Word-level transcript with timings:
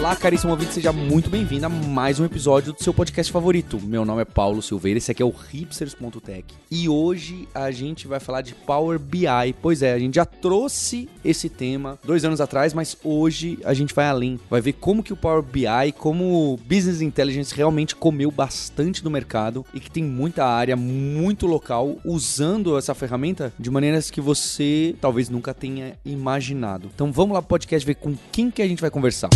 Olá, 0.00 0.16
caríssimo 0.16 0.52
ouvinte, 0.52 0.72
seja 0.72 0.94
muito 0.94 1.28
bem-vindo 1.28 1.66
a 1.66 1.68
mais 1.68 2.18
um 2.18 2.24
episódio 2.24 2.72
do 2.72 2.82
seu 2.82 2.94
podcast 2.94 3.30
favorito. 3.30 3.78
Meu 3.78 4.02
nome 4.02 4.22
é 4.22 4.24
Paulo 4.24 4.62
Silveira, 4.62 4.96
esse 4.96 5.10
aqui 5.10 5.22
é 5.22 5.26
o 5.26 5.28
hipsters.tech. 5.28 6.54
E 6.70 6.88
hoje 6.88 7.46
a 7.54 7.70
gente 7.70 8.08
vai 8.08 8.18
falar 8.18 8.40
de 8.40 8.54
Power 8.54 8.98
BI. 8.98 9.26
Pois 9.60 9.82
é, 9.82 9.92
a 9.92 9.98
gente 9.98 10.14
já 10.14 10.24
trouxe 10.24 11.06
esse 11.22 11.50
tema 11.50 11.98
dois 12.02 12.24
anos 12.24 12.40
atrás, 12.40 12.72
mas 12.72 12.96
hoje 13.04 13.58
a 13.62 13.74
gente 13.74 13.94
vai 13.94 14.06
além. 14.06 14.40
Vai 14.48 14.62
ver 14.62 14.72
como 14.72 15.02
que 15.02 15.12
o 15.12 15.16
Power 15.16 15.42
BI, 15.42 15.92
como 15.98 16.54
o 16.54 16.56
Business 16.56 17.02
Intelligence 17.02 17.54
realmente 17.54 17.94
comeu 17.94 18.30
bastante 18.30 19.04
do 19.04 19.10
mercado 19.10 19.66
e 19.74 19.80
que 19.80 19.90
tem 19.90 20.02
muita 20.02 20.46
área, 20.46 20.76
muito 20.76 21.46
local, 21.46 21.98
usando 22.06 22.78
essa 22.78 22.94
ferramenta 22.94 23.52
de 23.58 23.70
maneiras 23.70 24.10
que 24.10 24.22
você 24.22 24.96
talvez 24.98 25.28
nunca 25.28 25.52
tenha 25.52 25.98
imaginado. 26.06 26.88
Então 26.94 27.12
vamos 27.12 27.34
lá 27.34 27.42
pro 27.42 27.50
podcast 27.50 27.86
ver 27.86 27.96
com 27.96 28.16
quem 28.32 28.50
que 28.50 28.62
a 28.62 28.66
gente 28.66 28.80
vai 28.80 28.90
conversar. 28.90 29.28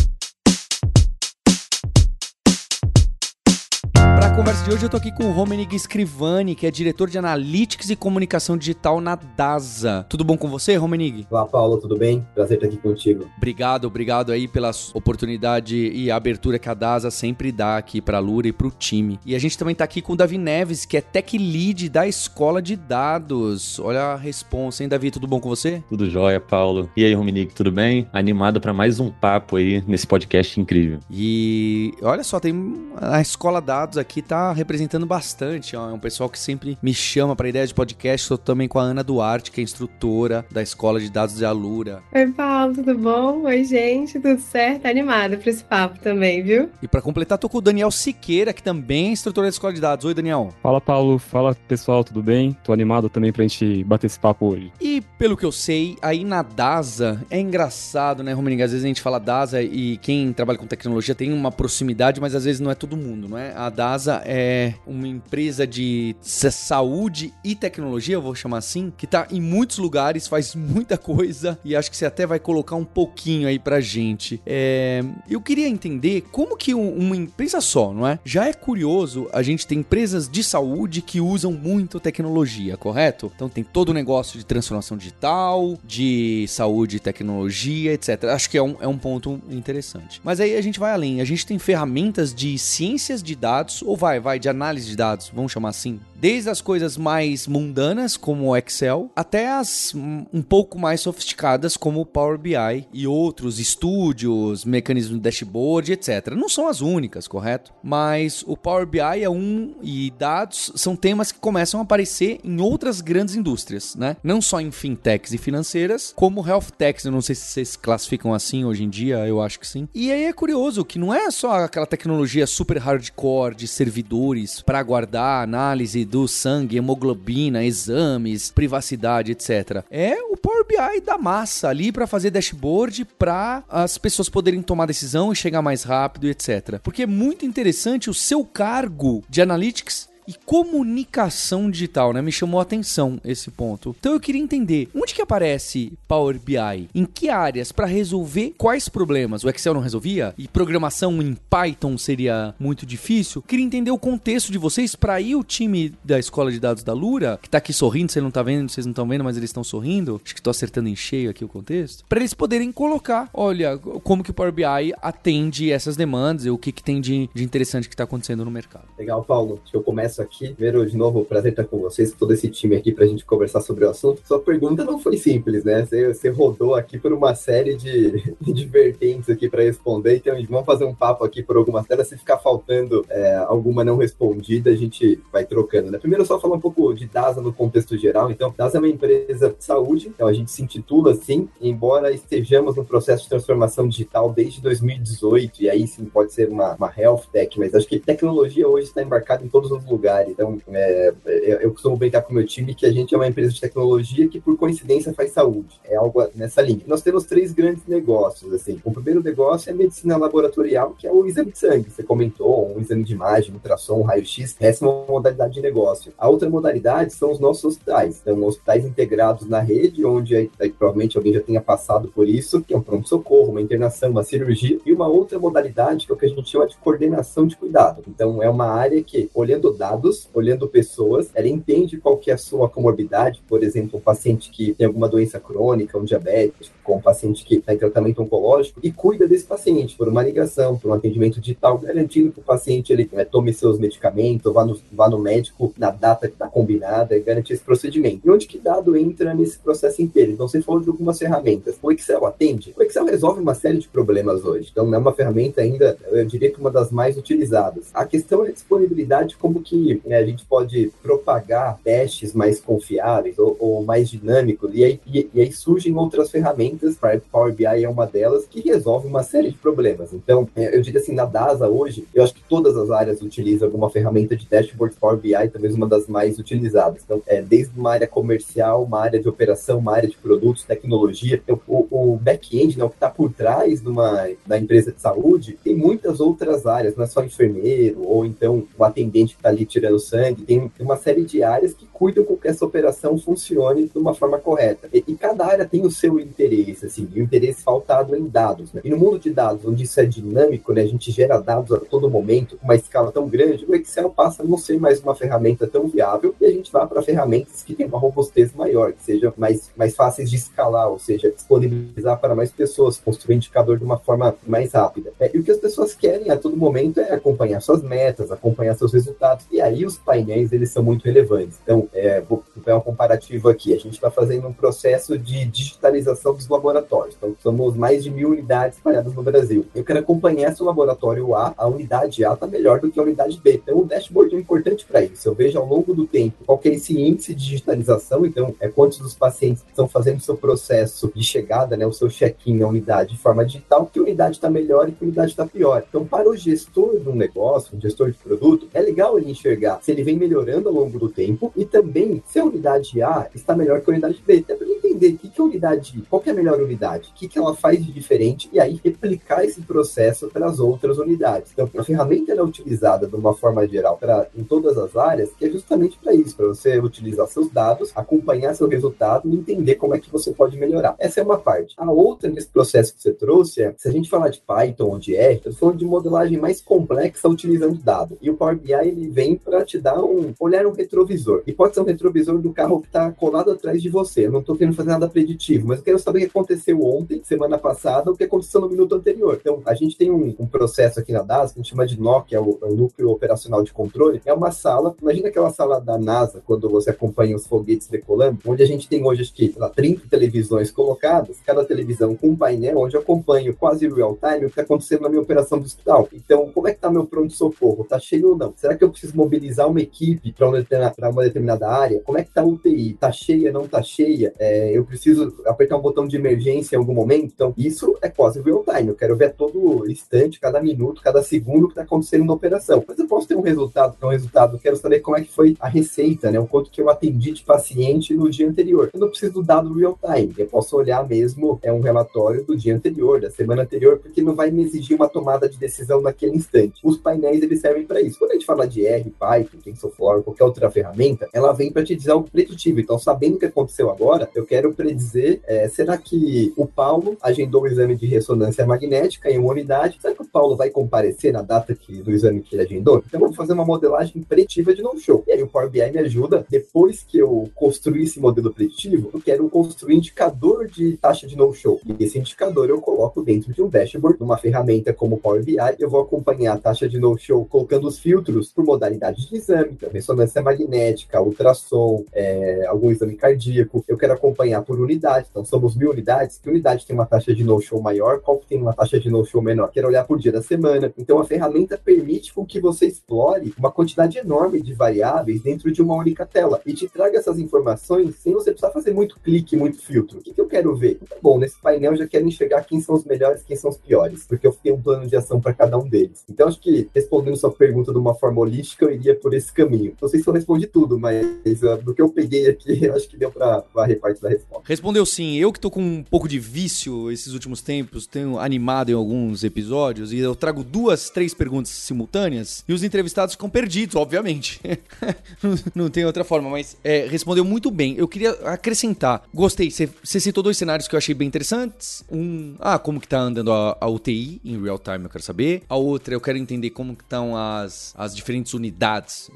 Para 4.35 4.43
a 4.43 4.47
conversa 4.47 4.65
de 4.69 4.75
hoje 4.75 4.85
eu 4.85 4.91
tô 4.91 4.97
aqui 4.97 5.13
com 5.13 5.27
o 5.27 5.31
Romenig 5.31 5.77
Scrivani, 5.77 6.57
que 6.57 6.67
é 6.67 6.71
diretor 6.71 7.09
de 7.09 7.17
Analytics 7.17 7.91
e 7.91 7.95
Comunicação 7.95 8.59
Digital 8.59 9.01
na 9.01 9.15
DASA. 9.15 10.05
Tudo 10.09 10.25
bom 10.25 10.37
com 10.37 10.49
você, 10.49 10.75
Romenig? 10.75 11.25
Olá, 11.31 11.47
Paulo, 11.47 11.77
tudo 11.77 11.97
bem? 11.97 12.27
Prazer 12.35 12.57
estar 12.57 12.67
aqui 12.67 12.77
contigo. 12.79 13.31
Obrigado, 13.37 13.85
obrigado 13.85 14.33
aí 14.33 14.49
pela 14.49 14.73
oportunidade 14.93 15.77
e 15.77 16.11
abertura 16.11 16.59
que 16.59 16.69
a 16.69 16.75
DASA 16.75 17.13
sempre 17.13 17.53
dá 17.53 17.77
aqui 17.77 18.01
para 18.01 18.17
a 18.17 18.21
Lura 18.21 18.49
e 18.49 18.53
para 18.53 18.67
o 18.67 18.73
time. 18.73 19.21
E 19.25 19.37
a 19.37 19.39
gente 19.39 19.57
também 19.57 19.73
tá 19.73 19.85
aqui 19.85 20.03
com 20.03 20.15
o 20.15 20.17
Davi 20.17 20.37
Neves, 20.37 20.85
que 20.85 20.97
é 20.97 21.01
Tech 21.01 21.39
Lead 21.39 21.89
da 21.89 22.05
Escola 22.05 22.61
de 22.61 22.75
Dados. 22.75 23.79
Olha 23.79 24.03
a 24.03 24.17
responsa, 24.17 24.83
hein, 24.83 24.89
Davi? 24.89 25.13
Tudo 25.13 25.29
bom 25.29 25.39
com 25.39 25.49
você? 25.49 25.81
Tudo 25.89 26.11
jóia, 26.11 26.41
Paulo. 26.41 26.91
E 26.97 27.05
aí, 27.05 27.15
Romenig, 27.15 27.55
tudo 27.55 27.71
bem? 27.71 28.09
Animado 28.13 28.61
para 28.61 28.73
mais 28.73 28.99
um 28.99 29.13
papo 29.13 29.59
aí 29.59 29.81
nesse 29.87 30.09
podcast 30.09 30.61
incrível. 30.61 30.99
E 31.09 31.95
olha 32.03 32.25
só, 32.25 32.41
tem 32.41 32.75
a 33.01 33.21
Escola 33.21 33.61
Dados 33.61 33.97
aqui 33.97 34.24
tá 34.25 34.53
representando 34.53 35.07
bastante. 35.07 35.77
Ó. 35.77 35.91
É 35.91 35.93
um 35.93 35.99
pessoal 35.99 36.29
que 36.29 36.39
sempre 36.39 36.79
me 36.83 36.95
chama 36.95 37.37
para 37.37 37.49
ideia 37.49 37.67
de 37.67 37.75
podcast. 37.75 38.25
Estou 38.25 38.39
também 38.39 38.67
com 38.67 38.79
a 38.79 38.83
Ana 38.83 39.05
Duarte, 39.05 39.51
que 39.51 39.61
é 39.61 39.65
instrutora 39.65 40.45
da 40.51 40.63
Escola 40.63 40.99
de 40.99 41.11
Dados 41.11 41.37
de 41.37 41.45
Alura. 41.45 42.03
Oi, 42.13 42.27
Paulo, 42.33 42.75
tudo 42.75 42.97
bom? 42.97 43.43
Oi, 43.45 43.65
gente, 43.65 44.19
tudo 44.19 44.41
certo? 44.41 44.87
Animada 44.87 45.37
para 45.37 45.51
esse 45.51 45.63
papo 45.63 45.99
também, 45.99 46.43
viu? 46.43 46.71
E 46.83 46.89
para 46.89 47.03
completar, 47.03 47.39
tô 47.39 47.49
com 47.49 47.59
o 47.59 47.61
Daniel 47.61 47.91
Siqueira, 47.91 48.53
que 48.53 48.63
também 48.63 49.09
é 49.09 49.11
instrutor 49.11 49.45
da 49.45 49.51
Escola 49.51 49.73
de 49.73 49.81
Dados. 49.81 50.05
Oi, 50.05 50.15
Daniel. 50.15 50.53
Fala, 50.63 50.81
Paulo. 50.81 51.19
Fala, 51.19 51.55
pessoal, 51.69 52.03
tudo 52.03 52.23
bem? 52.23 52.57
Tô 52.65 52.73
animado 52.73 53.09
também 53.09 53.33
pra 53.33 53.43
gente 53.43 53.85
bater 53.85 54.07
esse 54.07 54.19
papo 54.19 54.47
hoje. 54.47 54.73
E 54.81 55.03
pelo 55.19 55.37
que 55.37 55.45
eu 55.45 55.53
sei, 55.53 55.97
aí 56.01 56.25
na 56.25 56.43
DASA, 56.43 57.23
é 57.31 57.39
engraçado, 57.39 58.23
né, 58.23 58.33
Romeninho? 58.33 58.65
Às 58.65 58.71
vezes 58.71 58.85
a 58.85 58.89
gente 58.89 59.03
fala 59.03 59.19
DASA 59.19 59.63
e 59.63 59.99
quem 59.99 60.33
trabalha 60.33 60.59
com 60.59 60.67
tecnologia 60.67 61.15
tem 61.15 61.33
uma 61.33 61.53
proximidade, 61.53 62.21
mas 62.21 62.35
às 62.35 62.45
vezes 62.45 62.61
não 62.61 62.71
é 62.71 62.75
todo 62.75 62.97
mundo, 62.97 63.29
não 63.29 63.39
é? 63.39 63.53
A 63.57 63.69
DASA 63.69 64.14
é 64.25 64.75
uma 64.87 65.09
empresa 65.09 65.67
de 65.67 66.17
saúde 66.23 67.33
e 67.43 67.55
tecnologia, 67.55 68.15
eu 68.15 68.23
vou 68.23 68.35
chamar 68.35 68.59
assim, 68.59 68.93
que 68.97 69.07
tá 69.07 69.27
em 69.31 69.41
muitos 69.41 69.79
lugares, 69.79 70.27
faz 70.27 70.55
muita 70.57 70.97
coisa 70.97 71.59
e 71.65 71.75
acho 71.75 71.91
que 71.91 71.97
você 71.97 72.07
até 72.07 72.27
vai 72.27 72.39
colocar 72.39 72.77
um 72.77 72.85
pouquinho 72.85 73.49
aí 73.49 73.59
pra 73.59 73.81
gente. 73.81 74.41
É, 74.47 75.03
eu 75.29 75.41
queria 75.41 75.69
entender 75.69 76.23
como 76.33 76.57
que 76.57 76.75
uma 76.75 77.17
empresa 77.17 77.61
só, 77.61 77.93
não 77.93 78.07
é? 78.07 78.19
Já 78.25 78.47
é 78.47 78.53
curioso 78.53 79.29
a 79.33 79.43
gente 79.43 79.67
ter 79.67 79.75
empresas 79.75 80.29
de 80.29 80.43
saúde 80.43 81.03
que 81.03 81.21
usam 81.21 81.53
muito 81.53 82.01
tecnologia, 82.01 82.77
correto? 82.77 83.33
Então 83.35 83.49
tem 83.49 83.65
todo 83.65 83.91
o 83.91 83.95
negócio 83.95 84.39
de 84.39 84.45
transformação 84.45 84.97
digital, 84.97 85.79
de 85.85 86.47
saúde 86.49 86.97
e 86.97 87.01
tecnologia, 87.01 87.93
etc. 87.93 88.25
Acho 88.25 88.51
que 88.51 88.59
é 88.59 88.63
um, 88.63 88.77
é 88.81 88.89
um 88.89 88.99
ponto 88.99 89.41
interessante. 89.51 90.21
Mas 90.23 90.41
aí 90.41 90.57
a 90.57 90.61
gente 90.61 90.79
vai 90.79 90.93
além. 90.93 91.21
A 91.21 91.25
gente 91.25 91.47
tem 91.47 91.59
ferramentas 91.59 92.35
de 92.35 92.59
ciências 92.59 93.23
de 93.23 93.35
dados, 93.35 93.83
ou 93.83 93.97
vai, 94.05 94.21
vai, 94.21 94.39
de 94.39 94.51
análise 94.51 94.87
de 94.87 94.97
dados, 94.97 95.33
vamos 95.35 95.51
chamar 95.51 95.71
assim. 95.71 95.99
Desde 96.15 96.51
as 96.51 96.61
coisas 96.61 96.99
mais 96.99 97.47
mundanas, 97.47 98.19
como 98.19 98.49
o 98.49 98.57
Excel, 98.57 99.11
até 99.17 99.51
as 99.51 99.95
um 99.95 100.43
pouco 100.43 100.79
mais 100.79 101.01
sofisticadas, 101.01 101.75
como 101.75 102.03
o 102.03 102.07
Power 102.07 102.37
BI 102.37 102.87
e 102.93 103.07
outros 103.07 103.59
estúdios, 103.59 104.65
mecanismos 104.67 105.17
de 105.17 105.23
dashboard, 105.23 105.93
etc. 105.93 106.35
Não 106.37 106.51
são 106.51 106.69
as 106.69 106.83
únicas, 106.83 107.27
correto? 107.27 107.73
Mas 107.83 108.45
o 108.47 108.59
Power 108.59 108.87
BI 108.87 109.23
é 109.23 109.31
um 109.31 109.75
e 109.83 110.13
dados 110.19 110.73
são 110.77 110.95
temas 110.95 111.33
que 111.33 111.39
começam 111.39 111.81
a 111.81 111.83
aparecer 111.83 112.41
em 112.45 112.61
outras 112.61 113.01
grandes 113.01 113.35
indústrias, 113.35 113.95
né? 113.95 114.19
Não 114.23 114.43
só 114.43 114.61
em 114.61 114.71
fintechs 114.71 115.33
e 115.33 115.39
financeiras, 115.39 116.13
como 116.15 116.47
health 116.47 116.73
techs. 116.77 117.07
Eu 117.07 117.13
não 117.13 117.23
sei 117.23 117.35
se 117.35 117.47
vocês 117.47 117.75
classificam 117.75 118.35
assim 118.35 118.67
hoje 118.67 118.85
em 118.85 118.91
dia, 118.91 119.27
eu 119.27 119.41
acho 119.41 119.59
que 119.59 119.67
sim. 119.67 119.89
E 119.95 120.13
aí 120.13 120.25
é 120.25 120.33
curioso 120.33 120.85
que 120.85 120.99
não 120.99 121.15
é 121.15 121.31
só 121.31 121.65
aquela 121.65 121.87
tecnologia 121.87 122.47
super 122.47 122.77
hardcore 122.77 123.55
de 123.55 123.67
servidores 123.95 124.61
para 124.61 124.83
guardar 124.83 125.45
análise 125.45 126.05
do 126.05 126.27
sangue, 126.27 126.77
hemoglobina, 126.77 127.65
exames, 127.65 128.51
privacidade, 128.51 129.31
etc. 129.31 129.85
É 129.89 130.17
o 130.21 130.37
Power 130.37 130.65
BI 130.67 131.01
da 131.01 131.17
massa 131.17 131.69
ali 131.69 131.93
para 131.93 132.07
fazer 132.07 132.31
dashboard 132.31 133.05
para 133.17 133.63
as 133.69 133.97
pessoas 133.97 134.29
poderem 134.29 134.63
tomar 134.63 134.87
decisão 134.87 135.33
e 135.33 135.37
chegar 135.37 135.63
mais 135.63 135.85
rápido, 135.85 136.27
etc. 136.27 136.81
Porque 136.83 137.05
é 137.05 137.07
muito 137.07 137.47
interessante 137.47 138.11
o 138.11 138.15
seu 138.15 138.45
cargo 138.45 139.23
de 139.29 139.41
analytics 139.41 140.09
e 140.27 140.35
comunicação 140.45 141.71
digital, 141.71 142.13
né? 142.13 142.23
Me 142.23 142.33
chamou 142.33 142.61
a 142.61 142.63
atenção 142.63 143.21
esse 143.25 143.51
ponto. 143.51 143.95
Então 143.99 144.13
eu 144.13 144.21
queria 144.21 144.41
entender 144.41 144.89
onde 144.95 145.15
que 145.15 145.23
aparece 145.23 145.93
Power 146.09 146.39
BI, 146.39 146.89
em 146.95 147.05
que 147.05 147.29
áreas 147.29 147.73
para 147.73 147.87
resolver 147.87 148.55
quais 148.57 148.89
problemas. 148.89 149.45
O 149.45 149.51
Excel 149.51 149.75
não 149.75 149.81
resolvia 149.81 150.35
e 150.39 150.49
programação 150.49 151.21
em 151.21 151.37
Python 151.49 151.99
seria 151.99 152.55
muito 152.59 152.87
difícil. 152.87 153.43
Queria 153.43 153.65
entender 153.65 153.91
o 153.91 153.99
contexto 153.99 154.51
de 154.51 154.59
vocês 154.59 154.95
para 154.95 155.21
ir 155.21 155.37
o 155.37 155.45
time 155.45 155.93
da 156.03 156.19
escola 156.19 156.51
de 156.51 156.61
dados 156.61 156.83
da 156.83 156.93
Lura, 156.93 157.39
que 157.43 157.51
tá 157.51 157.59
aqui 157.59 157.73
sorrindo, 157.73 158.13
você 158.13 158.21
não 158.21 158.31
tá 158.31 158.43
vendo, 158.43 158.71
vocês 158.71 158.87
não 158.87 158.93
estão 158.93 159.07
vendo, 159.07 159.25
mas 159.25 159.37
eles 159.37 159.51
estão 159.51 159.65
sorrindo. 159.65 160.21
Acho 160.25 160.35
que 160.35 160.43
tô 160.43 160.51
acertando 160.51 160.89
em 160.89 160.97
cheio 160.97 161.31
aqui 161.31 161.45
o 161.45 161.49
contexto. 161.49 162.05
Para 162.09 162.21
eles 162.21 162.35
poderem 162.35 162.71
colocar, 162.73 163.29
olha, 163.33 163.79
como 163.79 164.23
que 164.23 164.31
o 164.31 164.35
Power 164.35 164.53
BI 164.53 164.65
atende 165.01 165.71
essas 165.71 165.97
demandas 165.97 166.47
e 166.47 166.51
o 166.51 166.59
que 166.59 166.73
que 166.73 166.83
tem 166.83 167.01
de, 167.01 167.29
de 167.35 167.45
interessante 167.45 167.89
que 167.89 167.97
tá 167.97 168.05
acontecendo 168.05 168.45
no 168.45 168.51
mercado. 168.51 168.87
Legal, 168.99 169.25
Paulo. 169.25 169.61
Que 169.65 169.77
eu 169.77 169.83
começo 169.83 170.14
aqui. 170.21 170.53
Primeiro, 170.53 170.85
de 170.87 170.97
novo, 170.97 171.25
prazer 171.25 171.53
estar 171.53 171.65
com 171.65 171.79
vocês, 171.79 172.13
todo 172.13 172.33
esse 172.33 172.49
time 172.49 172.77
aqui 172.77 172.93
para 172.93 173.05
a 173.05 173.09
gente 173.09 173.25
conversar 173.25 173.61
sobre 173.61 173.85
o 173.85 173.91
assunto. 173.91 174.23
Sua 174.27 174.39
pergunta 174.39 174.85
não 174.85 174.99
foi 174.99 175.17
simples, 175.17 175.65
né? 175.65 175.85
Você, 175.85 176.13
você 176.13 176.29
rodou 176.29 176.75
aqui 176.75 176.99
por 176.99 177.13
uma 177.13 177.35
série 177.35 177.77
de, 177.77 178.35
de 178.41 178.65
vertentes 178.67 179.29
aqui 179.31 179.49
para 179.49 179.63
responder, 179.63 180.17
então 180.17 180.35
vamos 180.49 180.67
fazer 180.67 180.85
um 180.85 180.95
papo 180.95 181.25
aqui 181.25 181.43
por 181.43 181.57
algumas 181.57 181.87
telas. 181.87 182.09
Se 182.09 182.17
ficar 182.17 182.39
faltando 182.39 183.05
é, 183.09 183.37
alguma 183.47 183.85
não 183.85 183.97
respondida, 183.97 184.71
a 184.71 184.77
gente 184.77 185.21
vai 185.33 185.45
trocando, 185.45 185.91
né? 185.91 185.99
Primeiro, 185.99 186.25
só 186.25 186.39
falar 186.39 186.57
um 186.57 186.61
pouco 186.61 186.93
de 186.95 187.07
DASA 187.07 187.41
no 187.41 187.53
contexto 187.53 187.97
geral. 187.97 188.31
Então, 188.31 188.55
DASA 188.57 188.79
é 188.79 188.81
uma 188.81 188.89
empresa 188.89 189.51
de 189.51 189.65
saúde, 189.65 190.09
então 190.09 190.27
a 190.27 190.33
gente 190.33 190.51
se 190.51 190.63
intitula 190.63 191.13
assim, 191.13 191.49
embora 191.61 192.13
estejamos 192.13 192.77
no 192.77 192.85
processo 192.85 193.25
de 193.25 193.29
transformação 193.29 193.89
digital 193.89 194.33
desde 194.33 194.61
2018, 194.61 195.63
e 195.63 195.71
aí 195.71 195.87
sim 195.87 196.05
pode 196.05 196.33
ser 196.33 196.49
uma, 196.49 196.75
uma 196.75 196.93
health 196.97 197.23
tech, 197.33 197.59
mas 197.59 197.75
acho 197.75 197.87
que 197.87 197.99
tecnologia 197.99 198.69
hoje 198.69 198.87
está 198.89 199.03
embarcada 199.03 199.45
em 199.45 199.49
todos 199.49 199.71
os 199.71 199.85
lugares. 199.85 200.04
Então, 200.29 200.61
é, 200.69 201.15
eu 201.61 201.71
costumo 201.73 201.97
brincar 201.97 202.23
com 202.23 202.33
o 202.33 202.35
meu 202.35 202.47
time 202.47 202.75
que 202.75 202.87
a 202.87 202.93
gente 202.93 203.15
é 203.15 203.19
uma 203.19 203.27
empresa 203.27 203.53
de 203.53 203.61
tecnologia 203.61 204.29
que, 204.29 204.41
por 204.41 204.57
coincidência, 204.57 205.13
faz 205.15 205.33
saúde. 205.33 205.81
É 205.85 205.97
algo 205.97 206.27
nessa 206.35 206.61
linha. 206.63 206.81
Nós 206.87 207.03
temos 207.03 207.25
três 207.25 207.53
grandes 207.53 207.87
negócios, 207.87 208.53
assim. 208.53 208.81
O 208.85 208.93
primeiro 208.93 209.23
negócio 209.23 209.71
é 209.71 209.73
medicina 209.73 210.17
laboratorial, 210.17 210.95
que 210.99 211.07
é 211.07 211.13
o 211.13 211.27
exame 211.27 211.53
de 211.53 211.59
sangue. 211.59 211.91
Você 211.91 212.03
comentou, 212.03 212.75
um 212.77 212.81
exame 212.81 213.05
de 213.05 213.13
imagem, 213.13 213.55
ultrassom, 213.55 214.03
raio-x. 214.03 214.57
Essa 214.61 214.85
é 214.85 214.89
uma 214.89 215.07
modalidade 215.07 215.55
de 215.55 215.61
negócio. 215.61 216.13
A 216.19 216.29
outra 216.29 216.49
modalidade 216.49 217.13
são 217.13 217.31
os 217.31 217.39
nossos 217.39 217.65
hospitais. 217.65 218.21
Então, 218.21 218.43
hospitais 218.45 218.85
integrados 218.85 219.49
na 219.49 219.61
rede, 219.61 220.05
onde 220.05 220.37
aí, 220.37 220.51
aí, 220.61 220.71
provavelmente 220.71 221.17
alguém 221.17 221.33
já 221.33 221.41
tenha 221.41 221.61
passado 221.61 222.09
por 222.09 222.29
isso, 222.29 222.63
que 222.63 222.75
é 222.75 222.77
um 222.77 222.83
pronto-socorro, 222.83 223.51
uma 223.51 223.61
internação, 223.61 224.11
uma 224.11 224.23
cirurgia. 224.23 224.79
E 224.85 224.93
uma 224.93 225.09
outra 225.09 225.39
modalidade, 225.39 226.07
que 226.07 226.13
é 226.13 226.15
o 226.15 226.19
que 226.19 226.27
a 226.27 226.29
gente 226.29 226.49
chama 226.49 226.67
de 226.67 226.77
coordenação 226.77 227.47
de 227.47 227.57
cuidado. 227.57 228.03
Então, 228.09 228.43
é 228.43 228.49
uma 228.49 228.67
área 228.67 229.03
que, 229.03 229.31
olhando 229.35 229.73
dados, 229.73 229.94
dados, 229.95 230.29
olhando 230.35 230.69
pessoas, 230.69 231.31
ela 231.35 231.49
entende 231.49 231.99
qual 231.99 232.17
que 232.17 232.31
é 232.31 232.35
a 232.35 232.39
sua 232.39 232.69
comorbidade, 232.69 233.43
por 233.49 233.63
exemplo, 233.63 233.99
um 233.99 234.03
paciente 234.03 234.51
que 234.51 234.75
tem 234.75 234.87
alguma 234.87 235.09
doença 235.09 235.39
crônica, 235.39 235.97
um 235.97 236.05
diabético, 236.05 236.75
com 236.83 236.97
um 236.97 237.01
paciente 237.01 237.45
que 237.45 237.57
está 237.57 237.73
em 237.73 237.79
tratamento 237.79 238.23
oncológico, 238.23 238.81
e 238.83 238.91
cuida 238.91 239.27
desse 239.27 239.45
paciente 239.45 239.97
por 239.97 240.09
uma 240.09 240.23
ligação, 240.23 240.77
por 240.77 240.91
um 240.91 240.95
atendimento 240.95 241.41
digital, 241.41 241.79
garantindo 241.79 242.33
que 242.33 242.41
o 242.41 242.43
paciente 242.43 242.93
ele 242.93 243.09
né, 243.13 243.25
tome 243.25 243.53
seus 243.53 243.79
medicamentos, 243.79 244.53
vá 244.53 244.65
no, 244.65 244.79
vá 244.93 245.09
no 245.09 245.19
médico 245.19 245.73
na 245.79 245.91
data 245.91 246.27
que 246.27 246.35
está 246.35 246.49
combinada, 246.49 247.19
garantir 247.19 247.55
esse 247.55 247.63
procedimento. 247.63 248.21
E 248.25 248.31
onde 248.31 248.47
que 248.47 248.59
dado 248.59 248.97
entra 248.97 249.33
nesse 249.33 249.59
processo 249.59 250.03
inteiro? 250.03 250.33
Então, 250.33 250.49
você 250.49 250.61
falou 250.61 250.81
de 250.81 250.89
algumas 250.89 251.19
ferramentas. 251.19 251.79
O 251.83 251.91
Excel 251.93 252.27
atende? 252.27 252.75
O 252.77 252.83
Excel 252.83 253.05
resolve 253.05 253.41
uma 253.41 253.55
série 253.55 253.79
de 253.79 253.89
problemas 253.89 254.45
hoje. 254.45 254.69
Então, 254.71 254.93
é 254.95 254.99
uma 254.99 255.13
ferramenta 255.13 255.61
ainda, 255.61 255.97
eu 256.11 256.25
diria 256.27 256.51
que 256.51 256.61
uma 256.61 256.71
das 256.71 256.91
mais 256.91 257.17
utilizadas. 257.17 257.91
A 257.95 258.05
questão 258.05 258.45
é 258.45 258.49
a 258.49 258.53
disponibilidade, 258.53 259.37
como 259.37 259.61
que 259.61 259.84
né, 260.05 260.17
a 260.17 260.25
gente 260.25 260.45
pode 260.45 260.91
propagar 261.03 261.79
testes 261.83 262.33
mais 262.33 262.61
confiáveis 262.61 263.39
ou, 263.39 263.57
ou 263.59 263.85
mais 263.85 264.09
dinâmicos, 264.09 264.71
e 264.75 264.85
aí, 264.85 265.01
e, 265.07 265.29
e 265.33 265.41
aí 265.41 265.53
surgem 265.53 265.95
outras 265.97 266.31
ferramentas, 266.31 266.99
Power 267.31 267.53
BI 267.53 267.65
é 267.65 267.89
uma 267.89 268.07
delas, 268.07 268.47
que 268.47 268.61
resolve 268.61 269.07
uma 269.07 269.23
série 269.23 269.51
de 269.51 269.59
problemas. 269.59 270.13
Então, 270.13 270.49
é, 270.57 270.77
eu 270.77 270.83
diria 270.83 271.01
assim, 271.01 271.15
na 271.15 271.25
DASA 271.25 271.69
hoje, 271.69 272.07
eu 272.15 272.23
acho 272.23 272.35
que 272.35 272.43
todas 272.49 272.77
as 272.77 272.91
áreas 272.91 273.21
utilizam 273.23 273.67
alguma 273.67 273.91
ferramenta 273.91 274.37
de 274.37 274.47
dashboard 274.47 274.97
Power 274.97 275.17
BI, 275.17 275.49
talvez 275.53 275.75
uma 275.75 275.87
das 275.87 276.07
mais 276.07 276.39
utilizadas. 276.39 277.03
Então, 277.05 277.23
é, 277.27 277.43
desde 277.43 277.79
uma 277.79 277.93
área 277.93 278.07
comercial, 278.07 278.85
uma 278.85 279.01
área 279.01 279.21
de 279.21 279.29
operação, 279.29 279.79
uma 279.79 279.95
área 279.95 280.09
de 280.09 280.17
produtos, 280.17 280.65
tecnologia, 280.65 281.41
então, 281.43 281.61
o, 281.67 281.87
o 281.91 282.17
back-end, 282.17 282.79
né, 282.79 282.85
o 282.85 282.89
que 282.89 282.97
está 282.97 283.11
por 283.11 283.33
trás 283.33 283.81
de 283.81 283.89
uma, 283.89 284.29
da 284.47 284.59
empresa 284.59 284.93
de 284.93 285.01
saúde, 285.01 285.59
tem 285.63 285.75
muitas 285.75 286.21
outras 286.21 286.67
áreas, 286.67 286.97
não 286.97 287.05
é 287.05 287.07
só 287.07 287.23
enfermeiro, 287.23 288.03
ou 288.03 288.25
então 288.25 288.67
o 288.77 288.85
atendente 288.85 289.35
que 289.35 289.41
está 289.41 289.49
ali 289.49 289.67
tirando 289.75 289.99
sangue, 289.99 290.45
tem 290.45 290.71
uma 290.79 290.97
série 290.97 291.25
de 291.25 291.43
áreas 291.43 291.75
que 291.75 291.87
cuidam 291.87 292.25
com 292.25 292.37
que 292.37 292.49
essa 292.49 292.65
operação 292.65 293.19
funcione 293.19 293.89
de 293.89 293.99
uma 293.99 294.15
forma 294.15 294.39
correta. 294.39 294.89
E, 294.93 295.03
e 295.07 295.15
cada 295.17 295.47
área 295.47 295.65
tem 295.65 295.85
o 295.85 295.91
seu 295.91 296.21
interesse, 296.21 296.87
assim, 296.87 297.09
o 297.15 297.19
interesse 297.19 297.63
faltado 297.63 298.15
em 298.15 298.27
dados, 298.27 298.73
né? 298.73 298.81
E 298.85 298.91
no 298.91 298.97
mundo 298.97 299.19
de 299.19 299.31
dados, 299.31 299.65
onde 299.65 299.83
isso 299.83 299.99
é 299.99 300.05
dinâmico, 300.05 300.73
né, 300.73 300.83
a 300.83 300.87
gente 300.87 301.11
gera 301.11 301.39
dados 301.39 301.73
a 301.73 301.81
todo 301.81 302.09
momento, 302.09 302.57
com 302.57 302.65
uma 302.65 302.77
escala 302.77 303.11
tão 303.11 303.29
grande, 303.29 303.65
o 303.67 303.75
Excel 303.75 304.11
passa 304.11 304.43
a 304.43 304.47
não 304.47 304.57
ser 304.57 304.79
mais 304.79 305.01
uma 305.01 305.15
ferramenta 305.15 305.67
tão 305.67 305.89
viável 305.89 306.35
e 306.41 306.45
a 306.45 306.51
gente 306.51 306.71
vai 306.71 306.87
para 306.87 307.03
ferramentas 307.03 307.63
que 307.63 307.75
têm 307.75 307.87
uma 307.87 307.99
robustez 307.99 308.53
maior, 308.55 308.93
que 308.93 309.03
sejam 309.03 309.33
mais, 309.37 309.71
mais 309.77 309.95
fáceis 309.95 310.31
de 310.31 310.37
escalar, 310.37 310.89
ou 310.89 310.99
seja, 310.99 311.31
disponibilizar 311.31 312.21
para 312.21 312.35
mais 312.35 312.53
pessoas, 312.53 312.99
construir 312.99 313.37
indicador 313.37 313.79
de 313.79 313.85
uma 313.85 313.99
forma 313.99 314.35
mais 314.47 314.73
rápida. 314.73 315.13
É, 315.19 315.31
e 315.35 315.39
o 315.39 315.43
que 315.43 315.51
as 315.51 315.59
pessoas 315.59 315.95
querem 315.95 316.31
a 316.31 316.37
todo 316.37 316.57
momento 316.57 317.01
é 317.01 317.13
acompanhar 317.13 317.61
suas 317.61 317.83
metas, 317.83 318.31
acompanhar 318.31 318.75
seus 318.75 318.93
resultados, 318.93 319.47
e 319.51 319.61
aí 319.65 319.85
os 319.85 319.99
painéis, 319.99 320.53
eles 320.53 320.71
são 320.71 320.83
muito 320.83 321.05
relevantes. 321.05 321.59
Então, 321.63 321.89
é, 321.93 322.21
vou 322.21 322.43
pegar 322.55 322.77
um 322.77 322.81
comparativo 322.81 323.49
aqui, 323.49 323.73
a 323.73 323.79
gente 323.79 323.95
está 323.95 324.11
fazendo 324.11 324.47
um 324.49 324.53
processo 324.53 325.19
de 325.19 325.45
digitalização 325.47 326.35
dos 326.35 326.49
laboratórios, 326.49 327.17
então 327.17 327.35
somos 327.43 327.75
mais 327.77 328.03
de 328.05 328.11
mil 328.11 328.31
unidades 328.31 328.79
espalhadas 328.79 329.15
no 329.15 329.23
Brasil. 329.23 329.67
Eu 329.75 329.85
quero 329.85 329.99
acompanhar 329.99 330.55
se 330.55 330.63
o 330.63 330.67
laboratório 330.67 331.35
A, 331.35 331.55
a 331.57 331.67
unidade 331.67 332.25
A 332.25 332.35
está 332.35 332.47
melhor 332.47 332.81
do 332.81 332.91
que 332.91 333.01
a 333.01 333.03
unidade 333.03 333.41
B. 333.43 333.61
Então, 333.63 333.79
o 333.79 333.85
dashboard 333.85 334.35
é 334.35 334.39
importante 334.39 334.85
para 334.85 335.03
isso. 335.03 335.29
Eu 335.29 335.35
vejo 335.35 335.59
ao 335.59 335.67
longo 335.67 335.95
do 335.95 336.07
tempo 336.07 336.45
qual 336.45 336.61
é 336.65 336.69
esse 336.69 336.99
índice 336.99 337.35
de 337.35 337.45
digitalização, 337.45 338.25
então, 338.27 338.55
é 338.61 338.69
quantos 338.69 338.99
dos 338.99 339.15
pacientes 339.15 339.65
estão 339.69 339.89
fazendo 339.89 340.21
seu 340.21 340.37
processo 340.37 341.11
de 341.15 341.23
chegada, 341.23 341.77
né, 341.77 341.87
o 341.87 341.93
seu 341.93 342.09
check-in 342.09 342.59
na 342.59 342.67
unidade 342.67 343.13
de 343.13 343.19
forma 343.19 343.45
digital, 343.45 343.87
que 343.87 344.01
unidade 344.01 344.37
está 344.37 344.51
melhor 344.51 344.89
e 344.89 344.93
que 344.93 345.05
unidade 345.05 345.31
está 345.31 345.47
pior. 345.47 345.85
Então, 345.89 346.05
para 346.05 346.29
o 346.29 346.37
gestor 346.37 346.99
de 346.99 347.09
um 347.09 347.15
negócio, 347.15 347.77
um 347.77 347.81
gestor 347.81 348.11
de 348.11 348.19
produto, 348.19 348.69
é 348.73 348.81
legal 348.81 349.19
ele 349.19 349.31
enxergar 349.45 349.81
se 349.83 349.93
ele 349.93 350.03
vem 350.03 350.17
melhorando 350.17 350.69
ao 350.69 350.75
longo 350.75 350.99
do 350.99 351.09
tempo 351.09 351.53
e 351.55 351.65
também 351.65 352.23
se 352.27 352.39
a 352.39 352.45
unidade 352.45 353.03
A 353.03 353.29
está 353.35 353.55
melhor 353.55 353.81
que 353.81 353.91
a 353.91 353.93
unidade 353.93 354.23
B. 354.27 354.39
Até 354.39 354.55
para 354.55 354.67
entender 354.67 355.09
o 355.09 355.19
que, 355.19 355.29
que 355.29 355.41
a 355.41 355.45
unidade, 355.45 356.05
qual 356.09 356.23
que 356.23 356.31
é 356.31 356.33
a 356.33 356.37
melhor 356.37 356.61
unidade, 356.61 357.11
o 357.11 357.15
que, 357.15 357.29
que 357.29 357.39
ela 357.39 357.55
faz 357.55 357.85
de 357.85 357.93
diferente 357.93 358.49
e 358.53 358.59
aí 358.59 358.81
replicar 358.83 359.45
esse 359.45 359.61
processo 359.63 360.29
para 360.29 360.47
as 360.47 360.59
outras 360.59 360.99
unidades. 360.99 361.53
Então, 361.53 361.69
a 361.77 361.85
ferramenta 361.85 362.33
é 362.33 362.43
utilizada 362.43 363.07
de 363.07 363.15
uma 363.15 363.35
forma 363.35 363.67
geral 363.69 363.97
para 363.97 364.29
em 364.37 364.43
todas 364.43 364.79
as 364.79 364.97
áreas, 364.97 365.31
que 365.39 365.45
é 365.45 365.51
justamente 365.51 365.99
para 365.99 366.15
isso, 366.15 366.37
para 366.37 366.47
você 366.47 366.79
utilizar 366.79 367.27
seus 367.29 367.51
dados, 367.51 367.93
acompanhar 367.95 368.55
seu 368.55 368.69
resultado 368.69 369.29
e 369.29 369.35
entender 369.35 369.75
como 369.77 369.95
é 369.95 369.99
que 369.99 370.11
você 370.11 370.33
pode 370.33 370.57
melhorar. 370.57 370.95
Essa 370.99 371.21
é 371.21 371.23
uma 371.23 371.39
parte. 371.39 371.75
A 371.77 371.91
outra 371.91 372.31
nesse 372.31 372.49
processo 372.49 372.95
que 372.95 373.03
você 373.03 373.13
trouxe 373.13 373.63
é, 373.63 373.75
se 373.77 373.89
a 373.89 373.93
gente 373.93 374.09
falar 374.09 374.29
de 374.29 374.41
Python 374.41 374.85
ou 374.85 374.99
de 374.99 375.15
R, 375.15 375.35
eu 375.45 375.51
estou 375.51 375.53
falando 375.53 375.79
de 375.79 375.85
modelagem 375.85 376.39
mais 376.39 376.61
complexa 376.61 377.29
utilizando 377.29 377.79
dados. 377.83 378.17
E 378.21 378.31
o 378.31 378.37
Power 378.37 378.57
BI 378.57 378.73
ele 378.73 379.09
vem 379.09 379.34
para 379.37 379.65
te 379.65 379.79
dar 379.79 380.03
um 380.03 380.35
olhar 380.39 380.67
um 380.67 380.73
retrovisor. 380.73 381.43
E 381.47 381.53
pode 381.53 381.75
ser 381.75 381.81
um 381.81 381.85
retrovisor 381.85 382.39
do 382.39 382.53
carro 382.53 382.81
que 382.81 382.87
está 382.87 383.11
colado 383.13 383.51
atrás 383.51 383.83
de 383.83 383.89
você. 383.89 384.27
Eu 384.27 384.33
não 384.33 384.41
estou 384.41 384.57
querendo 384.57 384.75
fazer 384.75 384.91
nada 384.91 385.09
preditivo, 385.09 385.69
mas 385.69 385.79
eu 385.79 385.85
quero 385.85 385.99
saber 385.99 386.19
o 386.19 386.23
que 386.23 386.27
aconteceu 386.29 386.83
ontem, 386.83 387.23
semana 387.25 387.59
passada, 387.59 388.11
o 388.11 388.17
que 388.17 388.25
aconteceu 388.25 388.61
no 388.61 388.69
minuto 388.69 388.95
anterior. 388.95 389.39
Então, 389.41 389.63
a 389.67 389.75
gente 389.75 389.97
tem 389.97 390.11
um, 390.11 390.35
um 390.39 390.47
processo 390.47 391.01
aqui 391.01 391.13
na 391.13 391.23
DAS 391.23 391.53
que 391.53 391.61
a 391.61 391.63
gente 391.63 391.71
chama 391.71 391.87
de 391.87 392.01
NOC, 392.01 392.35
é 392.35 392.41
o, 392.41 392.59
é 392.63 392.67
o 392.67 392.75
núcleo 392.75 393.11
operacional 393.11 393.63
de 393.63 393.73
controle. 393.73 394.21
É 394.25 394.33
uma 394.33 394.51
sala, 394.51 394.95
imagina 395.01 395.29
aquela 395.29 395.51
sala 395.51 395.81
da 395.81 395.99
NASA, 395.99 396.43
quando 396.47 396.69
você 396.69 396.91
acompanha 396.91 397.37
os 397.37 397.47
foguetes 397.47 397.89
decolando, 397.89 398.39
onde 398.47 398.63
a 398.63 398.67
gente 398.67 398.89
tem 398.89 399.05
hoje, 399.05 399.23
acho 399.23 399.35
que, 399.35 399.55
lá, 399.57 399.69
30 399.69 400.09
televisões 400.09 400.71
colocadas, 400.71 401.39
cada 401.45 401.65
televisão 401.65 402.15
com 402.17 402.29
um 402.29 402.37
painel, 402.37 402.79
onde 402.79 402.97
eu 402.97 403.01
acompanho 403.01 403.55
quase 403.55 403.89
real 403.89 404.19
time 404.21 404.47
o 404.47 404.51
que 404.51 404.61
está 404.61 404.63
acontecendo 404.63 405.03
na 405.03 405.09
minha 405.09 405.21
operação 405.21 405.59
do 405.59 405.65
hospital. 405.65 406.09
Então, 406.13 406.51
como 406.53 406.69
é 406.69 406.73
que 406.73 406.79
está 406.79 406.91
meu 406.91 407.07
pronto-socorro? 407.07 407.83
Está 407.83 407.99
cheio 407.99 408.31
ou 408.31 408.37
não? 408.37 408.53
Será 408.57 408.77
que 408.77 408.85
eu 408.85 408.91
preciso 408.91 409.17
mobilizar 409.25 409.69
uma 409.69 409.81
equipe 409.81 410.33
para 410.33 410.49
uma, 410.49 410.65
uma, 411.11 411.23
determinada 411.23 411.69
área? 411.69 412.01
Como 412.01 412.19
é 412.19 412.23
que 412.23 412.29
está 412.29 412.43
a 412.43 412.47
UTI? 412.47 412.93
Está 412.93 413.11
cheia, 413.11 413.53
não 413.53 413.63
está 413.63 413.83
cheia? 413.83 414.33
É, 414.39 414.77
eu 414.77 414.85
preciso 414.85 415.35
apertar 415.47 415.77
um 415.77 415.83
botão 415.83 416.07
de 416.07 416.17
emergência 416.17 416.77
em 416.77 416.79
algum 416.79 416.95
momento? 416.95 417.33
Então, 417.35 417.55
isso 417.57 417.97
é 418.03 418.09
quase 418.09 418.41
real 418.41 418.65
time. 418.65 418.89
Eu 418.89 418.95
quero 418.95 419.17
ver 419.17 419.33
todo 419.33 419.91
instante, 419.91 420.41
cada 420.41 420.61
minuto, 420.61 421.03
cada 421.03 421.23
segundo 421.23 421.67
que 421.67 421.73
está 421.73 421.83
acontecendo 421.83 422.25
na 422.25 422.33
operação. 422.33 422.85
Mas 422.87 422.99
eu 422.99 423.07
posso 423.07 423.27
ter 423.27 423.37
um 423.37 423.41
resultado, 423.41 423.97
que 423.97 424.05
é 424.05 424.07
um 424.07 424.11
resultado, 424.11 424.57
eu 424.57 424.61
quero 424.61 424.77
saber 424.77 425.01
como 425.01 425.17
é 425.17 425.23
que 425.23 425.33
foi 425.33 425.57
a 425.59 425.69
receita, 425.69 426.31
né? 426.31 426.39
O 426.39 426.47
quanto 426.47 426.71
que 426.71 426.81
eu 426.81 426.91
atendi 426.91 427.33
de 427.33 427.43
paciente 427.43 428.15
no 428.15 428.31
dia 428.31 428.49
anterior. 428.49 428.91
Eu 428.93 429.01
não 429.01 429.09
preciso 429.09 429.35
do 429.35 429.43
dado 429.43 429.73
real 429.75 429.99
time. 430.03 430.35
Eu 430.37 430.47
posso 430.47 430.77
olhar 430.77 431.07
mesmo 431.09 431.59
é 431.63 431.73
um 431.73 431.81
relatório 431.81 432.45
do 432.45 432.57
dia 432.57 432.75
anterior, 432.75 433.21
da 433.21 433.31
semana 433.31 433.63
anterior, 433.63 433.99
porque 433.99 434.23
não 434.23 434.35
vai 434.35 434.51
me 434.51 434.63
exigir 434.63 434.97
uma 434.97 435.09
tomada 435.09 435.49
de 435.49 435.59
decisão 435.59 436.01
naquele 436.01 436.37
instante. 436.37 436.81
Os 436.83 436.99
painéis 436.99 437.43
eles 437.43 437.61
servem 437.61 437.85
para 437.85 438.01
isso. 438.01 438.19
Quando 438.19 438.33
a 438.33 438.35
gente 438.35 438.47
fala 438.47 438.67
de 438.67 438.87
R, 438.87 439.14
Python, 439.19 439.59
TensorFlow, 439.63 440.23
qualquer 440.23 440.45
outra 440.45 440.71
ferramenta, 440.71 441.29
ela 441.33 441.53
vem 441.53 441.73
para 441.73 441.85
te 441.85 441.95
dizer 441.95 442.11
algo 442.11 442.29
preditivo. 442.31 442.81
Então, 442.81 442.99
sabendo 442.99 443.37
o 443.37 443.39
que 443.39 443.47
aconteceu 443.47 443.91
agora, 443.91 444.29
eu 444.35 444.45
quero 444.45 444.73
predizer: 444.73 445.41
é, 445.47 445.69
será 445.69 445.97
que 445.97 446.53
o 446.57 446.67
Paulo 446.67 447.17
agendou 447.23 447.63
o 447.63 447.67
exame 447.67 447.97
de 447.97 448.07
ressonância 448.07 448.67
magnética 448.67 449.31
em 449.31 449.39
uma 449.39 449.51
unidade? 449.51 449.99
Será 450.01 450.15
que 450.15 450.23
o 450.23 450.27
Paulo 450.27 450.57
vai 450.57 450.71
comparecer 450.71 451.33
na 451.33 451.43
data 451.43 451.75
que, 451.75 452.03
do 452.03 452.11
exame 452.11 452.41
que 452.41 452.55
ele 452.55 452.63
agendou? 452.63 453.03
Então, 453.07 453.21
vamos 453.21 453.37
fazer 453.37 453.53
uma 453.53 453.65
modelagem 453.65 454.23
preditiva 454.23 454.75
de 454.75 454.83
no-show. 454.83 455.25
E 455.27 455.33
aí, 455.33 455.43
o 455.43 455.49
Power 455.49 455.71
BI 455.71 455.91
me 455.91 455.99
ajuda, 455.99 456.45
depois 456.49 457.03
que 457.03 457.19
eu 457.19 457.49
construir 457.55 458.05
esse 458.05 458.21
modelo 458.21 458.53
preditivo, 458.53 459.11
eu 459.13 459.21
quero 459.21 459.49
construir 459.49 459.97
indicador 459.97 460.67
de 460.67 460.97
taxa 460.97 461.27
de 461.27 461.37
no-show. 461.37 461.81
E 461.85 462.05
esse 462.05 462.19
indicador 462.19 462.69
eu 462.69 462.81
coloco 462.81 463.23
dentro 463.23 463.53
de 463.53 463.63
um 463.63 463.69
dashboard, 463.69 464.19
numa 464.21 464.37
ferramenta 464.37 464.93
como 464.93 465.17
o 465.17 465.19
Power 465.19 465.45
BI. 465.45 465.57
Eu 465.79 465.89
vou 465.89 466.01
acompanhar 466.01 466.55
a 466.55 466.59
taxa 466.59 466.89
de 466.89 466.99
no-show 466.99 467.45
colocando 467.45 467.87
os 467.87 467.99
filtros 467.99 468.53
por 468.53 468.65
modalidade 468.65 469.04
de 469.13 469.37
exame, 469.37 469.71
então 469.73 469.91
ressonância 469.91 470.43
magnética, 470.43 471.21
ultrassom, 471.21 472.05
é, 472.13 472.67
algum 472.67 472.91
exame 472.91 473.17
cardíaco. 473.17 473.85
Eu 473.87 473.97
quero 473.97 474.13
acompanhar 474.13 474.63
por 474.63 474.81
unidade, 474.81 475.29
então 475.31 475.45
somos 475.45 475.77
mil 475.77 475.91
unidades. 475.91 476.39
Que 476.39 476.49
unidade 476.49 476.87
tem 476.87 476.95
uma 476.95 477.07
taxa 477.07 477.35
de 477.35 477.45
no-show 477.45 477.81
maior? 477.81 478.21
Qual 478.21 478.39
que 478.39 478.47
tem 478.47 478.61
uma 478.61 478.73
taxa 478.73 478.99
de 478.99 479.11
no-show 479.11 479.43
menor? 479.43 479.71
Quero 479.71 479.89
olhar 479.89 480.05
por 480.05 480.19
dia 480.19 480.33
da 480.33 480.43
semana. 480.43 480.93
Então 480.97 481.19
a 481.19 481.25
ferramenta 481.25 481.79
permite 481.83 482.33
com 482.33 482.45
que 482.45 482.61
você 482.61 482.87
explore 482.87 483.55
uma 483.59 483.71
quantidade 483.71 484.19
enorme 484.19 484.61
de 484.61 484.75
variáveis 484.75 485.43
dentro 485.43 485.71
de 485.71 485.83
uma 485.83 485.95
única 485.95 486.27
tela 486.27 486.61
e 486.65 486.73
te 486.73 486.89
traga 486.89 487.19
essas 487.19 487.39
informações 487.39 488.17
sem 488.17 488.33
você 488.33 488.51
precisar 488.51 488.71
fazer 488.71 488.93
muito 488.93 489.19
clique, 489.21 489.57
muito 489.57 489.83
filtro. 489.83 490.19
O 490.19 490.23
que, 490.23 490.33
que 490.33 490.41
eu 490.41 490.47
quero 490.47 490.75
ver? 490.75 490.99
Tá 491.09 491.17
bom, 491.21 491.39
nesse 491.39 491.61
painel 491.61 491.93
eu 491.93 491.99
já 491.99 492.07
quero 492.07 492.27
enxergar 492.27 492.63
quem 492.65 492.81
são 492.81 492.95
os 492.95 493.05
melhores, 493.05 493.43
quem 493.43 493.57
são 493.57 493.71
os 493.71 493.77
piores, 493.77 494.27
porque 494.27 494.47
eu 494.47 494.53
tenho 494.63 494.77
um 494.77 494.83
plano 494.83 495.07
de 495.07 495.17
ação 495.17 495.41
para 495.41 495.53
cada 495.53 495.79
um 495.79 495.89
deles. 495.89 496.25
Então 496.29 496.49
acho 496.49 496.61
que 496.61 496.89
respondendo 496.95 497.37
sua 497.37 497.53
pergunta 497.53 497.93
de 497.93 497.99
uma 497.99 498.15
forma 498.15 498.41
holística, 498.41 498.85
eu 498.85 498.94
iria 498.95 499.15
por 499.15 499.35
esse 499.35 499.53
caminho. 499.53 499.95
Não 500.01 500.09
sei 500.09 500.21
se 500.21 500.29
eu 500.29 500.33
respondi 500.33 500.67
tudo, 500.67 500.99
mas 500.99 501.25
uh, 501.63 501.83
do 501.83 501.95
que 501.95 502.03
eu 502.03 502.09
peguei 502.09 502.49
aqui, 502.49 502.79
eu 502.85 502.95
acho 502.95 503.09
que 503.09 503.17
deu 503.17 503.31
pra 503.31 503.65
varrer 503.75 503.99
parte 503.99 504.21
da 504.21 504.29
resposta. 504.29 504.65
Respondeu 504.67 505.05
sim. 505.07 505.37
Eu 505.37 505.53
que 505.53 505.61
tô 505.61 505.71
com 505.71 505.83
um 505.83 506.03
pouco 506.03 506.29
de 506.29 506.39
vício 506.39 507.11
esses 507.11 507.33
últimos 507.33 507.61
tempos, 507.61 508.07
tenho 508.07 508.39
animado 508.39 508.91
em 508.91 508.95
alguns 508.95 509.45
episódios 509.45 510.13
e 510.13 510.19
eu 510.19 510.35
trago 510.35 510.63
duas, 510.63 511.11
três 511.11 511.35
perguntas 511.35 511.71
simultâneas 511.71 512.65
e 512.69 512.73
os 512.73 512.83
entrevistados 512.83 513.35
ficam 513.35 513.49
perdidos, 513.49 513.97
obviamente. 513.97 514.61
não, 515.43 515.55
não, 515.75 515.91
tem 515.91 516.05
outra 516.05 516.25
forma, 516.25 516.51
mas 516.51 516.77
é, 516.83 517.07
respondeu 517.07 517.45
muito 517.45 517.71
bem. 517.71 517.95
Eu 517.97 518.09
queria 518.09 518.31
acrescentar. 518.45 519.23
Gostei. 519.33 519.71
Você 519.71 520.21
citou 520.21 520.43
dois 520.43 520.57
cenários 520.57 520.89
que 520.89 520.95
eu 520.95 520.99
achei 520.99 521.15
bem 521.15 521.29
interessantes. 521.29 522.05
Um, 522.11 522.55
ah, 522.59 522.79
como 522.79 523.01
que 523.01 523.09
tá 523.09 523.19
andando 523.19 523.53
a, 523.53 523.77
a 523.81 523.89
UTI 523.89 524.41
em 524.45 524.63
real 524.63 524.79
time, 524.79 525.05
eu 525.05 525.11
quero 525.11 525.25
saber. 525.25 525.63
A 525.69 525.77
outra, 525.77 526.15
eu 526.15 526.21
quero 526.21 526.39
entender 526.39 526.71
como 526.71 526.95
que 526.95 527.03
estão 527.03 527.37
as, 527.37 527.95
as 527.97 528.15
diferentes 528.15 528.55
unidades, 528.55 528.84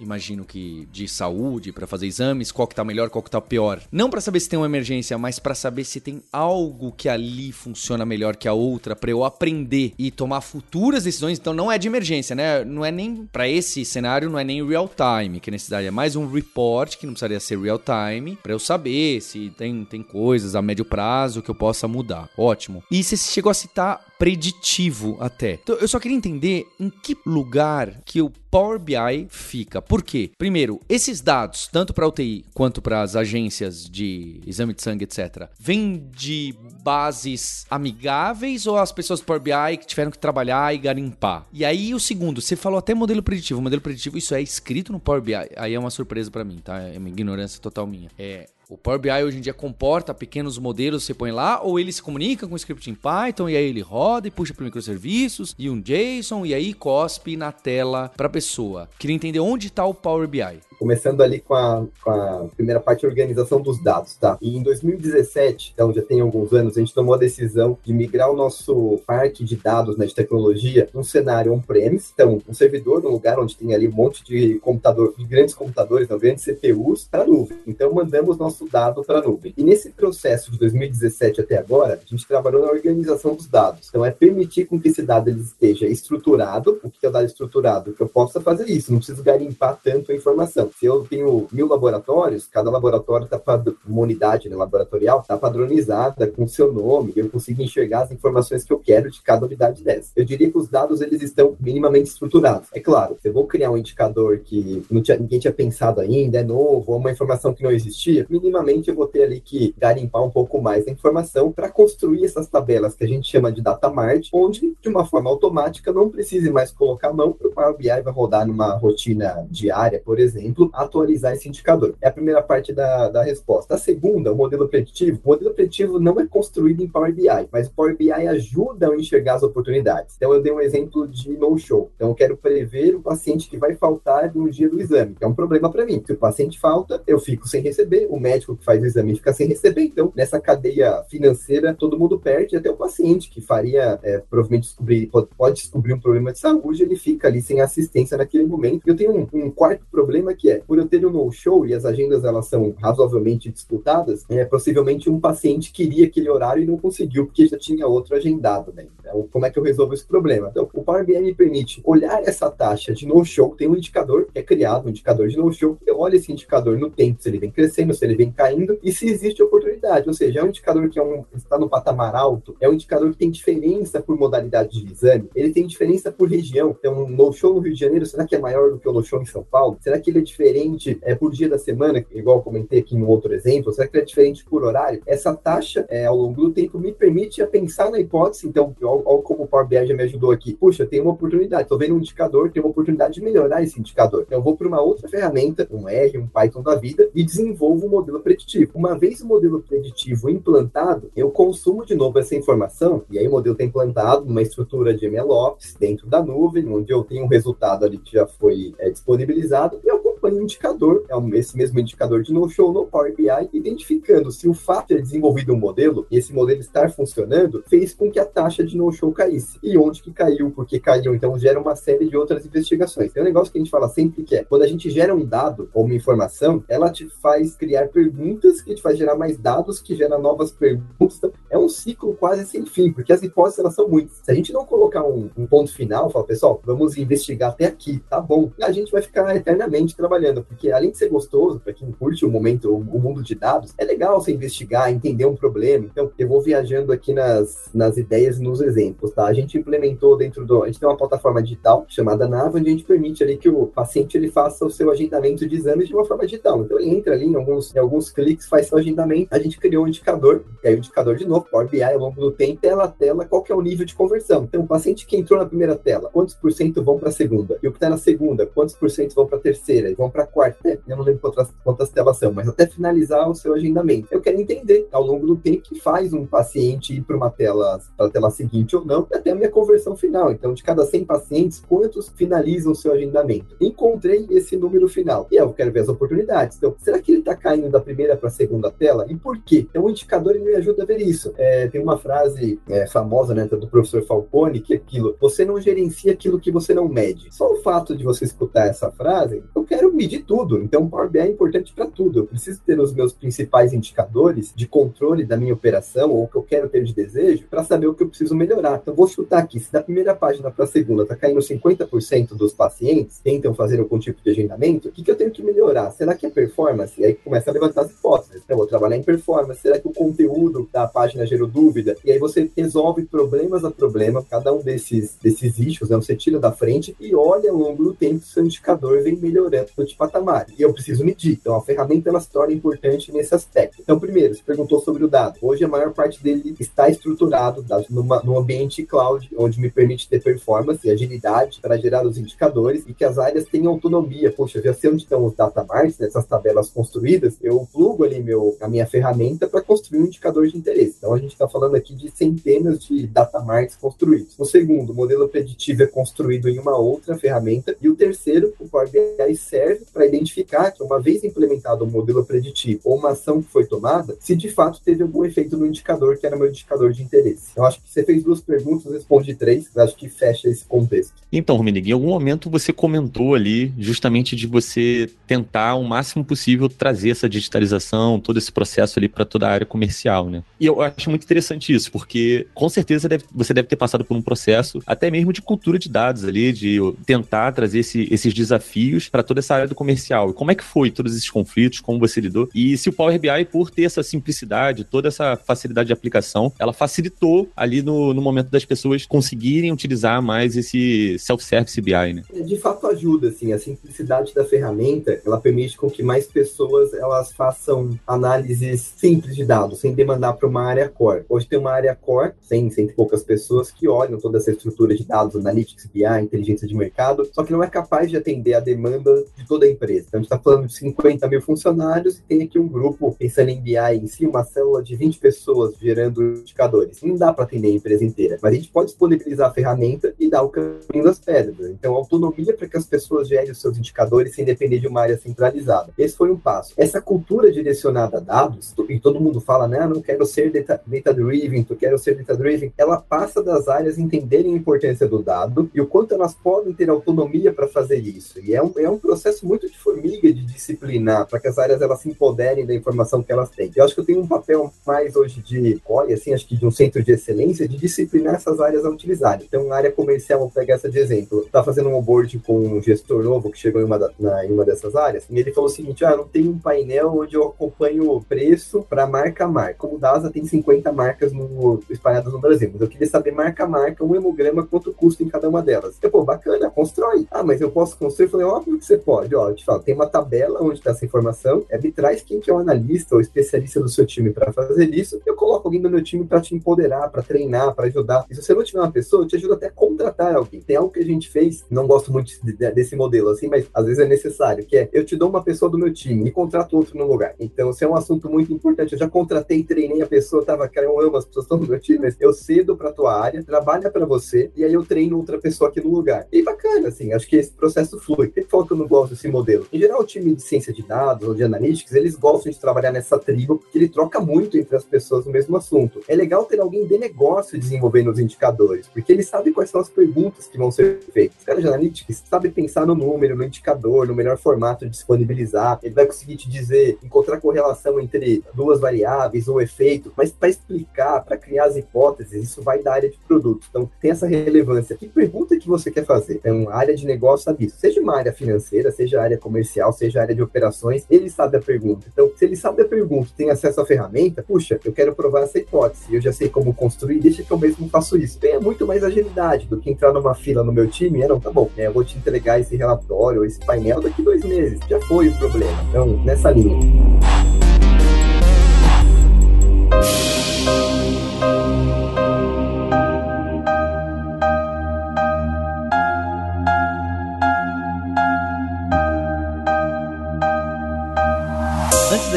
imagino 0.00 0.44
que 0.44 0.88
de 0.92 1.08
saúde 1.08 1.72
para 1.72 1.86
fazer 1.86 2.06
exames, 2.06 2.52
qual 2.52 2.68
que 2.68 2.74
tá 2.74 2.84
melhor, 2.84 3.10
qual 3.10 3.22
que 3.22 3.30
tá 3.30 3.40
pior. 3.40 3.80
Não 3.90 4.10
para 4.10 4.20
saber 4.20 4.40
se 4.40 4.48
tem 4.48 4.58
uma 4.58 4.66
emergência, 4.66 5.16
mas 5.18 5.38
para 5.38 5.54
saber 5.54 5.84
se 5.84 6.00
tem 6.00 6.22
algo 6.32 6.92
que 6.92 7.08
ali 7.08 7.52
funciona 7.52 8.04
melhor 8.04 8.36
que 8.36 8.48
a 8.48 8.52
outra 8.52 8.94
para 8.94 9.10
eu 9.10 9.24
aprender 9.24 9.92
e 9.98 10.10
tomar 10.10 10.40
futuras 10.40 11.04
decisões. 11.04 11.38
Então 11.38 11.54
não 11.54 11.70
é 11.70 11.78
de 11.78 11.88
emergência, 11.88 12.34
né? 12.34 12.64
Não 12.64 12.84
é 12.84 12.90
nem 12.90 13.26
para 13.26 13.48
esse 13.48 13.84
cenário, 13.84 14.30
não 14.30 14.38
é 14.38 14.44
nem 14.44 14.66
real 14.66 14.88
time, 14.88 15.40
que 15.40 15.50
necessidade 15.50 15.86
é 15.86 15.90
mais 15.90 16.16
um 16.16 16.30
report 16.30 16.96
que 16.96 17.06
não 17.06 17.12
precisaria 17.12 17.40
ser 17.40 17.58
real 17.58 17.78
time 17.78 18.36
para 18.42 18.52
eu 18.52 18.58
saber 18.58 19.20
se 19.20 19.50
tem, 19.56 19.84
tem 19.84 20.02
coisas 20.02 20.54
a 20.54 20.62
médio 20.62 20.84
prazo 20.84 21.42
que 21.42 21.50
eu 21.50 21.54
possa 21.54 21.88
mudar. 21.88 22.28
Ótimo. 22.36 22.82
E 22.90 23.02
você 23.02 23.16
chegou 23.16 23.50
a 23.50 23.54
citar 23.54 24.07
preditivo 24.18 25.16
até. 25.20 25.54
Então, 25.62 25.76
eu 25.76 25.88
só 25.88 25.98
queria 25.98 26.16
entender 26.16 26.66
em 26.78 26.90
que 26.90 27.16
lugar 27.24 28.00
que 28.04 28.20
o 28.20 28.30
Power 28.50 28.78
BI 28.78 29.26
fica. 29.28 29.80
Por 29.80 30.02
quê? 30.02 30.30
Primeiro, 30.36 30.80
esses 30.88 31.20
dados, 31.20 31.68
tanto 31.70 31.92
para 31.92 32.04
a 32.04 32.08
UTI 32.08 32.44
quanto 32.54 32.80
para 32.80 33.02
as 33.02 33.14
agências 33.14 33.88
de 33.88 34.40
exame 34.46 34.74
de 34.74 34.82
sangue, 34.82 35.04
etc., 35.04 35.48
vêm 35.58 36.08
de 36.10 36.54
bases 36.82 37.66
amigáveis 37.70 38.66
ou 38.66 38.78
as 38.78 38.90
pessoas 38.90 39.20
do 39.20 39.26
Power 39.26 39.40
BI 39.40 39.76
que 39.78 39.86
tiveram 39.86 40.10
que 40.10 40.18
trabalhar 40.18 40.74
e 40.74 40.78
garimpar? 40.78 41.46
E 41.52 41.64
aí, 41.64 41.94
o 41.94 42.00
segundo, 42.00 42.40
você 42.40 42.56
falou 42.56 42.78
até 42.78 42.94
modelo 42.94 43.22
preditivo. 43.22 43.60
modelo 43.60 43.82
preditivo, 43.82 44.16
isso 44.16 44.34
é 44.34 44.40
escrito 44.40 44.92
no 44.92 44.98
Power 44.98 45.20
BI. 45.20 45.34
Aí 45.56 45.74
é 45.74 45.78
uma 45.78 45.90
surpresa 45.90 46.30
para 46.30 46.44
mim, 46.44 46.58
tá? 46.58 46.80
É 46.80 46.98
uma 46.98 47.08
ignorância 47.08 47.60
total 47.60 47.86
minha. 47.86 48.10
É, 48.18 48.48
o 48.68 48.76
Power 48.76 49.00
BI 49.00 49.10
hoje 49.24 49.38
em 49.38 49.40
dia 49.40 49.54
comporta 49.54 50.12
pequenos 50.12 50.58
modelos 50.58 51.04
você 51.04 51.14
põe 51.14 51.30
lá, 51.30 51.62
ou 51.62 51.80
ele 51.80 51.90
se 51.90 52.02
comunica 52.02 52.46
com 52.46 52.52
o 52.52 52.56
script 52.56 52.90
em 52.90 52.94
Python 52.94 53.48
e 53.48 53.56
aí 53.56 53.64
ele 53.64 53.80
roda 53.80 54.28
e 54.28 54.30
puxa 54.30 54.52
para 54.52 54.64
microserviços 54.64 55.54
e 55.58 55.70
um 55.70 55.80
JSON 55.80 56.44
e 56.44 56.52
aí 56.52 56.74
cospe 56.74 57.34
na 57.34 57.50
tela 57.50 58.12
para 58.14 58.26
a 58.26 58.30
pessoa. 58.30 58.88
Queria 58.98 59.16
entender 59.16 59.40
onde 59.40 59.68
está 59.68 59.86
o 59.86 59.94
Power 59.94 60.28
BI. 60.28 60.67
Começando 60.78 61.22
ali 61.22 61.40
com 61.40 61.54
a, 61.54 61.86
com 62.02 62.10
a 62.10 62.48
primeira 62.56 62.80
parte, 62.80 63.06
organização 63.06 63.60
dos 63.60 63.82
dados, 63.82 64.16
tá? 64.16 64.38
E 64.40 64.56
em 64.56 64.62
2017, 64.62 65.72
então 65.74 65.92
já 65.92 66.02
tem 66.02 66.20
alguns 66.20 66.52
anos, 66.52 66.76
a 66.76 66.80
gente 66.80 66.94
tomou 66.94 67.14
a 67.14 67.18
decisão 67.18 67.76
de 67.82 67.92
migrar 67.92 68.30
o 68.30 68.36
nosso 68.36 69.00
parque 69.06 69.44
de 69.44 69.56
dados 69.56 69.96
né, 69.96 70.06
de 70.06 70.14
tecnologia 70.14 70.88
um 70.94 71.02
cenário 71.02 71.52
on-premise, 71.52 72.10
então 72.12 72.40
um 72.48 72.54
servidor, 72.54 73.04
um 73.04 73.10
lugar 73.10 73.38
onde 73.38 73.56
tem 73.56 73.74
ali 73.74 73.88
um 73.88 73.92
monte 73.92 74.24
de 74.24 74.58
computador, 74.60 75.14
de 75.16 75.24
grandes 75.24 75.54
computadores, 75.54 76.08
não, 76.08 76.18
grandes 76.18 76.44
CPUs, 76.44 77.06
para 77.10 77.26
nuvem. 77.26 77.58
Então 77.66 77.92
mandamos 77.92 78.36
nosso 78.36 78.68
dado 78.68 79.02
para 79.04 79.22
nuvem. 79.22 79.54
E 79.56 79.62
nesse 79.62 79.90
processo 79.90 80.50
de 80.50 80.58
2017 80.58 81.40
até 81.40 81.56
agora, 81.56 81.94
a 81.94 82.10
gente 82.10 82.26
trabalhou 82.26 82.62
na 82.62 82.70
organização 82.70 83.34
dos 83.34 83.46
dados. 83.46 83.88
Então 83.88 84.04
é 84.04 84.10
permitir 84.10 84.66
com 84.66 84.80
que 84.80 84.88
esse 84.88 85.02
dado 85.02 85.28
ele 85.28 85.40
esteja 85.40 85.86
estruturado. 85.86 86.80
O 86.82 86.90
que 86.90 87.04
é 87.04 87.08
o 87.08 87.12
dado 87.12 87.26
estruturado? 87.26 87.92
Que 87.92 88.02
eu 88.02 88.08
possa 88.08 88.40
fazer 88.40 88.68
isso, 88.68 88.90
não 88.92 88.98
preciso 88.98 89.22
garimpar 89.22 89.78
tanto 89.82 90.12
a 90.12 90.14
informação. 90.14 90.67
Se 90.78 90.86
eu 90.86 91.04
tenho 91.04 91.46
mil 91.52 91.68
laboratórios, 91.68 92.46
cada 92.46 92.70
laboratório 92.70 93.24
está 93.24 93.38
uma 93.86 94.02
unidade 94.02 94.48
né, 94.48 94.56
laboratorial 94.56 95.20
está 95.20 95.36
padronizada 95.36 96.26
com 96.26 96.46
seu 96.46 96.72
nome, 96.72 97.12
eu 97.16 97.28
consigo 97.28 97.62
enxergar 97.62 98.02
as 98.02 98.12
informações 98.12 98.64
que 98.64 98.72
eu 98.72 98.78
quero 98.78 99.10
de 99.10 99.22
cada 99.22 99.46
unidade 99.46 99.82
dessa. 99.82 100.12
Eu 100.14 100.24
diria 100.24 100.50
que 100.50 100.58
os 100.58 100.68
dados 100.68 101.00
eles 101.00 101.22
estão 101.22 101.56
minimamente 101.60 102.08
estruturados. 102.08 102.68
É 102.72 102.80
claro, 102.80 103.16
se 103.20 103.28
eu 103.28 103.32
vou 103.32 103.46
criar 103.46 103.70
um 103.70 103.76
indicador 103.76 104.38
que 104.38 104.82
tinha, 105.02 105.18
ninguém 105.18 105.38
tinha 105.38 105.52
pensado 105.52 106.00
ainda, 106.00 106.38
é 106.38 106.42
novo, 106.42 106.92
ou 106.92 106.98
uma 106.98 107.10
informação 107.10 107.54
que 107.54 107.62
não 107.62 107.70
existia, 107.70 108.26
minimamente 108.28 108.88
eu 108.88 108.94
vou 108.94 109.06
ter 109.06 109.22
ali 109.22 109.40
que 109.40 109.74
garimpar 109.78 110.22
um 110.22 110.30
pouco 110.30 110.60
mais 110.60 110.86
a 110.86 110.90
informação 110.90 111.50
para 111.52 111.68
construir 111.68 112.24
essas 112.24 112.48
tabelas 112.48 112.94
que 112.94 113.04
a 113.04 113.08
gente 113.08 113.28
chama 113.28 113.52
de 113.52 113.62
data 113.62 113.90
mart, 113.90 114.28
onde 114.32 114.76
de 114.80 114.88
uma 114.88 115.04
forma 115.04 115.30
automática 115.30 115.92
não 115.92 116.08
precise 116.08 116.50
mais 116.50 116.70
colocar 116.70 117.08
a 117.08 117.12
mão, 117.12 117.30
o 117.30 117.50
Power 117.50 117.76
BI 117.76 117.88
vai 117.88 118.12
rodar 118.12 118.46
numa 118.46 118.74
rotina 118.76 119.46
diária, 119.50 120.00
por 120.04 120.18
exemplo, 120.18 120.57
exemplo, 120.58 120.70
atualizar 120.72 121.32
esse 121.32 121.48
indicador. 121.48 121.94
É 122.00 122.08
a 122.08 122.12
primeira 122.12 122.42
parte 122.42 122.72
da, 122.72 123.08
da 123.08 123.22
resposta. 123.22 123.74
A 123.74 123.78
segunda, 123.78 124.32
o 124.32 124.36
modelo 124.36 124.68
preditivo. 124.68 125.20
O 125.24 125.28
modelo 125.28 125.54
preditivo 125.54 126.00
não 126.00 126.18
é 126.18 126.26
construído 126.26 126.82
em 126.82 126.88
Power 126.88 127.14
BI, 127.14 127.28
mas 127.52 127.68
o 127.68 127.72
Power 127.72 127.96
BI 127.96 128.10
ajuda 128.10 128.90
a 128.90 128.96
enxergar 128.96 129.34
as 129.34 129.42
oportunidades. 129.42 130.16
Então, 130.16 130.32
eu 130.32 130.42
dei 130.42 130.52
um 130.52 130.60
exemplo 130.60 131.06
de 131.06 131.30
no-show. 131.36 131.90
Então, 131.94 132.08
eu 132.08 132.14
quero 132.14 132.36
prever 132.36 132.96
o 132.96 133.00
paciente 133.00 133.48
que 133.48 133.56
vai 133.56 133.74
faltar 133.74 134.34
no 134.34 134.50
dia 134.50 134.68
do 134.68 134.80
exame, 134.80 135.16
é 135.20 135.26
um 135.26 135.34
problema 135.34 135.70
para 135.70 135.84
mim. 135.84 136.02
Se 136.04 136.12
o 136.12 136.16
paciente 136.16 136.58
falta, 136.58 137.02
eu 137.06 137.18
fico 137.18 137.46
sem 137.46 137.62
receber, 137.62 138.06
o 138.10 138.18
médico 138.18 138.56
que 138.56 138.64
faz 138.64 138.82
o 138.82 138.86
exame 138.86 139.14
fica 139.14 139.32
sem 139.32 139.46
receber. 139.46 139.82
Então, 139.82 140.12
nessa 140.14 140.40
cadeia 140.40 141.02
financeira, 141.08 141.74
todo 141.74 141.98
mundo 141.98 142.18
perde, 142.18 142.56
até 142.56 142.70
o 142.70 142.76
paciente 142.76 143.30
que 143.30 143.40
faria, 143.40 143.98
é, 144.02 144.18
provavelmente, 144.18 144.64
descobrir, 144.64 145.06
pode, 145.06 145.28
pode, 145.36 145.56
descobrir 145.56 145.92
um 145.92 146.00
problema 146.00 146.32
de 146.32 146.38
saúde, 146.38 146.82
ele 146.82 146.96
fica 146.96 147.28
ali 147.28 147.42
sem 147.42 147.60
assistência 147.60 148.16
naquele 148.16 148.46
momento. 148.46 148.82
Eu 148.86 148.96
tenho 148.96 149.12
um, 149.12 149.28
um 149.32 149.50
quarto 149.50 149.84
problema 149.90 150.34
que 150.34 150.47
é, 150.48 150.58
por 150.58 150.78
eu 150.78 150.86
ter 150.86 151.04
um 151.06 151.10
no-show 151.10 151.66
e 151.66 151.74
as 151.74 151.84
agendas 151.84 152.24
elas 152.24 152.46
são 152.46 152.74
razoavelmente 152.80 153.50
disputadas, 153.50 154.24
é, 154.28 154.44
possivelmente 154.44 155.10
um 155.10 155.20
paciente 155.20 155.72
queria 155.72 156.06
aquele 156.06 156.28
horário 156.28 156.62
e 156.62 156.66
não 156.66 156.76
conseguiu 156.76 157.26
porque 157.26 157.46
já 157.46 157.58
tinha 157.58 157.86
outro 157.86 158.14
agendado, 158.14 158.72
né? 158.74 158.86
Então, 159.00 159.28
como 159.30 159.46
é 159.46 159.50
que 159.50 159.58
eu 159.58 159.62
resolvo 159.62 159.94
esse 159.94 160.06
problema? 160.06 160.48
Então, 160.50 160.68
o 160.72 160.82
Power 160.82 161.04
BI 161.04 161.18
me 161.20 161.34
permite 161.34 161.80
olhar 161.84 162.22
essa 162.22 162.50
taxa 162.50 162.92
de 162.92 163.06
no-show, 163.06 163.54
tem 163.56 163.68
um 163.68 163.76
indicador 163.76 164.28
que 164.32 164.38
é 164.38 164.42
criado, 164.42 164.86
um 164.86 164.90
indicador 164.90 165.28
de 165.28 165.36
no-show, 165.36 165.78
eu 165.86 165.98
olho 165.98 166.16
esse 166.16 166.30
indicador 166.30 166.78
no 166.78 166.90
tempo, 166.90 167.22
se 167.22 167.28
ele 167.28 167.38
vem 167.38 167.50
crescendo, 167.50 167.94
se 167.94 168.04
ele 168.04 168.14
vem 168.14 168.30
caindo 168.30 168.78
e 168.82 168.92
se 168.92 169.08
existe 169.08 169.42
oportunidade, 169.42 170.08
ou 170.08 170.14
seja, 170.14 170.40
é 170.40 170.44
um 170.44 170.48
indicador 170.48 170.88
que 170.88 170.98
é 170.98 171.02
um, 171.02 171.24
está 171.34 171.58
no 171.58 171.68
patamar 171.68 172.14
alto, 172.14 172.56
é 172.60 172.68
um 172.68 172.72
indicador 172.72 173.10
que 173.12 173.18
tem 173.18 173.30
diferença 173.30 174.00
por 174.00 174.18
modalidade 174.18 174.82
de 174.82 174.92
exame, 174.92 175.28
ele 175.34 175.52
tem 175.52 175.66
diferença 175.66 176.12
por 176.12 176.28
região, 176.28 176.76
então 176.78 177.04
um 177.04 177.08
no-show 177.08 177.54
no 177.54 177.60
Rio 177.60 177.72
de 177.72 177.80
Janeiro, 177.80 178.06
será 178.06 178.26
que 178.26 178.34
é 178.34 178.38
maior 178.38 178.70
do 178.70 178.78
que 178.78 178.88
o 178.88 178.92
no-show 178.92 179.20
em 179.20 179.26
São 179.26 179.42
Paulo? 179.42 179.78
Será 179.80 179.98
que 179.98 180.10
ele 180.10 180.18
é 180.18 180.22
diferente 180.38 180.98
é, 181.02 181.14
por 181.16 181.32
dia 181.32 181.48
da 181.48 181.58
semana, 181.58 182.04
igual 182.12 182.42
comentei 182.42 182.78
aqui 182.78 182.96
no 182.96 183.08
outro 183.08 183.34
exemplo? 183.34 183.72
Será 183.72 183.88
que 183.88 183.98
é 183.98 184.04
diferente 184.04 184.44
por 184.44 184.62
horário? 184.62 185.02
Essa 185.04 185.34
taxa, 185.34 185.84
é, 185.88 186.06
ao 186.06 186.16
longo 186.16 186.42
do 186.42 186.50
tempo, 186.52 186.78
me 186.78 186.92
permite 186.92 187.44
pensar 187.46 187.90
na 187.90 187.98
hipótese. 187.98 188.46
Então, 188.46 188.74
olha 188.80 189.22
como 189.22 189.42
o 189.42 189.46
Power 189.48 189.66
BI 189.66 189.86
já 189.86 189.94
me 189.94 190.04
ajudou 190.04 190.30
aqui. 190.30 190.54
Puxa, 190.54 190.86
tem 190.86 191.00
uma 191.00 191.10
oportunidade. 191.10 191.64
Estou 191.64 191.76
vendo 191.76 191.94
um 191.94 191.98
indicador, 191.98 192.50
tem 192.50 192.62
uma 192.62 192.70
oportunidade 192.70 193.14
de 193.14 193.22
melhorar 193.22 193.62
esse 193.62 193.80
indicador. 193.80 194.22
Então, 194.26 194.38
eu 194.38 194.42
vou 194.42 194.56
para 194.56 194.68
uma 194.68 194.80
outra 194.80 195.08
ferramenta, 195.08 195.66
um 195.70 195.88
R, 195.88 196.18
um 196.18 196.26
Python 196.28 196.62
da 196.62 196.76
vida, 196.76 197.08
e 197.14 197.24
desenvolvo 197.24 197.86
um 197.86 197.90
modelo 197.90 198.20
preditivo. 198.20 198.70
Uma 198.74 198.96
vez 198.96 199.20
o 199.20 199.26
modelo 199.26 199.60
preditivo 199.60 200.30
implantado, 200.30 201.10
eu 201.16 201.30
consumo 201.30 201.84
de 201.84 201.96
novo 201.96 202.18
essa 202.18 202.36
informação, 202.36 203.02
e 203.10 203.18
aí 203.18 203.26
o 203.26 203.32
modelo 203.32 203.54
está 203.54 203.64
implantado 203.64 204.24
numa 204.24 204.42
estrutura 204.42 204.94
de 204.94 205.08
MLOps 205.08 205.74
dentro 205.78 206.06
da 206.06 206.22
nuvem, 206.22 206.68
onde 206.68 206.92
eu 206.92 207.02
tenho 207.02 207.24
um 207.24 207.28
resultado 207.28 207.84
ali 207.84 207.98
que 207.98 208.12
já 208.12 208.26
foi 208.26 208.74
é, 208.78 208.90
disponibilizado, 208.90 209.80
e 209.84 209.88
eu 209.88 209.98
o 210.36 210.42
indicador, 210.42 211.04
é 211.08 211.38
esse 211.38 211.56
mesmo 211.56 211.78
indicador 211.78 212.22
de 212.22 212.32
no-show 212.32 212.72
no 212.72 212.86
Power 212.86 213.14
BI, 213.14 213.28
identificando 213.52 214.30
se 214.30 214.48
o 214.48 214.54
fato 214.54 214.88
de 214.88 214.94
ter 214.94 215.02
desenvolvido 215.02 215.52
um 215.52 215.58
modelo 215.58 216.06
e 216.10 216.16
esse 216.16 216.32
modelo 216.32 216.60
estar 216.60 216.90
funcionando 216.90 217.62
fez 217.68 217.94
com 217.94 218.10
que 218.10 218.18
a 218.18 218.24
taxa 218.24 218.64
de 218.64 218.76
no-show 218.76 219.12
caísse. 219.12 219.58
E 219.62 219.76
onde 219.76 220.02
que 220.02 220.12
caiu, 220.12 220.50
porque 220.50 220.78
caiu, 220.78 221.14
então 221.14 221.38
gera 221.38 221.60
uma 221.60 221.76
série 221.76 222.08
de 222.08 222.16
outras 222.16 222.44
investigações. 222.46 223.12
Tem 223.12 223.22
um 223.22 223.26
negócio 223.26 223.52
que 223.52 223.58
a 223.58 223.60
gente 223.60 223.70
fala 223.70 223.88
sempre 223.88 224.22
que 224.22 224.36
é, 224.36 224.44
quando 224.44 224.62
a 224.62 224.66
gente 224.66 224.90
gera 224.90 225.14
um 225.14 225.24
dado 225.24 225.68
ou 225.74 225.84
uma 225.84 225.94
informação, 225.94 226.62
ela 226.68 226.90
te 226.90 227.08
faz 227.20 227.54
criar 227.54 227.88
perguntas 227.88 228.60
que 228.60 228.74
te 228.74 228.82
faz 228.82 228.96
gerar 228.96 229.16
mais 229.16 229.38
dados, 229.38 229.80
que 229.80 229.94
gera 229.94 230.18
novas 230.18 230.50
perguntas. 230.50 231.18
Então, 231.18 231.32
é 231.50 231.58
um 231.58 231.68
ciclo 231.68 232.14
quase 232.14 232.46
sem 232.46 232.64
fim, 232.66 232.92
porque 232.92 233.12
as 233.12 233.22
hipóteses 233.22 233.58
elas 233.58 233.74
são 233.74 233.88
muitas. 233.88 234.18
Se 234.22 234.30
a 234.30 234.34
gente 234.34 234.52
não 234.52 234.64
colocar 234.64 235.04
um, 235.04 235.30
um 235.36 235.46
ponto 235.46 235.72
final, 235.72 236.10
fala, 236.10 236.24
pessoal, 236.24 236.60
vamos 236.64 236.96
investigar 236.96 237.50
até 237.50 237.66
aqui, 237.66 238.02
tá 238.08 238.20
bom. 238.20 238.50
A 238.60 238.72
gente 238.72 238.90
vai 238.90 239.02
ficar 239.02 239.34
eternamente 239.34 239.96
trabalhando, 239.96 240.07
porque 240.42 240.70
além 240.70 240.90
de 240.90 240.98
ser 240.98 241.08
gostoso, 241.08 241.60
para 241.60 241.72
quem 241.72 241.90
curte 241.92 242.24
o 242.24 242.30
momento, 242.30 242.74
o 242.74 243.00
mundo 243.00 243.22
de 243.22 243.34
dados, 243.34 243.74
é 243.76 243.84
legal 243.84 244.20
você 244.20 244.32
investigar, 244.32 244.90
entender 244.90 245.26
um 245.26 245.36
problema. 245.36 245.86
Então, 245.86 246.10
eu 246.18 246.28
vou 246.28 246.40
viajando 246.40 246.92
aqui 246.92 247.12
nas, 247.12 247.70
nas 247.74 247.96
ideias 247.96 248.38
e 248.38 248.42
nos 248.42 248.60
exemplos, 248.60 249.12
tá? 249.12 249.26
A 249.26 249.32
gente 249.32 249.58
implementou 249.58 250.16
dentro 250.16 250.44
do. 250.44 250.62
A 250.62 250.66
gente 250.66 250.80
tem 250.80 250.88
uma 250.88 250.96
plataforma 250.96 251.42
digital 251.42 251.84
chamada 251.88 252.26
Nava, 252.26 252.58
onde 252.58 252.68
a 252.68 252.72
gente 252.72 252.84
permite 252.84 253.22
ali 253.22 253.36
que 253.36 253.48
o 253.48 253.66
paciente 253.66 254.16
ele 254.16 254.30
faça 254.30 254.64
o 254.64 254.70
seu 254.70 254.90
agendamento 254.90 255.46
de 255.46 255.56
exames 255.56 255.88
de 255.88 255.94
uma 255.94 256.04
forma 256.04 256.24
digital. 256.24 256.62
Então, 256.62 256.78
ele 256.78 256.90
entra 256.90 257.14
ali 257.14 257.26
em 257.26 257.34
alguns, 257.34 257.74
em 257.74 257.78
alguns 257.78 258.10
cliques, 258.10 258.46
faz 258.46 258.66
seu 258.66 258.78
agendamento. 258.78 259.28
A 259.30 259.38
gente 259.38 259.58
criou 259.58 259.84
um 259.84 259.88
indicador, 259.88 260.44
e 260.62 260.68
aí 260.68 260.74
o 260.74 260.78
indicador 260.78 261.16
de 261.16 261.26
novo, 261.26 261.46
Power 261.50 261.68
BI 261.68 261.82
ao 261.82 261.98
longo 261.98 262.20
do 262.20 262.30
tempo, 262.30 262.60
tela 262.60 262.84
a 262.84 262.88
tela, 262.88 263.24
qual 263.24 263.42
que 263.42 263.52
é 263.52 263.54
o 263.54 263.60
nível 263.60 263.86
de 263.86 263.94
conversão. 263.94 264.44
Então, 264.44 264.62
o 264.62 264.66
paciente 264.66 265.06
que 265.06 265.16
entrou 265.16 265.38
na 265.38 265.46
primeira 265.46 265.76
tela, 265.76 266.10
quantos 266.12 266.34
por 266.34 266.52
cento 266.52 266.82
vão 266.82 266.98
para 266.98 267.08
a 267.08 267.12
segunda? 267.12 267.58
E 267.62 267.68
o 267.68 267.70
que 267.70 267.76
está 267.76 267.88
na 267.88 267.96
segunda, 267.96 268.46
quantos 268.46 268.74
por 268.74 268.90
cento 268.90 269.14
vão 269.14 269.26
para 269.26 269.38
a 269.38 269.40
terceira? 269.40 269.90
Vamos 269.98 270.12
para 270.12 270.22
a 270.22 270.26
quarta, 270.26 270.78
eu 270.86 270.96
não 270.96 271.04
lembro 271.04 271.20
quantas, 271.20 271.52
quantas 271.64 271.90
telas 271.90 272.16
são, 272.16 272.32
mas 272.32 272.48
até 272.48 272.66
finalizar 272.66 273.28
o 273.28 273.34
seu 273.34 273.52
agendamento. 273.54 274.08
Eu 274.10 274.20
quero 274.20 274.40
entender 274.40 274.88
ao 274.92 275.02
longo 275.02 275.26
do 275.26 275.36
tempo 275.36 275.62
que 275.62 275.80
faz 275.80 276.12
um 276.12 276.24
paciente 276.24 276.94
ir 276.94 277.02
para 277.02 277.16
uma 277.16 277.30
tela, 277.30 277.80
para 277.96 278.06
a 278.06 278.10
tela 278.10 278.30
seguinte 278.30 278.76
ou 278.76 278.84
não, 278.84 279.06
até 279.12 279.32
a 279.32 279.34
minha 279.34 279.50
conversão 279.50 279.96
final. 279.96 280.30
Então, 280.30 280.54
de 280.54 280.62
cada 280.62 280.84
100 280.84 281.04
pacientes, 281.04 281.62
quantos 281.68 282.08
finalizam 282.10 282.72
o 282.72 282.76
seu 282.76 282.92
agendamento? 282.92 283.56
Encontrei 283.60 284.26
esse 284.30 284.56
número 284.56 284.88
final. 284.88 285.26
E 285.30 285.36
eu 285.36 285.52
quero 285.52 285.72
ver 285.72 285.80
as 285.80 285.88
oportunidades. 285.88 286.56
Então, 286.56 286.74
será 286.78 286.98
que 287.00 287.12
ele 287.12 287.20
está 287.20 287.34
caindo 287.34 287.68
da 287.68 287.80
primeira 287.80 288.16
para 288.16 288.28
a 288.28 288.32
segunda 288.32 288.70
tela? 288.70 289.04
E 289.08 289.16
por 289.16 289.38
quê? 289.38 289.66
Então, 289.68 289.84
o 289.84 289.90
indicador 289.90 290.36
ele 290.36 290.44
me 290.44 290.54
ajuda 290.54 290.84
a 290.84 290.86
ver 290.86 291.00
isso. 291.00 291.32
É, 291.36 291.66
tem 291.68 291.82
uma 291.82 291.98
frase 291.98 292.60
é, 292.68 292.86
famosa 292.86 293.34
né, 293.34 293.46
do 293.46 293.66
professor 293.66 294.02
Falcone, 294.04 294.60
que 294.60 294.74
é 294.74 294.76
aquilo, 294.76 295.16
você 295.20 295.44
não 295.44 295.60
gerencia 295.60 296.12
aquilo 296.12 296.38
que 296.38 296.50
você 296.50 296.72
não 296.74 296.88
mede. 296.88 297.28
Só 297.34 297.52
o 297.52 297.56
fato 297.62 297.96
de 297.96 298.04
você 298.04 298.24
escutar 298.24 298.66
essa 298.66 298.90
frase, 298.90 299.42
eu 299.54 299.64
quero 299.64 299.87
medir 299.92 300.24
tudo. 300.24 300.62
Então, 300.62 300.82
o 300.82 300.88
Power 300.88 301.08
BI 301.08 301.18
é 301.18 301.28
importante 301.28 301.72
para 301.72 301.86
tudo. 301.86 302.20
Eu 302.20 302.26
preciso 302.26 302.60
ter 302.64 302.78
os 302.80 302.92
meus 302.92 303.12
principais 303.12 303.72
indicadores 303.72 304.52
de 304.54 304.66
controle 304.66 305.24
da 305.24 305.36
minha 305.36 305.54
operação 305.54 306.10
ou 306.10 306.24
o 306.24 306.28
que 306.28 306.36
eu 306.36 306.42
quero 306.42 306.68
ter 306.68 306.84
de 306.84 306.94
desejo 306.94 307.44
para 307.48 307.64
saber 307.64 307.86
o 307.86 307.94
que 307.94 308.02
eu 308.02 308.08
preciso 308.08 308.34
melhorar. 308.34 308.80
Então, 308.82 308.94
vou 308.94 309.06
chutar 309.06 309.38
aqui. 309.38 309.60
Se 309.60 309.72
da 309.72 309.82
primeira 309.82 310.14
página 310.14 310.50
para 310.50 310.64
a 310.64 310.68
segunda 310.68 311.02
está 311.02 311.16
caindo 311.16 311.40
50% 311.40 312.34
dos 312.34 312.52
pacientes 312.52 313.20
tentam 313.20 313.54
fazer 313.54 313.80
algum 313.80 313.98
tipo 313.98 314.22
de 314.22 314.30
agendamento, 314.30 314.88
o 314.88 314.92
que, 314.92 315.02
que 315.02 315.10
eu 315.10 315.16
tenho 315.16 315.30
que 315.30 315.42
melhorar? 315.42 315.90
Será 315.92 316.14
que 316.14 316.26
é 316.26 316.30
performance? 316.30 317.00
E 317.00 317.04
aí 317.04 317.14
começa 317.14 317.50
a 317.50 317.52
levantar 317.52 317.82
as 317.82 317.90
hipóteses. 317.90 318.42
Então, 318.44 318.56
vou 318.56 318.66
trabalhar 318.66 318.96
em 318.96 319.02
performance. 319.02 319.60
Será 319.60 319.78
que 319.78 319.88
o 319.88 319.92
conteúdo 319.92 320.68
da 320.72 320.86
página 320.86 321.26
gerou 321.26 321.48
dúvida? 321.48 321.96
E 322.04 322.10
aí 322.10 322.18
você 322.18 322.50
resolve 322.56 323.04
problemas 323.04 323.64
a 323.64 323.70
problema, 323.70 324.24
cada 324.28 324.52
um 324.52 324.60
desses, 324.60 325.16
desses 325.22 325.58
issues, 325.58 325.90
né? 325.90 325.96
Você 325.96 326.14
tira 326.14 326.38
da 326.38 326.52
frente 326.52 326.96
e 327.00 327.14
olha 327.14 327.50
ao 327.50 327.56
longo 327.56 327.84
do 327.84 327.94
tempo 327.94 328.24
se 328.24 328.38
o 328.38 328.44
indicador 328.44 329.02
vem 329.02 329.16
melhorando 329.16 329.70
de 329.84 329.94
patamar. 329.94 330.46
E 330.56 330.62
eu 330.62 330.72
preciso 330.72 331.04
medir. 331.04 331.32
Então, 331.32 331.54
a 331.56 331.62
ferramenta 331.62 332.08
ela 332.08 332.20
se 332.20 332.30
torna 332.30 332.52
importante 332.52 333.12
nesse 333.12 333.34
aspecto. 333.34 333.80
Então, 333.80 333.98
primeiro, 333.98 334.34
você 334.34 334.42
perguntou 334.42 334.80
sobre 334.80 335.04
o 335.04 335.08
dado. 335.08 335.38
Hoje, 335.42 335.64
a 335.64 335.68
maior 335.68 335.92
parte 335.92 336.22
dele 336.22 336.54
está 336.58 336.88
estruturado 336.88 337.64
numa, 337.90 338.22
num 338.22 338.38
ambiente 338.38 338.84
cloud, 338.84 339.28
onde 339.36 339.60
me 339.60 339.70
permite 339.70 340.08
ter 340.08 340.22
performance 340.22 340.86
e 340.86 340.90
agilidade 340.90 341.60
para 341.60 341.76
gerar 341.76 342.06
os 342.06 342.18
indicadores 342.18 342.84
e 342.86 342.94
que 342.94 343.04
as 343.04 343.18
áreas 343.18 343.44
tenham 343.44 343.72
autonomia. 343.72 344.32
Poxa, 344.32 344.60
já 344.62 344.74
sei 344.74 344.90
onde 344.90 345.02
estão 345.02 345.24
os 345.24 345.34
data 345.34 345.64
marks, 345.64 345.98
nessas 345.98 346.24
né, 346.24 346.28
tabelas 346.28 346.70
construídas, 346.70 347.36
eu 347.42 347.66
plugo 347.72 348.04
ali 348.04 348.22
meu, 348.22 348.56
a 348.60 348.68
minha 348.68 348.86
ferramenta 348.86 349.46
para 349.46 349.62
construir 349.62 350.00
um 350.00 350.06
indicador 350.06 350.46
de 350.46 350.56
interesse. 350.56 350.96
Então, 350.98 351.14
a 351.14 351.18
gente 351.18 351.32
está 351.32 351.48
falando 351.48 351.74
aqui 351.74 351.94
de 351.94 352.10
centenas 352.10 352.84
de 352.84 353.06
data 353.06 353.40
marks 353.40 353.76
construídos. 353.76 354.34
O 354.38 354.44
segundo, 354.44 354.90
o 354.92 354.94
modelo 354.94 355.28
preditivo 355.28 355.82
é 355.82 355.86
construído 355.86 356.48
em 356.48 356.58
uma 356.58 356.76
outra 356.76 357.16
ferramenta. 357.16 357.76
E 357.80 357.88
o 357.88 357.94
terceiro, 357.94 358.54
o 358.58 358.68
Power 358.68 358.88
BI 358.90 359.36
serve 359.36 359.67
para 359.92 360.06
identificar 360.06 360.70
que, 360.70 360.82
uma 360.82 361.00
vez 361.00 361.24
implementado 361.24 361.84
um 361.84 361.90
modelo 361.90 362.24
preditivo 362.24 362.80
ou 362.84 362.96
uma 362.96 363.10
ação 363.10 363.42
que 363.42 363.48
foi 363.48 363.66
tomada, 363.66 364.16
se 364.20 364.34
de 364.34 364.48
fato 364.48 364.80
teve 364.84 365.02
algum 365.02 365.24
efeito 365.24 365.56
no 365.56 365.66
indicador, 365.66 366.18
que 366.18 366.26
era 366.26 366.36
meu 366.36 366.48
indicador 366.48 366.92
de 366.92 367.02
interesse. 367.02 367.52
Eu 367.56 367.64
acho 367.64 367.80
que 367.80 367.88
você 367.88 368.02
fez 368.02 368.22
duas 368.22 368.40
perguntas, 368.40 368.92
responde 368.92 369.34
três, 369.34 369.76
acho 369.76 369.96
que 369.96 370.08
fecha 370.08 370.48
esse 370.48 370.64
contexto. 370.64 371.14
Então, 371.30 371.56
Rominig, 371.56 371.88
em 371.88 371.92
algum 371.92 372.08
momento 372.08 372.48
você 372.50 372.72
comentou 372.72 373.34
ali 373.34 373.72
justamente 373.78 374.34
de 374.34 374.46
você 374.46 375.10
tentar 375.26 375.74
o 375.74 375.84
máximo 375.84 376.24
possível 376.24 376.68
trazer 376.68 377.10
essa 377.10 377.28
digitalização, 377.28 378.20
todo 378.20 378.38
esse 378.38 378.50
processo 378.50 378.98
ali 378.98 379.08
para 379.08 379.24
toda 379.24 379.46
a 379.46 379.50
área 379.50 379.66
comercial, 379.66 380.28
né? 380.30 380.42
E 380.58 380.66
eu 380.66 380.80
acho 380.80 381.10
muito 381.10 381.24
interessante 381.24 381.72
isso, 381.74 381.92
porque 381.92 382.46
com 382.54 382.68
certeza 382.68 383.08
deve, 383.08 383.24
você 383.32 383.52
deve 383.52 383.68
ter 383.68 383.76
passado 383.76 384.04
por 384.04 384.16
um 384.16 384.22
processo 384.22 384.82
até 384.86 385.10
mesmo 385.10 385.32
de 385.32 385.42
cultura 385.42 385.78
de 385.78 385.88
dados 385.88 386.24
ali, 386.24 386.52
de 386.52 386.78
tentar 387.04 387.52
trazer 387.52 387.80
esse, 387.80 388.08
esses 388.10 388.32
desafios 388.32 389.08
para 389.08 389.22
toda 389.22 389.40
essa 389.40 389.57
área 389.58 389.68
do 389.68 389.74
comercial. 389.74 390.32
Como 390.32 390.50
é 390.50 390.54
que 390.54 390.64
foi 390.64 390.90
todos 390.90 391.14
esses 391.14 391.30
conflitos, 391.30 391.80
como 391.80 391.98
você 391.98 392.20
lidou? 392.20 392.48
E 392.54 392.76
se 392.76 392.88
o 392.88 392.92
Power 392.92 393.18
BI, 393.18 393.44
por 393.50 393.70
ter 393.70 393.84
essa 393.84 394.02
simplicidade, 394.02 394.84
toda 394.84 395.08
essa 395.08 395.36
facilidade 395.36 395.88
de 395.88 395.92
aplicação, 395.92 396.52
ela 396.58 396.72
facilitou 396.72 397.48
ali 397.56 397.82
no, 397.82 398.12
no 398.14 398.22
momento 398.22 398.50
das 398.50 398.64
pessoas 398.64 399.06
conseguirem 399.06 399.72
utilizar 399.72 400.22
mais 400.22 400.56
esse 400.56 401.18
self-service 401.18 401.80
BI, 401.80 402.12
né? 402.12 402.22
É, 402.32 402.40
de 402.40 402.56
fato 402.56 402.86
ajuda, 402.86 403.28
assim, 403.28 403.52
a 403.52 403.58
simplicidade 403.58 404.34
da 404.34 404.44
ferramenta, 404.44 405.20
ela 405.24 405.40
permite 405.40 405.76
com 405.76 405.90
que 405.90 406.02
mais 406.02 406.26
pessoas 406.26 406.92
elas 406.94 407.32
façam 407.32 407.98
análises 408.06 408.92
simples 408.96 409.34
de 409.34 409.44
dados, 409.44 409.80
sem 409.80 409.92
demandar 409.92 410.34
para 410.34 410.48
uma 410.48 410.62
área 410.62 410.88
core. 410.88 411.24
Hoje 411.28 411.46
tem 411.46 411.58
uma 411.58 411.72
área 411.72 411.94
core, 411.94 412.32
sem, 412.40 412.70
sem 412.70 412.86
poucas 412.88 413.22
pessoas 413.22 413.70
que 413.70 413.88
olham 413.88 414.18
toda 414.18 414.38
essa 414.38 414.50
estrutura 414.50 414.94
de 414.94 415.04
dados, 415.04 415.36
analytics, 415.36 415.86
BI, 415.86 416.04
inteligência 416.20 416.66
de 416.66 416.74
mercado, 416.74 417.28
só 417.32 417.42
que 417.42 417.52
não 417.52 417.62
é 417.62 417.66
capaz 417.66 418.10
de 418.10 418.16
atender 418.16 418.54
a 418.54 418.60
demanda 418.60 419.24
de 419.36 419.46
toda 419.48 419.66
a 419.66 419.70
empresa. 419.70 420.06
Então 420.08 420.18
a 420.18 420.22
gente 420.22 420.32
está 420.32 420.38
falando 420.38 420.66
de 420.66 420.74
50 420.74 421.26
mil 421.28 421.40
funcionários 421.40 422.18
e 422.18 422.22
tem 422.22 422.42
aqui 422.42 422.58
um 422.58 422.68
grupo 422.68 423.14
pensando 423.18 423.48
em 423.48 423.60
BI 423.60 423.76
em 423.76 424.06
si, 424.06 424.26
uma 424.26 424.44
célula 424.44 424.82
de 424.82 424.94
20 424.94 425.18
pessoas 425.18 425.74
gerando 425.78 426.22
indicadores. 426.22 427.02
Não 427.02 427.16
dá 427.16 427.32
para 427.32 427.44
atender 427.44 427.68
a 427.68 427.74
empresa 427.74 428.04
inteira, 428.04 428.38
mas 428.42 428.52
a 428.52 428.56
gente 428.56 428.68
pode 428.68 428.88
disponibilizar 428.88 429.50
a 429.50 429.52
ferramenta 429.52 430.14
e 430.18 430.28
dar 430.28 430.42
o 430.42 430.50
caminho 430.50 431.04
das 431.04 431.18
pedras. 431.18 431.70
Então, 431.70 431.94
autonomia 431.94 432.54
para 432.54 432.68
que 432.68 432.76
as 432.76 432.86
pessoas 432.86 433.28
gerem 433.28 433.50
os 433.50 433.60
seus 433.60 433.78
indicadores 433.78 434.34
sem 434.34 434.44
depender 434.44 434.78
de 434.78 434.86
uma 434.86 435.00
área 435.00 435.16
centralizada. 435.16 435.92
Esse 435.96 436.16
foi 436.16 436.30
um 436.30 436.36
passo. 436.36 436.74
Essa 436.76 437.00
cultura 437.00 437.50
direcionada 437.50 438.18
a 438.18 438.20
dados, 438.20 438.74
e 438.88 439.00
todo 439.00 439.20
mundo 439.20 439.40
fala, 439.40 439.66
né, 439.66 439.86
não 439.86 440.02
quero 440.02 440.26
ser 440.26 440.50
data-driven, 440.52 441.62
data 441.62 441.76
quero 441.76 441.98
ser 441.98 442.16
data-driven, 442.16 442.72
ela 442.76 442.98
passa 442.98 443.42
das 443.42 443.68
áreas 443.68 443.98
entenderem 443.98 444.52
a 444.52 444.56
importância 444.56 445.06
do 445.06 445.22
dado 445.22 445.70
e 445.74 445.80
o 445.80 445.86
quanto 445.86 446.14
elas 446.14 446.34
podem 446.34 446.72
ter 446.72 446.90
autonomia 446.90 447.52
para 447.52 447.68
fazer 447.68 447.98
isso. 447.98 448.40
E 448.40 448.54
é 448.54 448.62
um, 448.62 448.72
é 448.76 448.88
um 448.88 448.98
processo 448.98 449.37
muito 449.46 449.68
de 449.68 449.78
formiga 449.78 450.32
de 450.32 450.44
disciplinar, 450.44 451.26
para 451.26 451.40
que 451.40 451.48
as 451.48 451.58
áreas 451.58 451.80
elas 451.80 452.00
se 452.00 452.08
empoderem 452.08 452.66
da 452.66 452.74
informação 452.74 453.22
que 453.22 453.32
elas 453.32 453.50
têm. 453.50 453.70
Eu 453.74 453.84
acho 453.84 453.94
que 453.94 454.00
eu 454.00 454.04
tenho 454.04 454.20
um 454.20 454.26
papel 454.26 454.72
mais 454.86 455.16
hoje 455.16 455.40
de 455.40 455.80
COI, 455.84 456.12
assim, 456.12 456.34
acho 456.34 456.46
que 456.46 456.56
de 456.56 456.66
um 456.66 456.70
centro 456.70 457.02
de 457.02 457.12
excelência, 457.12 457.68
de 457.68 457.76
disciplinar 457.76 458.34
essas 458.34 458.60
áreas 458.60 458.84
a 458.84 458.90
utilizarem. 458.90 459.46
Então, 459.46 459.64
na 459.64 459.76
área 459.76 459.92
comercial, 459.92 460.40
vou 460.40 460.50
pegar 460.50 460.74
essa 460.74 460.88
de 460.88 460.98
exemplo. 460.98 461.42
Está 461.46 461.62
fazendo 461.62 461.88
um 461.88 461.96
onboard 461.96 462.38
com 462.40 462.58
um 462.58 462.82
gestor 462.82 463.22
novo 463.22 463.50
que 463.50 463.58
chegou 463.58 463.80
em 463.80 463.84
uma, 463.84 463.98
da, 463.98 464.10
na, 464.18 464.44
em 464.44 464.52
uma 464.52 464.64
dessas 464.64 464.94
áreas, 464.96 465.24
e 465.30 465.38
ele 465.38 465.52
falou 465.52 465.68
o 465.68 465.72
seguinte: 465.72 466.04
ah, 466.04 466.16
não 466.16 466.24
tem 466.24 466.48
um 466.48 466.58
painel 466.58 467.14
onde 467.16 467.36
eu 467.36 467.44
acompanho 467.44 468.10
o 468.10 468.22
preço 468.22 468.82
para 468.88 469.06
marca 469.06 469.44
a 469.44 469.48
marca. 469.48 469.74
Como 469.78 469.96
o 469.96 469.98
DASA 469.98 470.30
tem 470.30 470.44
50 470.44 470.92
marcas 470.92 471.32
no, 471.32 471.80
espalhadas 471.90 472.32
no 472.32 472.40
Brasil, 472.40 472.70
mas 472.72 472.80
eu 472.80 472.88
queria 472.88 473.06
saber 473.06 473.32
marca 473.32 473.64
a 473.64 473.68
marca, 473.68 474.04
um 474.04 474.14
hemograma, 474.14 474.66
quanto 474.66 474.92
custa 474.92 475.22
em 475.22 475.28
cada 475.28 475.48
uma 475.48 475.62
delas. 475.62 475.96
Eu, 476.02 476.10
pô, 476.10 476.24
bacana, 476.24 476.70
constrói. 476.70 477.26
Ah, 477.30 477.42
mas 477.42 477.60
eu 477.60 477.70
posso 477.70 477.96
construir? 477.96 478.26
Eu 478.26 478.30
falei, 478.30 478.46
óbvio 478.46 478.78
que 478.78 478.84
você 478.84 478.98
pode. 478.98 479.27
Ó, 479.34 479.50
eu 479.50 479.54
te 479.54 479.64
falo, 479.64 479.80
tem 479.80 479.94
uma 479.94 480.06
tabela 480.06 480.62
onde 480.62 480.78
está 480.78 480.90
essa 480.90 481.04
informação, 481.04 481.64
é 481.68 481.78
me 481.78 481.92
traz 481.92 482.22
quem 482.22 482.40
que 482.40 482.50
é 482.50 482.54
o 482.54 482.58
analista 482.58 483.14
ou 483.14 483.20
especialista 483.20 483.80
do 483.80 483.88
seu 483.88 484.06
time 484.06 484.30
para 484.30 484.52
fazer 484.52 484.92
isso, 484.94 485.20
eu 485.26 485.34
coloco 485.34 485.68
alguém 485.68 485.80
do 485.80 485.90
meu 485.90 486.02
time 486.02 486.24
para 486.24 486.40
te 486.40 486.54
empoderar, 486.54 487.08
para 487.10 487.22
treinar, 487.22 487.74
para 487.74 487.86
ajudar. 487.86 488.26
E 488.30 488.34
se 488.34 488.42
você 488.42 488.54
não 488.54 488.62
tiver 488.62 488.80
uma 488.80 488.90
pessoa, 488.90 489.22
eu 489.22 489.28
te 489.28 489.36
ajuda 489.36 489.54
até 489.54 489.66
a 489.66 489.70
contratar 489.70 490.34
alguém. 490.34 490.60
Tem 490.60 490.76
algo 490.76 490.90
que 490.90 491.00
a 491.00 491.04
gente 491.04 491.28
fez, 491.28 491.64
não 491.70 491.86
gosto 491.86 492.12
muito 492.12 492.32
desse 492.74 492.96
modelo 492.96 493.30
assim, 493.30 493.48
mas 493.48 493.66
às 493.72 493.84
vezes 493.84 493.98
é 493.98 494.06
necessário, 494.06 494.64
que 494.64 494.76
é 494.76 494.88
eu 494.92 495.04
te 495.04 495.16
dou 495.16 495.28
uma 495.28 495.42
pessoa 495.42 495.70
do 495.70 495.78
meu 495.78 495.92
time 495.92 496.28
e 496.28 496.30
contrato 496.30 496.76
outro 496.76 496.96
no 496.96 497.06
lugar. 497.06 497.34
Então, 497.38 497.70
isso 497.70 497.84
é 497.84 497.88
um 497.88 497.94
assunto 497.94 498.28
muito 498.28 498.52
importante. 498.52 498.92
Eu 498.92 498.98
já 498.98 499.08
contratei, 499.08 499.62
treinei 499.62 500.02
a 500.02 500.06
pessoa, 500.06 500.44
tava, 500.44 500.68
cara, 500.68 500.86
eu 500.86 501.00
amo 501.00 501.16
as 501.16 501.24
pessoas 501.24 501.44
estão 501.44 501.58
no 501.58 501.66
meu 501.66 501.78
time, 501.78 501.98
mas 502.00 502.16
eu 502.20 502.32
cedo 502.32 502.76
para 502.76 502.92
tua 502.92 503.20
área, 503.20 503.42
trabalha 503.42 503.90
para 503.90 504.04
você 504.04 504.50
e 504.56 504.64
aí 504.64 504.72
eu 504.72 504.84
treino 504.84 505.16
outra 505.16 505.38
pessoa 505.38 505.70
aqui 505.70 505.80
no 505.80 505.90
lugar. 505.90 506.26
E 506.32 506.42
bacana, 506.42 506.88
assim, 506.88 507.12
acho 507.12 507.28
que 507.28 507.36
esse 507.36 507.52
processo 507.52 507.98
flui. 508.00 508.28
O 508.28 508.30
que 508.30 508.42
fala 508.42 508.66
que 508.66 508.72
eu 508.72 508.76
não 508.76 508.86
gosto 508.86 509.07
desse 509.08 509.28
modelo? 509.28 509.66
Em 509.72 509.78
geral, 509.78 510.00
o 510.00 510.04
time 510.04 510.34
de 510.34 510.42
ciência 510.42 510.72
de 510.72 510.82
dados 510.82 511.28
ou 511.28 511.34
de 511.34 511.42
analytics, 511.42 511.92
eles 511.92 512.16
gostam 512.16 512.52
de 512.52 512.58
trabalhar 512.58 512.92
nessa 512.92 513.18
tribo, 513.18 513.58
porque 513.58 513.78
ele 513.78 513.88
troca 513.88 514.20
muito 514.20 514.58
entre 514.58 514.76
as 514.76 514.84
pessoas 514.84 515.26
no 515.26 515.32
mesmo 515.32 515.56
assunto. 515.56 516.00
É 516.08 516.14
legal 516.14 516.44
ter 516.44 516.60
alguém 516.60 516.86
de 516.86 516.98
negócio 516.98 517.58
desenvolvendo 517.58 518.10
os 518.10 518.18
indicadores, 518.18 518.88
porque 518.88 519.12
ele 519.12 519.22
sabe 519.22 519.52
quais 519.52 519.70
são 519.70 519.80
as 519.80 519.88
perguntas 519.88 520.46
que 520.46 520.58
vão 520.58 520.70
ser 520.70 521.00
feitas. 521.12 521.38
Os 521.38 521.44
caras 521.44 521.62
de 521.62 521.68
analytics 521.68 522.22
sabe 522.28 522.50
pensar 522.50 522.86
no 522.86 522.94
número, 522.94 523.36
no 523.36 523.44
indicador, 523.44 524.06
no 524.06 524.14
melhor 524.14 524.38
formato 524.38 524.84
de 524.84 524.90
disponibilizar. 524.90 525.78
Ele 525.82 525.94
vai 525.94 526.06
conseguir 526.06 526.36
te 526.36 526.48
dizer, 526.48 526.98
encontrar 527.02 527.40
correlação 527.40 528.00
entre 528.00 528.42
duas 528.54 528.80
variáveis 528.80 529.48
ou 529.48 529.60
efeito, 529.60 530.12
mas 530.16 530.30
para 530.30 530.48
explicar, 530.48 531.20
para 531.24 531.36
criar 531.36 531.66
as 531.66 531.76
hipóteses, 531.76 532.42
isso 532.42 532.62
vai 532.62 532.82
da 532.82 532.92
área 532.92 533.10
de 533.10 533.18
produto. 533.26 533.66
Então, 533.68 533.90
tem 534.00 534.10
essa 534.10 534.26
relevância. 534.26 534.96
Que 534.96 535.08
pergunta 535.08 535.58
que 535.58 535.68
você 535.68 535.90
quer 535.90 536.04
fazer? 536.04 536.36
Então, 536.36 536.68
a 536.70 536.76
área 536.76 536.94
de 536.94 537.06
negócio 537.06 537.44
sabe 537.44 537.66
isso. 537.66 537.76
Seja 537.78 538.00
uma 538.00 538.16
área 538.16 538.32
financeira, 538.32 538.90
seja 538.98 539.22
área 539.22 539.38
comercial, 539.38 539.92
seja 539.92 540.20
área 540.20 540.34
de 540.34 540.42
operações, 540.42 541.04
ele 541.08 541.30
sabe 541.30 541.56
a 541.56 541.60
pergunta. 541.60 542.08
Então, 542.12 542.28
se 542.34 542.44
ele 542.44 542.56
sabe 542.56 542.82
a 542.82 542.84
pergunta, 542.84 543.30
tem 543.36 543.48
acesso 543.48 543.80
à 543.80 543.86
ferramenta, 543.86 544.42
puxa, 544.42 544.78
eu 544.84 544.92
quero 544.92 545.14
provar 545.14 545.42
essa 545.42 545.58
hipótese, 545.58 546.12
eu 546.12 546.20
já 546.20 546.32
sei 546.32 546.48
como 546.48 546.74
construir, 546.74 547.20
deixa 547.20 547.44
que 547.44 547.50
eu 547.50 547.58
mesmo 547.58 547.88
faço 547.88 548.16
isso. 548.16 548.40
Tenha 548.40 548.58
muito 548.58 548.86
mais 548.86 549.04
agilidade 549.04 549.66
do 549.66 549.78
que 549.78 549.90
entrar 549.90 550.12
numa 550.12 550.34
fila 550.34 550.64
no 550.64 550.72
meu 550.72 550.88
time, 550.88 551.22
é, 551.22 551.28
não, 551.28 551.38
tá 551.38 551.50
bom, 551.50 551.70
é, 551.76 551.86
eu 551.86 551.92
vou 551.92 552.02
te 552.02 552.18
entregar 552.18 552.58
esse 552.58 552.76
relatório, 552.76 553.44
esse 553.44 553.60
painel 553.60 554.00
daqui 554.00 554.20
dois 554.20 554.42
meses. 554.44 554.80
Já 554.88 555.00
foi 555.02 555.28
o 555.28 555.38
problema. 555.38 555.84
Então, 555.88 556.06
nessa 556.24 556.50
linha. 556.50 557.17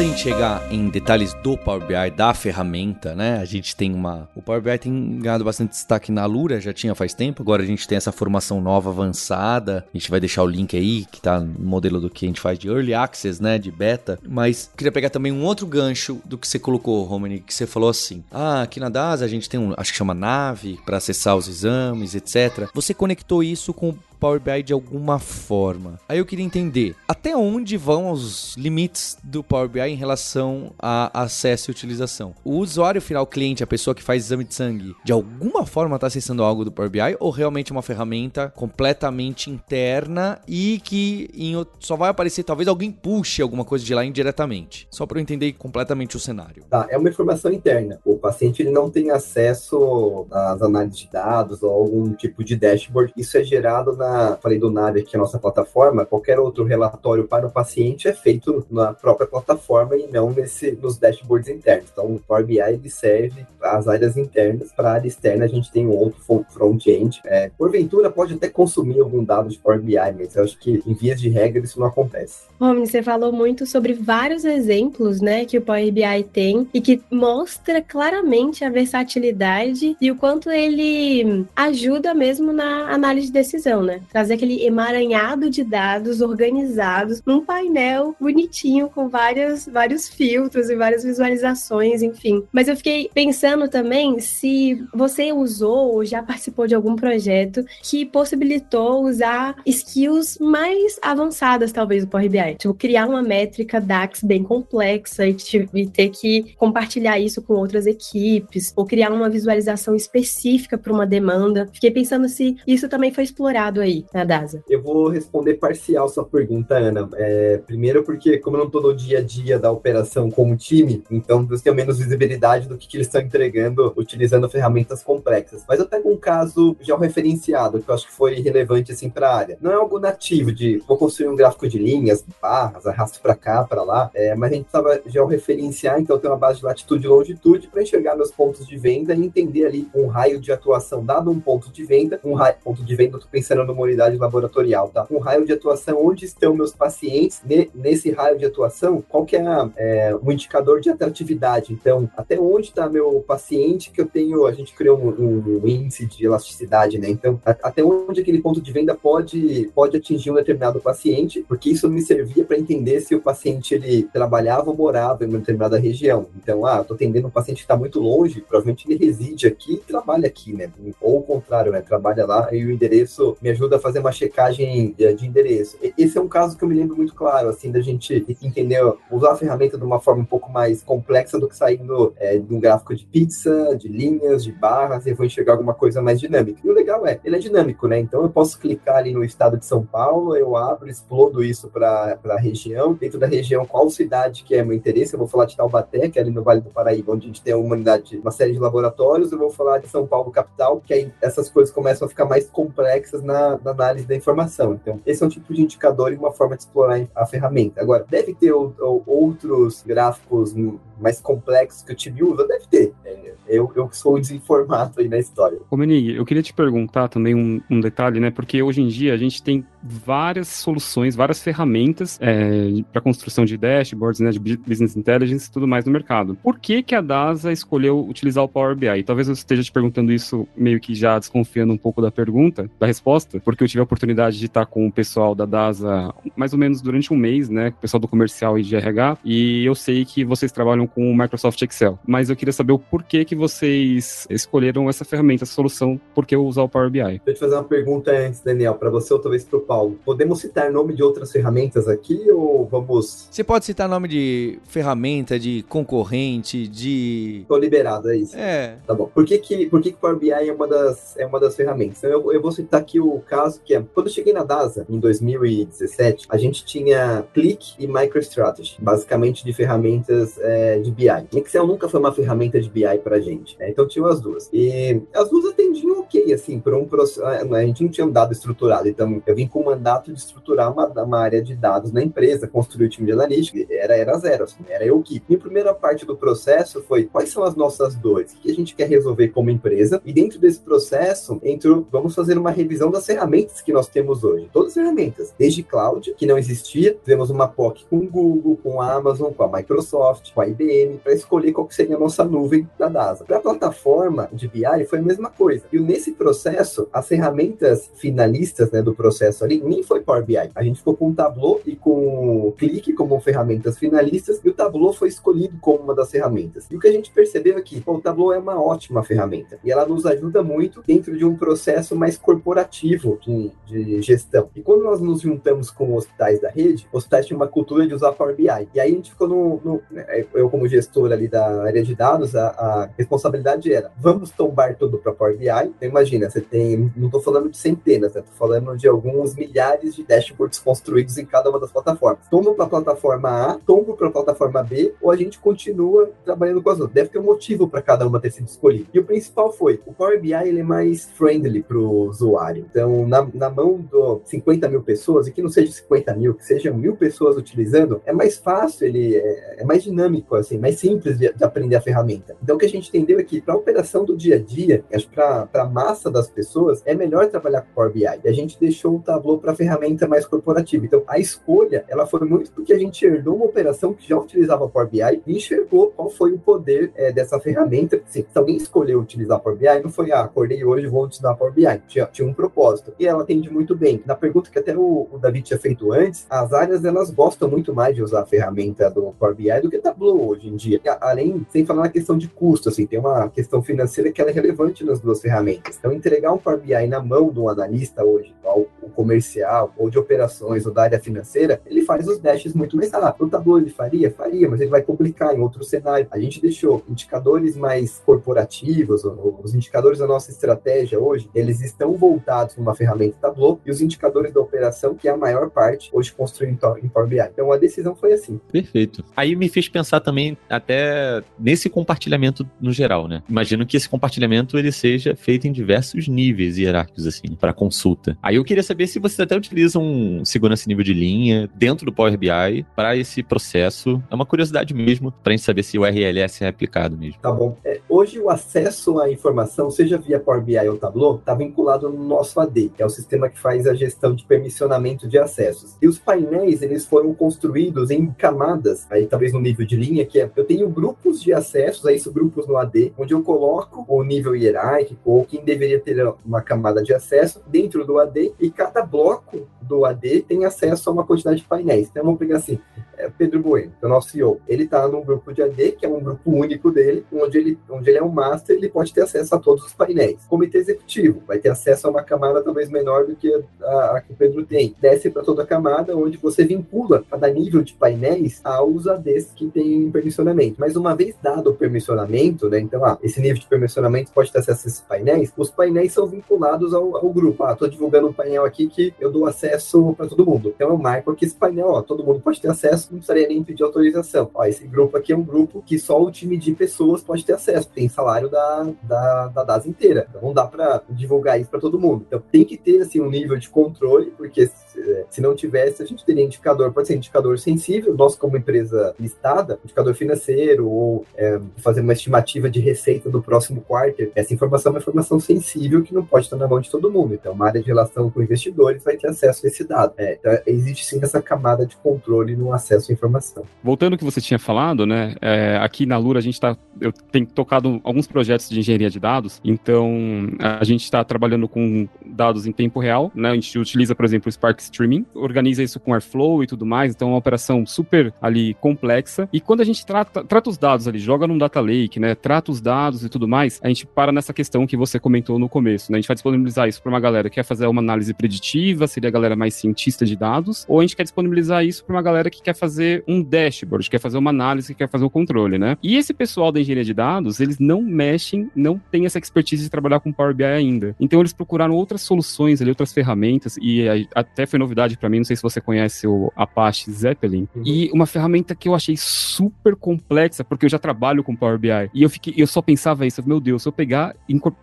Da 0.02 0.08
gente 0.08 0.20
chegar 0.20 0.72
em 0.72 0.88
detalhes 0.88 1.32
do 1.44 1.56
Power 1.56 1.86
BI, 1.86 2.10
da 2.16 2.34
ferramenta, 2.34 3.14
né? 3.14 3.38
A 3.38 3.44
gente 3.44 3.76
tem 3.76 3.94
uma. 3.94 4.28
O 4.34 4.42
Power 4.42 4.60
BI 4.60 4.76
tem 4.76 5.20
ganhado 5.20 5.44
bastante 5.44 5.70
destaque 5.70 6.10
na 6.10 6.26
Lura, 6.26 6.60
já 6.60 6.72
tinha 6.72 6.92
faz 6.92 7.14
tempo. 7.14 7.40
Agora 7.40 7.62
a 7.62 7.66
gente 7.66 7.86
tem 7.86 7.96
essa 7.96 8.10
formação 8.10 8.60
nova 8.60 8.90
avançada. 8.90 9.86
A 9.94 9.96
gente 9.96 10.10
vai 10.10 10.18
deixar 10.18 10.42
o 10.42 10.46
link 10.46 10.76
aí, 10.76 11.04
que 11.04 11.20
tá 11.20 11.38
no 11.38 11.64
modelo 11.64 12.00
do 12.00 12.10
que 12.10 12.26
a 12.26 12.28
gente 12.28 12.40
faz 12.40 12.58
de 12.58 12.66
Early 12.66 12.92
Access, 12.92 13.40
né? 13.40 13.58
De 13.58 13.70
beta. 13.70 14.18
Mas 14.28 14.68
queria 14.76 14.90
pegar 14.90 15.08
também 15.08 15.30
um 15.30 15.44
outro 15.44 15.68
gancho 15.68 16.20
do 16.24 16.36
que 16.36 16.48
você 16.48 16.58
colocou, 16.58 17.04
Romani, 17.04 17.38
que 17.38 17.54
você 17.54 17.64
falou 17.64 17.88
assim: 17.88 18.24
ah, 18.32 18.62
aqui 18.62 18.80
na 18.80 18.88
DAS 18.88 19.22
a 19.22 19.28
gente 19.28 19.48
tem 19.48 19.60
um, 19.60 19.72
acho 19.76 19.92
que 19.92 19.98
chama 19.98 20.14
nave, 20.14 20.80
para 20.84 20.96
acessar 20.96 21.36
os 21.36 21.46
exames, 21.46 22.16
etc. 22.16 22.68
Você 22.74 22.92
conectou 22.92 23.40
isso 23.40 23.72
com 23.72 23.94
Power 24.22 24.38
BI 24.38 24.62
de 24.62 24.72
alguma 24.72 25.18
forma. 25.18 25.98
Aí 26.08 26.18
eu 26.18 26.24
queria 26.24 26.44
entender 26.44 26.94
até 27.08 27.36
onde 27.36 27.76
vão 27.76 28.08
os 28.08 28.56
limites 28.56 29.18
do 29.20 29.42
Power 29.42 29.68
BI 29.68 29.80
em 29.80 29.96
relação 29.96 30.72
a 30.78 31.22
acesso 31.24 31.68
e 31.68 31.72
utilização. 31.72 32.32
O 32.44 32.58
usuário 32.58 33.02
final, 33.02 33.26
cliente, 33.26 33.64
a 33.64 33.66
pessoa 33.66 33.96
que 33.96 34.02
faz 34.02 34.22
exame 34.22 34.44
de 34.44 34.54
sangue, 34.54 34.94
de 35.04 35.10
alguma 35.10 35.66
forma 35.66 35.96
está 35.96 36.06
acessando 36.06 36.44
algo 36.44 36.64
do 36.64 36.70
Power 36.70 36.88
BI 36.88 37.16
ou 37.18 37.30
realmente 37.30 37.72
é 37.72 37.74
uma 37.74 37.82
ferramenta 37.82 38.52
completamente 38.54 39.50
interna 39.50 40.38
e 40.46 40.80
que 40.84 41.28
em, 41.34 41.54
só 41.80 41.96
vai 41.96 42.08
aparecer 42.08 42.44
talvez 42.44 42.68
alguém 42.68 42.92
puxe 42.92 43.42
alguma 43.42 43.64
coisa 43.64 43.84
de 43.84 43.92
lá 43.92 44.04
indiretamente. 44.04 44.86
Só 44.88 45.04
para 45.04 45.18
eu 45.18 45.22
entender 45.22 45.54
completamente 45.54 46.16
o 46.16 46.20
cenário. 46.20 46.62
Tá, 46.70 46.86
é 46.88 46.96
uma 46.96 47.08
informação 47.08 47.50
interna. 47.50 47.98
O 48.04 48.16
paciente 48.16 48.62
ele 48.62 48.70
não 48.70 48.88
tem 48.88 49.10
acesso 49.10 50.28
às 50.30 50.62
análises 50.62 51.00
de 51.00 51.10
dados 51.10 51.60
ou 51.60 51.72
algum 51.72 52.12
tipo 52.12 52.44
de 52.44 52.54
dashboard. 52.54 53.12
Isso 53.16 53.36
é 53.36 53.42
gerado 53.42 53.96
na 53.96 54.11
falei 54.40 54.58
do 54.58 54.70
NAD 54.70 55.02
que 55.02 55.16
é 55.16 55.18
a 55.18 55.22
nossa 55.22 55.38
plataforma, 55.38 56.04
qualquer 56.06 56.38
outro 56.38 56.64
relatório 56.64 57.26
para 57.26 57.46
o 57.46 57.50
paciente 57.50 58.08
é 58.08 58.12
feito 58.12 58.66
na 58.70 58.92
própria 58.92 59.26
plataforma 59.26 59.96
e 59.96 60.06
não 60.06 60.30
nesse, 60.30 60.72
nos 60.72 60.96
dashboards 60.96 61.48
internos. 61.48 61.90
Então, 61.92 62.06
o 62.06 62.20
Power 62.20 62.44
BI 62.44 62.58
ele 62.58 62.90
serve 62.90 63.46
as 63.62 63.88
áreas 63.88 64.16
internas, 64.16 64.72
para 64.72 64.90
a 64.90 64.92
área 64.94 65.08
externa 65.08 65.44
a 65.44 65.48
gente 65.48 65.70
tem 65.70 65.86
um 65.86 65.96
outro 65.96 66.20
front-end. 66.50 67.20
É, 67.24 67.50
porventura, 67.56 68.10
pode 68.10 68.34
até 68.34 68.48
consumir 68.48 69.00
algum 69.00 69.24
dado 69.24 69.48
de 69.48 69.58
Power 69.58 69.80
BI, 69.80 69.96
mas 70.18 70.34
eu 70.34 70.44
acho 70.44 70.58
que, 70.58 70.82
em 70.86 70.94
vias 70.94 71.20
de 71.20 71.28
regra, 71.28 71.62
isso 71.62 71.78
não 71.78 71.86
acontece. 71.86 72.42
Romney, 72.60 72.86
você 72.86 73.02
falou 73.02 73.32
muito 73.32 73.66
sobre 73.66 73.92
vários 73.92 74.44
exemplos 74.44 75.20
né, 75.20 75.44
que 75.44 75.58
o 75.58 75.62
Power 75.62 75.92
BI 75.92 76.24
tem 76.32 76.68
e 76.72 76.80
que 76.80 77.00
mostra 77.10 77.80
claramente 77.82 78.64
a 78.64 78.70
versatilidade 78.70 79.96
e 80.00 80.10
o 80.10 80.16
quanto 80.16 80.50
ele 80.50 81.46
ajuda 81.54 82.14
mesmo 82.14 82.52
na 82.52 82.92
análise 82.92 83.28
de 83.28 83.32
decisão, 83.32 83.82
né? 83.82 84.01
Trazer 84.10 84.34
aquele 84.34 84.64
emaranhado 84.64 85.50
de 85.50 85.62
dados 85.64 86.20
organizados 86.20 87.22
num 87.26 87.44
painel 87.44 88.14
bonitinho 88.20 88.88
com 88.88 89.08
várias, 89.08 89.66
vários 89.66 90.08
filtros 90.08 90.70
e 90.70 90.76
várias 90.76 91.04
visualizações, 91.04 92.02
enfim. 92.02 92.44
Mas 92.52 92.68
eu 92.68 92.76
fiquei 92.76 93.10
pensando 93.12 93.68
também 93.68 94.18
se 94.20 94.82
você 94.94 95.32
usou 95.32 95.94
ou 95.94 96.04
já 96.04 96.22
participou 96.22 96.66
de 96.66 96.74
algum 96.74 96.96
projeto 96.96 97.64
que 97.82 98.04
possibilitou 98.04 99.04
usar 99.04 99.56
skills 99.66 100.38
mais 100.40 100.98
avançadas, 101.02 101.72
talvez, 101.72 102.04
do 102.04 102.10
Power 102.10 102.28
BI. 102.28 102.54
Tipo, 102.58 102.74
criar 102.74 103.06
uma 103.06 103.22
métrica 103.22 103.80
DAX 103.80 104.22
bem 104.22 104.42
complexa 104.42 105.26
e, 105.26 105.36
e 105.74 105.86
ter 105.86 106.10
que 106.10 106.54
compartilhar 106.56 107.18
isso 107.18 107.42
com 107.42 107.54
outras 107.54 107.86
equipes, 107.86 108.72
ou 108.76 108.86
criar 108.86 109.10
uma 109.10 109.28
visualização 109.28 109.94
específica 109.94 110.78
para 110.78 110.92
uma 110.92 111.06
demanda. 111.06 111.68
Fiquei 111.72 111.90
pensando 111.90 112.28
se 112.28 112.56
isso 112.66 112.88
também 112.88 113.12
foi 113.12 113.24
explorado 113.24 113.80
aí 113.80 113.91
na 114.12 114.24
DASA? 114.24 114.62
Eu 114.68 114.82
vou 114.82 115.08
responder 115.08 115.54
parcial 115.54 116.08
sua 116.08 116.24
pergunta, 116.24 116.74
Ana. 116.74 117.08
É, 117.14 117.58
primeiro 117.58 118.02
porque, 118.02 118.38
como 118.38 118.56
eu 118.56 118.60
não 118.60 118.66
estou 118.66 118.82
no 118.82 118.94
dia 118.94 119.18
a 119.18 119.22
dia 119.22 119.58
da 119.58 119.70
operação 119.70 120.30
como 120.30 120.56
time, 120.56 121.02
então 121.10 121.46
eu 121.50 121.60
tenho 121.60 121.74
menos 121.74 121.98
visibilidade 121.98 122.68
do 122.68 122.76
que, 122.76 122.86
que 122.88 122.96
eles 122.96 123.06
estão 123.06 123.20
entregando 123.20 123.92
utilizando 123.96 124.48
ferramentas 124.48 125.02
complexas. 125.02 125.64
Mas 125.68 125.80
eu 125.80 125.86
pego 125.86 126.10
um 126.10 126.16
caso 126.16 126.76
já 126.80 126.96
referenciado, 126.96 127.80
que 127.80 127.88
eu 127.88 127.94
acho 127.94 128.06
que 128.06 128.12
foi 128.12 128.40
relevante 128.40 128.92
assim 128.92 129.08
para 129.08 129.28
a 129.28 129.36
área. 129.36 129.58
Não 129.60 129.70
é 129.70 129.74
algo 129.74 129.98
nativo 129.98 130.52
de 130.52 130.78
vou 130.86 130.96
construir 130.96 131.28
um 131.28 131.36
gráfico 131.36 131.68
de 131.68 131.78
linhas, 131.78 132.24
barras, 132.40 132.86
arrasto 132.86 133.20
para 133.20 133.34
cá, 133.34 133.64
para 133.64 133.82
lá, 133.82 134.10
é, 134.14 134.34
mas 134.34 134.52
a 134.52 134.54
gente 134.54 134.66
estava 134.66 135.00
já 135.06 135.24
referenciar, 135.26 136.00
então 136.00 136.16
eu 136.16 136.20
tenho 136.20 136.32
uma 136.32 136.38
base 136.38 136.58
de 136.58 136.64
latitude 136.64 137.04
e 137.04 137.08
longitude 137.08 137.68
para 137.68 137.82
enxergar 137.82 138.16
meus 138.16 138.30
pontos 138.30 138.66
de 138.66 138.76
venda 138.76 139.14
e 139.14 139.24
entender 139.24 139.66
ali 139.66 139.88
um 139.94 140.06
raio 140.06 140.40
de 140.40 140.52
atuação 140.52 141.04
dado 141.04 141.30
um 141.30 141.40
ponto 141.40 141.72
de 141.72 141.84
venda, 141.84 142.20
um 142.24 142.34
raio, 142.34 142.56
ponto 142.62 142.84
de 142.84 142.94
venda, 142.94 143.14
eu 143.14 143.18
estou 143.18 143.30
pensando 143.30 143.64
no 143.64 143.71
unidade 143.80 144.16
laboratorial, 144.16 144.88
tá? 144.88 145.06
Um 145.10 145.18
raio 145.18 145.44
de 145.44 145.52
atuação, 145.52 146.04
onde 146.04 146.24
estão 146.24 146.54
meus 146.54 146.72
pacientes 146.72 147.40
nesse 147.74 148.10
raio 148.10 148.38
de 148.38 148.44
atuação, 148.44 149.02
qual 149.08 149.24
que 149.24 149.36
é, 149.36 149.42
é 149.76 150.16
um 150.22 150.30
indicador 150.30 150.80
de 150.80 150.90
atratividade? 150.90 151.72
Então, 151.72 152.08
até 152.16 152.38
onde 152.38 152.68
está 152.68 152.88
meu 152.88 153.24
paciente 153.26 153.90
que 153.90 154.00
eu 154.00 154.06
tenho, 154.06 154.46
a 154.46 154.52
gente 154.52 154.74
criou 154.74 154.98
um, 154.98 155.60
um 155.62 155.66
índice 155.66 156.06
de 156.06 156.24
elasticidade, 156.24 156.98
né? 156.98 157.08
Então, 157.08 157.40
a, 157.44 157.50
até 157.62 157.82
onde 157.82 158.20
aquele 158.20 158.40
ponto 158.40 158.60
de 158.60 158.72
venda 158.72 158.94
pode, 158.94 159.70
pode 159.74 159.96
atingir 159.96 160.30
um 160.30 160.34
determinado 160.34 160.80
paciente, 160.80 161.44
porque 161.48 161.70
isso 161.70 161.88
me 161.88 162.02
servia 162.02 162.44
para 162.44 162.58
entender 162.58 163.00
se 163.00 163.14
o 163.14 163.20
paciente 163.20 163.74
ele 163.74 164.04
trabalhava 164.04 164.70
ou 164.70 164.76
morava 164.76 165.24
em 165.24 165.28
uma 165.28 165.38
determinada 165.38 165.78
região. 165.78 166.26
Então, 166.36 166.66
ah, 166.66 166.80
estou 166.80 166.94
atendendo 166.94 167.28
um 167.28 167.30
paciente 167.30 167.58
que 167.58 167.64
está 167.64 167.76
muito 167.76 168.00
longe, 168.00 168.40
provavelmente 168.40 168.86
ele 168.88 169.04
reside 169.04 169.46
aqui 169.46 169.74
e 169.74 169.78
trabalha 169.78 170.26
aqui, 170.26 170.52
né? 170.52 170.70
Ou 171.00 171.18
o 171.18 171.22
contrário, 171.22 171.72
né? 171.72 171.80
Trabalha 171.80 172.26
lá 172.26 172.54
e 172.54 172.64
o 172.64 172.70
endereço 172.70 173.36
me 173.40 173.50
ajuda 173.50 173.61
a 173.70 173.78
fazer 173.78 173.98
uma 173.98 174.12
checagem 174.12 174.94
de, 174.96 175.14
de 175.14 175.26
endereço. 175.26 175.76
Esse 175.96 176.18
é 176.18 176.20
um 176.20 176.28
caso 176.28 176.56
que 176.56 176.64
eu 176.64 176.68
me 176.68 176.74
lembro 176.74 176.96
muito 176.96 177.14
claro, 177.14 177.48
assim, 177.48 177.70
da 177.70 177.80
gente 177.80 178.24
entender, 178.42 178.80
usar 179.10 179.32
a 179.32 179.36
ferramenta 179.36 179.76
de 179.78 179.84
uma 179.84 180.00
forma 180.00 180.22
um 180.22 180.26
pouco 180.26 180.50
mais 180.50 180.82
complexa 180.82 181.38
do 181.38 181.48
que 181.48 181.56
saindo 181.56 182.12
é, 182.16 182.38
de 182.38 182.54
um 182.54 182.60
gráfico 182.60 182.94
de 182.94 183.04
pizza, 183.04 183.76
de 183.76 183.88
linhas, 183.88 184.44
de 184.44 184.52
barras, 184.52 185.06
e 185.06 185.12
vou 185.12 185.26
enxergar 185.26 185.52
alguma 185.52 185.74
coisa 185.74 186.02
mais 186.02 186.18
dinâmica. 186.18 186.60
E 186.64 186.68
o 186.68 186.72
legal 186.72 187.06
é, 187.06 187.20
ele 187.24 187.36
é 187.36 187.38
dinâmico, 187.38 187.86
né? 187.86 187.98
Então 187.98 188.22
eu 188.22 188.30
posso 188.30 188.58
clicar 188.58 188.96
ali 188.96 189.12
no 189.12 189.24
estado 189.24 189.56
de 189.56 189.66
São 189.66 189.84
Paulo, 189.84 190.36
eu 190.36 190.56
abro, 190.56 190.88
explodo 190.88 191.42
isso 191.42 191.68
para 191.68 192.18
a 192.24 192.40
região. 192.40 192.94
Dentro 192.94 193.18
da 193.18 193.26
região, 193.26 193.64
qual 193.64 193.88
cidade 193.90 194.44
que 194.44 194.54
é 194.54 194.62
meu 194.62 194.76
interesse? 194.76 195.14
Eu 195.14 195.18
vou 195.18 195.28
falar 195.28 195.46
de 195.46 195.56
Taubaté, 195.56 196.08
que 196.08 196.18
é 196.18 196.22
ali 196.22 196.30
no 196.30 196.42
Vale 196.42 196.60
do 196.60 196.70
Paraíba, 196.70 197.12
onde 197.12 197.24
a 197.24 197.26
gente 197.28 197.42
tem 197.42 197.54
uma 197.54 197.74
unidade, 197.74 198.18
uma 198.18 198.30
série 198.30 198.52
de 198.52 198.58
laboratórios. 198.58 199.32
Eu 199.32 199.38
vou 199.38 199.50
falar 199.50 199.78
de 199.78 199.88
São 199.88 200.06
Paulo, 200.06 200.30
capital, 200.30 200.80
que 200.84 200.92
aí 200.92 201.12
essas 201.20 201.48
coisas 201.48 201.72
começam 201.72 202.06
a 202.06 202.08
ficar 202.08 202.24
mais 202.24 202.48
complexas 202.48 203.22
na, 203.22 203.51
na 203.64 203.70
análise 203.70 204.06
da 204.06 204.14
informação. 204.14 204.74
Então, 204.74 205.00
esse 205.06 205.22
é 205.22 205.26
um 205.26 205.28
tipo 205.28 205.52
de 205.52 205.62
indicador 205.62 206.12
e 206.12 206.16
uma 206.16 206.32
forma 206.32 206.56
de 206.56 206.62
explorar 206.62 207.06
a 207.14 207.26
ferramenta. 207.26 207.80
Agora, 207.80 208.04
deve 208.08 208.34
ter 208.34 208.52
outros 208.52 209.82
gráficos 209.86 210.54
mais 211.00 211.20
complexos 211.20 211.82
que 211.82 211.92
o 211.92 211.96
time 211.96 212.22
usa? 212.22 212.46
Deve 212.46 212.66
ter. 212.66 212.92
É, 213.04 213.34
eu, 213.48 213.70
eu 213.74 213.88
sou 213.92 214.18
desinformado 214.18 215.00
aí 215.00 215.08
na 215.08 215.18
história. 215.18 215.58
Ô, 215.70 215.76
Menig, 215.76 216.14
eu 216.14 216.24
queria 216.24 216.42
te 216.42 216.54
perguntar 216.54 217.08
também 217.08 217.34
um, 217.34 217.60
um, 217.70 217.80
detalhe, 217.80 218.20
né? 218.20 218.30
Porque 218.30 218.62
hoje 218.62 218.80
em 218.80 218.88
dia 218.88 219.12
a 219.12 219.16
gente 219.16 219.42
tem 219.42 219.66
várias 219.82 220.48
soluções, 220.48 221.16
várias 221.16 221.42
ferramentas 221.42 222.18
é, 222.20 222.82
para 222.92 223.00
construção 223.00 223.44
de 223.44 223.56
dashboards, 223.56 224.20
né? 224.20 224.30
De 224.30 224.38
business 224.38 224.96
intelligence 224.96 225.48
e 225.48 225.52
tudo 225.52 225.66
mais 225.66 225.84
no 225.84 225.92
mercado. 225.92 226.36
Por 226.42 226.58
que, 226.58 226.82
que 226.82 226.94
a 226.94 227.00
DASA 227.00 227.52
escolheu 227.52 228.06
utilizar 228.06 228.44
o 228.44 228.48
Power 228.48 228.76
BI? 228.76 229.02
Talvez 229.04 229.28
eu 229.28 229.34
esteja 229.34 229.62
te 229.62 229.72
perguntando 229.72 230.12
isso 230.12 230.46
meio 230.56 230.80
que 230.80 230.94
já 230.94 231.18
desconfiando 231.18 231.72
um 231.72 231.78
pouco 231.78 232.00
da 232.00 232.10
pergunta, 232.10 232.70
da 232.78 232.86
resposta, 232.86 233.40
porque 233.40 233.64
eu 233.64 233.68
tive 233.68 233.80
a 233.80 233.84
oportunidade 233.84 234.38
de 234.38 234.46
estar 234.46 234.66
com 234.66 234.86
o 234.86 234.92
pessoal 234.92 235.34
da 235.34 235.46
DASA 235.46 236.14
mais 236.36 236.52
ou 236.52 236.58
menos 236.58 236.80
durante 236.80 237.12
um 237.12 237.16
mês, 237.16 237.48
né? 237.48 237.68
O 237.68 237.80
pessoal 237.80 238.00
do 238.00 238.08
comercial 238.08 238.58
e 238.58 238.62
de 238.62 238.76
RH, 238.76 239.18
e 239.24 239.64
eu 239.64 239.74
sei 239.74 240.04
que 240.04 240.24
vocês 240.24 240.52
trabalham 240.52 240.86
com 240.86 241.10
o 241.10 241.16
Microsoft 241.16 241.60
Excel. 241.62 241.98
Mas 242.06 242.30
eu 242.30 242.36
queria 242.36 242.52
saber 242.52 242.72
o 242.72 242.78
porquê 242.78 243.24
que 243.24 243.34
vocês 243.34 244.26
escolheram 244.30 244.88
essa 244.88 245.04
ferramenta, 245.04 245.44
essa 245.44 245.54
solução, 245.54 246.00
por 246.14 246.26
que 246.26 246.36
usar 246.36 246.62
o 246.62 246.68
Power 246.68 246.90
BI? 246.90 247.00
Deixa 247.00 247.22
eu 247.26 247.34
te 247.34 247.40
fazer 247.40 247.54
uma 247.54 247.64
pergunta 247.64 248.10
antes, 248.10 248.40
Daniel, 248.40 248.74
para 248.74 248.90
você 248.90 249.12
ou 249.12 249.20
talvez 249.20 249.44
para 249.44 249.58
Paulo. 249.72 249.98
Podemos 250.04 250.38
citar 250.38 250.70
nome 250.70 250.92
de 250.92 251.02
outras 251.02 251.32
ferramentas 251.32 251.88
aqui 251.88 252.30
ou 252.30 252.66
vamos. 252.66 253.28
Você 253.30 253.42
pode 253.42 253.64
citar 253.64 253.88
nome 253.88 254.06
de 254.06 254.58
ferramenta, 254.64 255.38
de 255.38 255.64
concorrente, 255.66 256.68
de. 256.68 257.46
Tô 257.48 257.56
liberado, 257.56 258.10
é 258.10 258.16
isso. 258.16 258.36
É. 258.36 258.76
Tá 258.86 258.94
bom. 258.94 259.06
Por 259.06 259.24
que 259.24 259.38
que, 259.38 259.66
por 259.66 259.80
que, 259.80 259.90
que 259.90 259.96
o 259.96 259.98
Power 259.98 260.18
BI 260.18 260.30
é 260.30 260.52
uma 260.52 260.68
das, 260.68 261.16
é 261.16 261.24
uma 261.24 261.40
das 261.40 261.56
ferramentas? 261.56 262.02
Eu, 262.02 262.30
eu 262.30 262.42
vou 262.42 262.52
citar 262.52 262.80
aqui 262.80 263.00
o 263.00 263.20
caso 263.20 263.62
que 263.64 263.74
é. 263.74 263.82
Quando 263.94 264.08
eu 264.08 264.12
cheguei 264.12 264.34
na 264.34 264.44
DASA, 264.44 264.84
em 264.90 264.98
2017, 264.98 266.26
a 266.28 266.36
gente 266.36 266.66
tinha 266.66 267.24
Click 267.32 267.74
e 267.78 267.86
MicroStrategy, 267.86 268.76
basicamente 268.78 269.42
de 269.42 269.54
ferramentas 269.54 270.38
é, 270.38 270.78
de 270.80 270.90
BI. 270.90 271.08
Excel 271.34 271.66
nunca 271.66 271.88
foi 271.88 271.98
uma 271.98 272.12
ferramenta 272.12 272.60
de 272.60 272.68
BI 272.68 272.98
pra 273.02 273.18
gente, 273.20 273.58
né? 273.58 273.70
Então 273.70 273.88
tinha 273.88 274.06
as 274.06 274.20
duas. 274.20 274.50
E 274.52 275.00
as 275.14 275.30
duas 275.30 275.46
atendiam 275.46 276.00
ok, 276.00 276.30
assim, 276.34 276.60
por 276.60 276.74
um 276.74 276.84
processo. 276.84 277.24
A 277.24 277.64
gente 277.64 277.82
não 277.82 277.90
tinha 277.90 278.06
um 278.06 278.10
dado 278.10 278.32
estruturado, 278.32 278.86
então 278.86 279.22
eu 279.26 279.34
vim 279.34 279.46
com 279.46 279.61
o 279.62 279.66
mandato 279.66 280.12
de 280.12 280.18
estruturar 280.18 280.72
uma, 280.72 280.86
uma 280.86 281.18
área 281.18 281.42
de 281.42 281.54
dados 281.54 281.92
na 281.92 282.02
empresa, 282.02 282.46
construir 282.46 282.86
o 282.86 282.88
time 282.88 283.06
de 283.06 283.12
analítica, 283.12 283.66
era, 283.70 283.96
era 283.96 284.18
zero, 284.18 284.44
assim, 284.44 284.64
era 284.68 284.84
eu 284.84 285.00
que. 285.02 285.22
E 285.28 285.34
a 285.34 285.38
primeira 285.38 285.74
parte 285.74 286.04
do 286.04 286.16
processo 286.16 286.82
foi 286.82 287.04
quais 287.04 287.30
são 287.30 287.42
as 287.42 287.54
nossas 287.54 287.94
dores, 287.94 288.32
o 288.32 288.40
que 288.40 288.50
a 288.50 288.54
gente 288.54 288.74
quer 288.74 288.88
resolver 288.88 289.28
como 289.28 289.50
empresa, 289.50 290.00
e 290.04 290.12
dentro 290.12 290.38
desse 290.38 290.60
processo, 290.60 291.40
entrou, 291.42 291.86
vamos 291.90 292.14
fazer 292.14 292.36
uma 292.36 292.50
revisão 292.50 292.90
das 292.90 293.06
ferramentas 293.06 293.60
que 293.60 293.72
nós 293.72 293.88
temos 293.88 294.24
hoje, 294.24 294.48
todas 294.52 294.68
as 294.68 294.74
ferramentas, 294.74 295.34
desde 295.38 295.62
cloud, 295.62 296.14
que 296.16 296.26
não 296.26 296.36
existia, 296.36 296.96
fizemos 297.02 297.30
uma 297.30 297.48
POC 297.48 297.84
com 297.88 298.06
Google, 298.06 298.58
com 298.62 298.80
a 298.80 298.92
Amazon, 298.92 299.32
com 299.32 299.42
a 299.44 299.56
Microsoft, 299.56 300.32
com 300.32 300.40
a 300.40 300.46
IBM, 300.46 300.98
para 300.98 301.14
escolher 301.14 301.52
qual 301.52 301.68
seria 301.70 301.96
a 301.96 301.98
nossa 301.98 302.24
nuvem 302.24 302.68
da 302.78 302.88
DASA. 302.88 303.24
Para 303.24 303.38
a 303.38 303.40
plataforma 303.40 304.28
de 304.32 304.48
BI 304.48 304.84
foi 304.88 304.98
a 304.98 305.02
mesma 305.02 305.30
coisa. 305.30 305.64
E 305.72 305.78
nesse 305.78 306.12
processo, 306.12 306.88
as 306.92 307.06
ferramentas 307.06 307.90
finalistas 307.94 308.70
né, 308.70 308.82
do 308.82 308.94
processo 308.94 309.44
ali 309.44 309.51
nem 309.60 309.82
foi 309.82 310.00
Power 310.00 310.24
BI. 310.24 310.36
A 310.54 310.62
gente 310.62 310.78
ficou 310.78 310.96
com 310.96 311.10
o 311.10 311.14
Tableau 311.14 311.60
e 311.66 311.76
com 311.76 312.48
o 312.48 312.52
Click 312.52 312.92
como 312.92 313.20
ferramentas 313.20 313.78
finalistas, 313.78 314.40
e 314.44 314.48
o 314.48 314.52
Tableau 314.52 314.92
foi 314.92 315.08
escolhido 315.08 315.56
como 315.60 315.80
uma 315.84 315.94
das 315.94 316.10
ferramentas. 316.10 316.66
E 316.70 316.76
o 316.76 316.80
que 316.80 316.88
a 316.88 316.92
gente 316.92 317.10
percebeu 317.10 317.58
é 317.58 317.62
pô, 317.84 317.94
o 317.94 318.00
Tableau 318.00 318.32
é 318.32 318.38
uma 318.38 318.60
ótima 318.60 319.02
ferramenta 319.02 319.58
e 319.64 319.70
ela 319.70 319.86
nos 319.86 320.06
ajuda 320.06 320.42
muito 320.42 320.82
dentro 320.86 321.16
de 321.16 321.24
um 321.24 321.36
processo 321.36 321.96
mais 321.96 322.16
corporativo 322.16 323.18
de, 323.22 323.50
de 323.66 324.02
gestão. 324.02 324.48
E 324.54 324.60
quando 324.60 324.82
nós 324.82 325.00
nos 325.00 325.20
juntamos 325.22 325.70
com 325.70 325.94
hospitais 325.94 326.40
da 326.40 326.50
rede, 326.50 326.86
hospitais 326.92 327.26
tinham 327.26 327.38
uma 327.38 327.48
cultura 327.48 327.86
de 327.86 327.94
usar 327.94 328.12
Power 328.12 328.34
BI. 328.34 328.46
E 328.74 328.80
aí 328.80 328.92
a 328.92 328.94
gente 328.94 329.10
ficou 329.10 329.28
no, 329.28 329.60
no 329.64 329.82
né, 329.90 330.24
eu 330.34 330.48
como 330.50 330.68
gestor 330.68 331.12
ali 331.12 331.28
da 331.28 331.62
área 331.62 331.82
de 331.82 331.94
dados, 331.94 332.34
a, 332.34 332.48
a 332.48 332.90
responsabilidade 332.96 333.72
era, 333.72 333.90
vamos 333.98 334.30
tombar 334.30 334.76
tudo 334.76 334.98
para 334.98 335.12
Power 335.12 335.36
BI. 335.36 335.48
Então 335.48 335.88
imagina, 335.88 336.28
você 336.28 336.40
tem, 336.40 336.92
não 336.96 337.06
estou 337.06 337.20
falando 337.20 337.50
de 337.50 337.56
centenas, 337.56 338.14
estou 338.14 338.22
né, 338.22 338.28
falando 338.38 338.76
de 338.76 338.88
alguns 338.88 339.34
milhares 339.42 339.94
de 339.96 340.04
dashboards 340.04 340.58
construídos 340.58 341.18
em 341.18 341.24
cada 341.24 341.50
uma 341.50 341.58
das 341.58 341.72
plataformas. 341.72 342.28
Tombo 342.30 342.54
para 342.54 342.64
a 342.64 342.68
plataforma 342.68 343.28
A, 343.28 343.58
tombo 343.66 343.96
para 343.96 344.08
a 344.08 344.10
plataforma 344.10 344.62
B, 344.62 344.94
ou 345.00 345.10
a 345.10 345.16
gente 345.16 345.38
continua 345.38 346.10
trabalhando 346.24 346.62
com 346.62 346.70
as 346.70 346.78
outras. 346.78 346.94
Deve 346.94 347.08
ter 347.10 347.18
um 347.18 347.24
motivo 347.24 347.68
para 347.68 347.82
cada 347.82 348.06
uma 348.06 348.20
ter 348.20 348.30
sido 348.30 348.46
escolhida. 348.46 348.88
E 348.92 348.98
o 348.98 349.04
principal 349.04 349.52
foi, 349.52 349.80
o 349.86 349.92
Power 349.92 350.20
BI 350.20 350.32
ele 350.32 350.60
é 350.60 350.64
mais 350.64 351.08
friendly 351.10 351.62
para 351.62 351.78
o 351.78 352.08
usuário. 352.08 352.66
Então, 352.70 353.06
na, 353.06 353.26
na 353.34 353.50
mão 353.50 353.78
de 353.78 354.30
50 354.30 354.68
mil 354.68 354.82
pessoas, 354.82 355.26
e 355.26 355.32
que 355.32 355.42
não 355.42 355.50
seja 355.50 355.72
50 355.72 356.14
mil, 356.14 356.34
que 356.34 356.44
sejam 356.44 356.74
mil 356.74 356.96
pessoas 356.96 357.36
utilizando, 357.36 358.00
é 358.04 358.12
mais 358.12 358.36
fácil, 358.36 358.86
ele 358.86 359.16
é, 359.16 359.56
é 359.58 359.64
mais 359.64 359.82
dinâmico, 359.82 360.34
assim, 360.34 360.58
mais 360.58 360.78
simples 360.78 361.18
de, 361.18 361.32
de, 361.32 361.44
aprender 361.44 361.76
a 361.76 361.80
ferramenta. 361.80 362.36
Então, 362.42 362.56
o 362.56 362.58
que 362.58 362.66
a 362.66 362.68
gente 362.68 362.88
entendeu 362.88 363.18
é 363.18 363.24
que 363.24 363.40
para 363.40 363.54
a 363.54 363.56
operação 363.56 364.04
do 364.04 364.16
dia 364.16 364.36
a 364.36 364.38
dia, 364.38 364.84
acho 364.92 365.08
para 365.08 365.48
a 365.54 365.64
massa 365.64 366.10
das 366.10 366.28
pessoas, 366.28 366.82
é 366.84 366.94
melhor 366.94 367.28
trabalhar 367.28 367.62
com 367.62 367.74
Power 367.74 367.92
BI. 367.92 368.02
E 368.02 368.28
a 368.28 368.32
gente 368.32 368.58
deixou 368.58 368.96
o 368.96 369.00
Tableau 369.00 369.31
para 369.38 369.52
a 369.52 369.54
ferramenta 369.54 370.06
mais 370.06 370.26
corporativa. 370.26 370.84
Então, 370.84 371.02
a 371.06 371.18
escolha, 371.18 371.84
ela 371.88 372.06
foi 372.06 372.20
muito 372.20 372.52
porque 372.52 372.72
a 372.72 372.78
gente 372.78 373.04
herdou 373.04 373.36
uma 373.36 373.46
operação 373.46 373.92
que 373.92 374.08
já 374.08 374.18
utilizava 374.18 374.68
Power 374.68 374.88
BI 374.88 375.22
e 375.26 375.36
enxergou 375.36 375.88
qual 375.90 376.10
foi 376.10 376.32
o 376.32 376.38
poder 376.38 376.92
é, 376.94 377.12
dessa 377.12 377.38
ferramenta. 377.40 378.00
Assim, 378.08 378.24
se 378.30 378.38
alguém 378.38 378.56
escolheu 378.56 379.00
utilizar 379.00 379.40
Power 379.40 379.58
BI, 379.58 379.82
não 379.82 379.90
foi, 379.90 380.12
ah, 380.12 380.20
acordei 380.20 380.64
hoje, 380.64 380.86
vou 380.86 381.04
utilizar 381.04 381.36
Power 381.36 381.52
BI. 381.52 381.82
Tinha, 381.88 382.06
tinha 382.06 382.26
um 382.26 382.32
propósito. 382.32 382.92
E 382.98 383.06
ela 383.06 383.22
atende 383.22 383.50
muito 383.50 383.74
bem. 383.76 384.02
Na 384.06 384.14
pergunta 384.14 384.50
que 384.50 384.58
até 384.58 384.76
o, 384.76 385.08
o 385.10 385.18
David 385.18 385.46
tinha 385.46 385.58
feito 385.58 385.92
antes, 385.92 386.26
as 386.28 386.52
áreas, 386.52 386.84
elas 386.84 387.10
gostam 387.10 387.48
muito 387.48 387.74
mais 387.74 387.94
de 387.94 388.02
usar 388.02 388.22
a 388.22 388.26
ferramenta 388.26 388.90
do 388.90 389.12
Power 389.18 389.34
BI 389.34 389.60
do 389.60 389.70
que 389.70 389.78
Tableau 389.78 390.28
hoje 390.28 390.48
em 390.48 390.56
dia. 390.56 390.80
Além, 391.00 391.46
sem 391.50 391.64
falar 391.64 391.82
na 391.82 391.88
questão 391.88 392.16
de 392.16 392.28
custo, 392.28 392.68
assim, 392.68 392.86
tem 392.86 392.98
uma 392.98 393.28
questão 393.28 393.62
financeira 393.62 394.10
que 394.10 394.20
ela 394.20 394.30
é 394.30 394.32
relevante 394.32 394.84
nas 394.84 395.00
duas 395.00 395.20
ferramentas. 395.20 395.76
Então, 395.78 395.92
entregar 395.92 396.32
um 396.32 396.38
Power 396.38 396.58
BI 396.58 396.86
na 396.86 397.00
mão 397.00 397.28
do 397.28 397.48
analista 397.48 398.04
hoje, 398.04 398.34
o 398.44 398.88
comercial, 399.12 399.74
ou 399.76 399.90
de 399.90 399.98
operações, 399.98 400.66
ou 400.66 400.72
da 400.72 400.82
área 400.82 401.00
financeira, 401.00 401.60
ele 401.66 401.82
faz 401.82 402.06
os 402.08 402.18
dashes 402.18 402.54
muito 402.54 402.76
mais 402.76 402.90
rápido. 402.90 403.26
O 403.26 403.28
Tableau 403.28 403.58
ele 403.58 403.70
faria? 403.70 404.10
Faria, 404.10 404.48
mas 404.48 404.60
ele 404.60 404.70
vai 404.70 404.82
complicar 404.82 405.36
em 405.36 405.40
outro 405.40 405.62
cenário. 405.62 406.06
A 406.10 406.18
gente 406.18 406.40
deixou 406.40 406.82
indicadores 406.88 407.56
mais 407.56 408.00
corporativos, 408.04 409.02
os 409.04 409.54
indicadores 409.54 409.98
da 409.98 410.06
nossa 410.06 410.30
estratégia 410.30 410.98
hoje, 410.98 411.28
eles 411.34 411.60
estão 411.60 411.92
voltados 411.92 412.56
numa 412.56 412.74
ferramenta 412.74 413.16
Tableau, 413.20 413.60
e 413.64 413.70
os 413.70 413.80
indicadores 413.80 414.32
da 414.32 414.40
operação, 414.40 414.94
que 414.94 415.08
é 415.08 415.10
a 415.10 415.16
maior 415.16 415.50
parte, 415.50 415.90
hoje 415.92 416.12
construídos 416.12 416.62
em 416.82 416.88
Power 416.88 417.08
BI. 417.08 417.20
Então, 417.20 417.52
a 417.52 417.56
decisão 417.56 417.94
foi 417.94 418.12
assim. 418.12 418.40
Perfeito. 418.50 419.04
Aí 419.16 419.36
me 419.36 419.48
fez 419.48 419.68
pensar 419.68 420.00
também 420.00 420.36
até 420.48 421.22
nesse 421.38 421.68
compartilhamento 421.68 422.48
no 422.60 422.72
geral, 422.72 423.08
né? 423.08 423.22
Imagino 423.28 423.66
que 423.66 423.76
esse 423.76 423.88
compartilhamento 423.88 424.58
ele 424.58 424.72
seja 424.72 425.14
feito 425.16 425.46
em 425.46 425.52
diversos 425.52 426.08
níveis 426.08 426.58
hierárquicos, 426.58 427.06
assim, 427.06 427.34
para 427.38 427.52
consulta. 427.52 428.16
Aí 428.22 428.36
eu 428.36 428.44
queria 428.44 428.62
saber 428.62 428.86
se 428.86 428.98
vocês 429.02 429.20
até 429.20 429.36
utilizam 429.36 429.82
um 429.82 430.24
segurança 430.24 430.64
nível 430.68 430.84
de 430.84 430.94
linha 430.94 431.50
dentro 431.54 431.84
do 431.84 431.92
Power 431.92 432.16
BI 432.16 432.64
para 432.74 432.96
esse 432.96 433.22
processo. 433.22 434.02
É 434.10 434.14
uma 434.14 434.24
curiosidade 434.24 434.72
mesmo, 434.72 435.10
para 435.10 435.32
a 435.32 435.36
gente 435.36 435.44
saber 435.44 435.62
se 435.62 435.78
o 435.78 435.84
RLS 435.84 436.44
é 436.44 436.48
aplicado 436.48 436.96
mesmo. 436.96 437.20
Tá 437.20 437.32
bom. 437.32 437.56
É, 437.64 437.80
hoje 437.88 438.18
o 438.20 438.30
acesso 438.30 439.00
à 439.00 439.10
informação, 439.10 439.70
seja 439.70 439.98
via 439.98 440.20
Power 440.20 440.42
BI 440.42 440.58
ou 440.68 440.76
Tableau, 440.76 441.16
está 441.16 441.34
vinculado 441.34 441.88
no 441.88 442.04
nosso 442.04 442.38
AD, 442.40 442.70
que 442.76 442.82
é 442.82 442.86
o 442.86 442.90
sistema 442.90 443.28
que 443.28 443.38
faz 443.38 443.66
a 443.66 443.74
gestão 443.74 444.14
de 444.14 444.24
permissionamento 444.24 445.08
de 445.08 445.18
acessos. 445.18 445.76
E 445.82 445.88
os 445.88 445.98
painéis, 445.98 446.62
eles 446.62 446.86
foram 446.86 447.12
construídos 447.14 447.90
em 447.90 448.06
camadas, 448.06 448.86
aí 448.90 449.06
talvez 449.06 449.32
no 449.32 449.40
nível 449.40 449.66
de 449.66 449.76
linha, 449.76 450.06
que 450.06 450.20
é, 450.20 450.30
eu 450.36 450.44
tenho 450.44 450.68
grupos 450.68 451.20
de 451.20 451.32
acessos, 451.32 451.84
aí 451.86 451.98
são 451.98 452.12
grupos 452.12 452.46
no 452.46 452.56
AD, 452.56 452.92
onde 452.96 453.14
eu 453.14 453.22
coloco 453.22 453.84
o 453.88 454.02
nível 454.02 454.36
hierárquico 454.36 455.10
ou 455.10 455.24
quem 455.24 455.44
deveria 455.44 455.80
ter 455.80 456.02
uma 456.24 456.40
camada 456.40 456.82
de 456.82 456.94
acesso 456.94 457.42
dentro 457.48 457.84
do 457.84 457.98
AD 457.98 458.32
e 458.40 458.50
cada 458.50 458.82
bloco 458.92 459.48
do 459.62 459.86
AD 459.86 460.22
tem 460.28 460.44
acesso 460.44 460.90
a 460.90 460.92
uma 460.92 461.06
quantidade 461.06 461.38
de 461.38 461.46
painéis. 461.46 461.88
Então 461.88 462.04
vamos 462.04 462.18
pegar 462.18 462.36
assim, 462.36 462.58
é 462.98 463.08
Pedro 463.08 463.40
Bueno, 463.40 463.72
que 463.78 463.84
é 463.84 463.86
o 463.86 463.90
nosso 463.90 464.10
CEO. 464.10 464.40
Ele 464.46 464.64
está 464.64 464.86
num 464.86 465.02
grupo 465.02 465.32
de 465.32 465.42
AD, 465.42 465.72
que 465.72 465.86
é 465.86 465.88
um 465.88 465.98
grupo 465.98 466.30
único 466.30 466.70
dele, 466.70 467.04
onde 467.10 467.38
ele, 467.38 467.58
onde 467.70 467.88
ele 467.88 467.98
é 467.98 468.02
um 468.02 468.10
master, 468.10 468.54
ele 468.54 468.68
pode 468.68 468.92
ter 468.92 469.02
acesso 469.02 469.34
a 469.34 469.38
todos 469.38 469.64
os 469.64 469.72
painéis. 469.72 470.24
Comitê 470.28 470.58
executivo 470.58 471.22
vai 471.26 471.38
ter 471.38 471.48
acesso 471.48 471.86
a 471.86 471.90
uma 471.90 472.02
camada 472.02 472.42
talvez 472.42 472.68
menor 472.68 473.06
do 473.06 473.16
que 473.16 473.32
a, 473.62 473.96
a 473.96 474.00
que 474.02 474.12
o 474.12 474.16
Pedro 474.16 474.44
tem. 474.44 474.74
Desce 474.80 475.10
para 475.10 475.22
toda 475.22 475.42
a 475.42 475.46
camada, 475.46 475.96
onde 475.96 476.18
você 476.18 476.44
vincula 476.44 477.02
cada 477.10 477.28
nível 477.28 477.62
de 477.62 477.72
painéis 477.72 478.40
aos 478.44 478.86
ADs 478.86 479.32
que 479.34 479.48
tem 479.48 479.90
permissionamento. 479.90 480.56
Mas 480.58 480.76
uma 480.76 480.94
vez 480.94 481.16
dado 481.22 481.50
o 481.50 481.54
permissionamento, 481.54 482.48
né? 482.50 482.60
Então, 482.60 482.84
ah, 482.84 482.98
esse 483.02 483.20
nível 483.20 483.40
de 483.40 483.46
permissionamento 483.46 484.12
pode 484.12 484.30
ter 484.30 484.40
acesso 484.40 484.66
a 484.66 484.68
esses 484.68 484.80
painéis, 484.80 485.32
os 485.36 485.50
painéis 485.50 485.92
são 485.92 486.06
vinculados 486.06 486.74
ao, 486.74 486.96
ao 486.96 487.08
grupo. 487.10 487.42
Ah, 487.44 487.52
estou 487.52 487.68
divulgando 487.68 488.08
um 488.08 488.12
painel 488.12 488.44
aqui 488.44 488.66
que 488.66 488.81
eu 488.98 489.10
dou 489.10 489.26
acesso 489.26 489.94
para 489.96 490.06
todo 490.06 490.24
mundo. 490.24 490.52
Então 490.54 490.70
eu 490.70 490.78
marco 490.78 491.10
aqui 491.10 491.24
esse 491.24 491.34
painel, 491.34 491.68
ó, 491.68 491.82
todo 491.82 492.04
mundo 492.04 492.20
pode 492.20 492.40
ter 492.40 492.48
acesso, 492.48 492.88
não 492.90 492.98
precisaria 492.98 493.28
nem 493.28 493.42
pedir 493.42 493.62
autorização. 493.62 494.30
Ó, 494.34 494.44
esse 494.44 494.66
grupo 494.66 494.96
aqui 494.96 495.12
é 495.12 495.16
um 495.16 495.22
grupo 495.22 495.62
que 495.64 495.78
só 495.78 496.00
o 496.00 496.10
time 496.10 496.36
de 496.36 496.52
pessoas 496.52 497.02
pode 497.02 497.24
ter 497.24 497.34
acesso, 497.34 497.68
tem 497.68 497.88
salário 497.88 498.28
da, 498.28 498.68
da, 498.82 499.28
da 499.28 499.44
DAS 499.44 499.66
inteira. 499.66 500.06
Então 500.08 500.22
não 500.22 500.32
dá 500.32 500.46
para 500.46 500.82
divulgar 500.88 501.40
isso 501.40 501.50
para 501.50 501.60
todo 501.60 501.78
mundo. 501.78 502.04
Então 502.06 502.22
tem 502.30 502.44
que 502.44 502.56
ter 502.56 502.82
assim 502.82 503.00
um 503.00 503.10
nível 503.10 503.36
de 503.36 503.48
controle, 503.48 504.12
porque 504.16 504.46
se, 504.46 505.06
se 505.10 505.20
não 505.20 505.34
tivesse, 505.34 505.82
a 505.82 505.86
gente 505.86 506.04
teria 506.04 506.24
indicador, 506.24 506.72
pode 506.72 506.88
ser 506.88 506.96
indicador 506.96 507.38
sensível, 507.38 507.94
nós 507.94 508.16
como 508.16 508.36
empresa 508.36 508.94
listada, 508.98 509.58
indicador 509.64 509.94
financeiro 509.94 510.68
ou 510.68 511.04
é, 511.16 511.40
fazer 511.58 511.80
uma 511.80 511.92
estimativa 511.92 512.48
de 512.48 512.60
receita 512.60 513.10
do 513.10 513.22
próximo 513.22 513.60
quarto. 513.60 513.82
Essa 514.14 514.32
informação 514.32 514.70
é 514.70 514.74
uma 514.74 514.80
informação 514.80 515.20
sensível 515.20 515.82
que 515.82 515.94
não 515.94 516.04
pode 516.04 516.26
estar 516.26 516.36
na 516.36 516.48
mão 516.48 516.60
de 516.60 516.70
todo 516.70 516.90
mundo. 516.90 517.14
Então, 517.14 517.32
uma 517.32 517.46
área 517.46 517.60
de 517.60 517.66
relação 517.66 518.10
com 518.10 518.22
investidores 518.22 518.71
vai 518.80 518.96
ter 518.96 519.08
acesso 519.08 519.44
a 519.44 519.48
esse 519.48 519.64
dado. 519.64 519.92
É, 519.98 520.14
então, 520.14 520.32
existe 520.46 520.86
sim 520.86 521.00
essa 521.02 521.20
camada 521.20 521.66
de 521.66 521.76
controle 521.76 522.36
no 522.36 522.52
acesso 522.52 522.90
à 522.90 522.94
informação. 522.94 523.44
Voltando 523.62 523.92
ao 523.92 523.98
que 523.98 524.04
você 524.04 524.20
tinha 524.20 524.38
falado, 524.38 524.86
né? 524.86 525.14
É, 525.20 525.58
aqui 525.60 525.84
na 525.84 525.98
Lura 525.98 526.18
a 526.18 526.22
gente 526.22 526.34
está, 526.34 526.56
eu 526.80 526.92
tenho 526.92 527.26
tocado 527.26 527.80
alguns 527.84 528.06
projetos 528.06 528.48
de 528.48 528.58
engenharia 528.58 528.90
de 528.90 528.98
dados. 528.98 529.40
Então, 529.44 530.28
a 530.38 530.64
gente 530.64 530.84
está 530.84 531.04
trabalhando 531.04 531.48
com 531.48 531.88
dados 532.04 532.46
em 532.46 532.52
tempo 532.52 532.80
real, 532.80 533.10
né? 533.14 533.30
A 533.30 533.34
gente 533.34 533.58
utiliza, 533.58 533.94
por 533.94 534.04
exemplo, 534.04 534.28
o 534.28 534.32
Spark 534.32 534.60
Streaming, 534.60 535.04
organiza 535.14 535.62
isso 535.62 535.78
com 535.78 535.92
Airflow 535.92 536.42
e 536.42 536.46
tudo 536.46 536.64
mais. 536.64 536.94
Então, 536.94 537.08
é 537.08 537.10
uma 537.12 537.18
operação 537.18 537.66
super 537.66 538.12
ali 538.20 538.54
complexa. 538.54 539.28
E 539.32 539.40
quando 539.40 539.60
a 539.60 539.64
gente 539.64 539.84
trata, 539.84 540.24
trata 540.24 540.48
os 540.48 540.56
dados 540.56 540.88
ali, 540.88 540.98
joga 540.98 541.26
num 541.26 541.38
data 541.38 541.60
lake, 541.60 541.98
né? 541.98 542.14
Trata 542.14 542.50
os 542.50 542.60
dados 542.60 543.04
e 543.04 543.08
tudo 543.08 543.28
mais, 543.28 543.60
a 543.62 543.68
gente 543.68 543.86
para 543.86 544.12
nessa 544.12 544.32
questão 544.32 544.66
que 544.66 544.76
você 544.76 544.98
comentou 544.98 545.38
no 545.38 545.48
começo, 545.48 545.90
né? 545.90 545.98
A 545.98 546.00
gente 546.00 546.08
vai 546.08 546.14
disponibilizar 546.14 546.68
isso 546.68 546.82
para 546.82 546.90
uma 546.90 547.00
galera 547.00 547.28
que 547.28 547.42
quer 547.42 547.42
fazer 547.42 547.66
uma 547.66 547.80
análise 547.80 548.14
preditiva, 548.14 548.61
seria 548.86 549.08
a 549.08 549.12
galera 549.12 549.36
mais 549.36 549.54
cientista 549.54 550.04
de 550.04 550.16
dados, 550.16 550.64
ou 550.68 550.80
a 550.80 550.82
gente 550.82 550.96
quer 550.96 551.04
disponibilizar 551.04 551.64
isso 551.64 551.84
para 551.84 551.96
uma 551.96 552.02
galera 552.02 552.30
que 552.30 552.42
quer 552.42 552.54
fazer 552.54 552.82
fazer 552.82 553.04
um 553.06 553.22
dashboard, 553.22 553.88
quer 553.88 553.98
fazer 553.98 554.18
uma 554.18 554.30
análise, 554.30 554.74
quer 554.74 554.88
fazer 554.88 555.04
o 555.04 555.06
um 555.06 555.10
controle, 555.10 555.58
né? 555.58 555.76
E 555.82 555.96
esse 555.96 556.12
pessoal 556.12 556.50
da 556.50 556.60
engenharia 556.60 556.84
de 556.84 556.92
dados, 556.94 557.40
eles 557.40 557.58
não 557.58 557.80
mexem, 557.80 558.50
não 558.54 558.80
tem 558.90 559.06
essa 559.06 559.18
expertise 559.18 559.62
de 559.62 559.70
trabalhar 559.70 560.00
com 560.00 560.12
Power 560.12 560.34
BI 560.34 560.44
ainda. 560.44 560.96
Então 560.98 561.20
eles 561.20 561.32
procuraram 561.32 561.74
outras 561.74 562.02
soluções 562.02 562.60
ali, 562.60 562.70
outras 562.70 562.92
ferramentas, 562.92 563.56
e 563.60 563.86
até 564.14 564.46
foi 564.46 564.58
novidade 564.58 564.96
para 564.96 565.08
mim, 565.08 565.18
não 565.18 565.24
sei 565.24 565.36
se 565.36 565.42
você 565.42 565.60
conhece 565.60 566.06
o 566.06 566.32
Apache 566.34 566.90
Zeppelin, 566.90 567.48
uhum. 567.54 567.62
e 567.64 567.90
uma 567.92 568.06
ferramenta 568.06 568.54
que 568.54 568.68
eu 568.68 568.74
achei 568.74 568.96
super 568.96 569.76
complexa, 569.76 570.42
porque 570.42 570.66
eu 570.66 570.70
já 570.70 570.78
trabalho 570.78 571.22
com 571.22 571.36
Power 571.36 571.58
BI, 571.58 571.68
e 571.94 572.02
eu 572.02 572.10
fiquei, 572.10 572.34
eu 572.36 572.46
só 572.46 572.60
pensava 572.60 573.06
isso, 573.06 573.26
meu 573.26 573.40
Deus, 573.40 573.62
se 573.62 573.68
eu 573.68 573.72
pegar, 573.72 574.14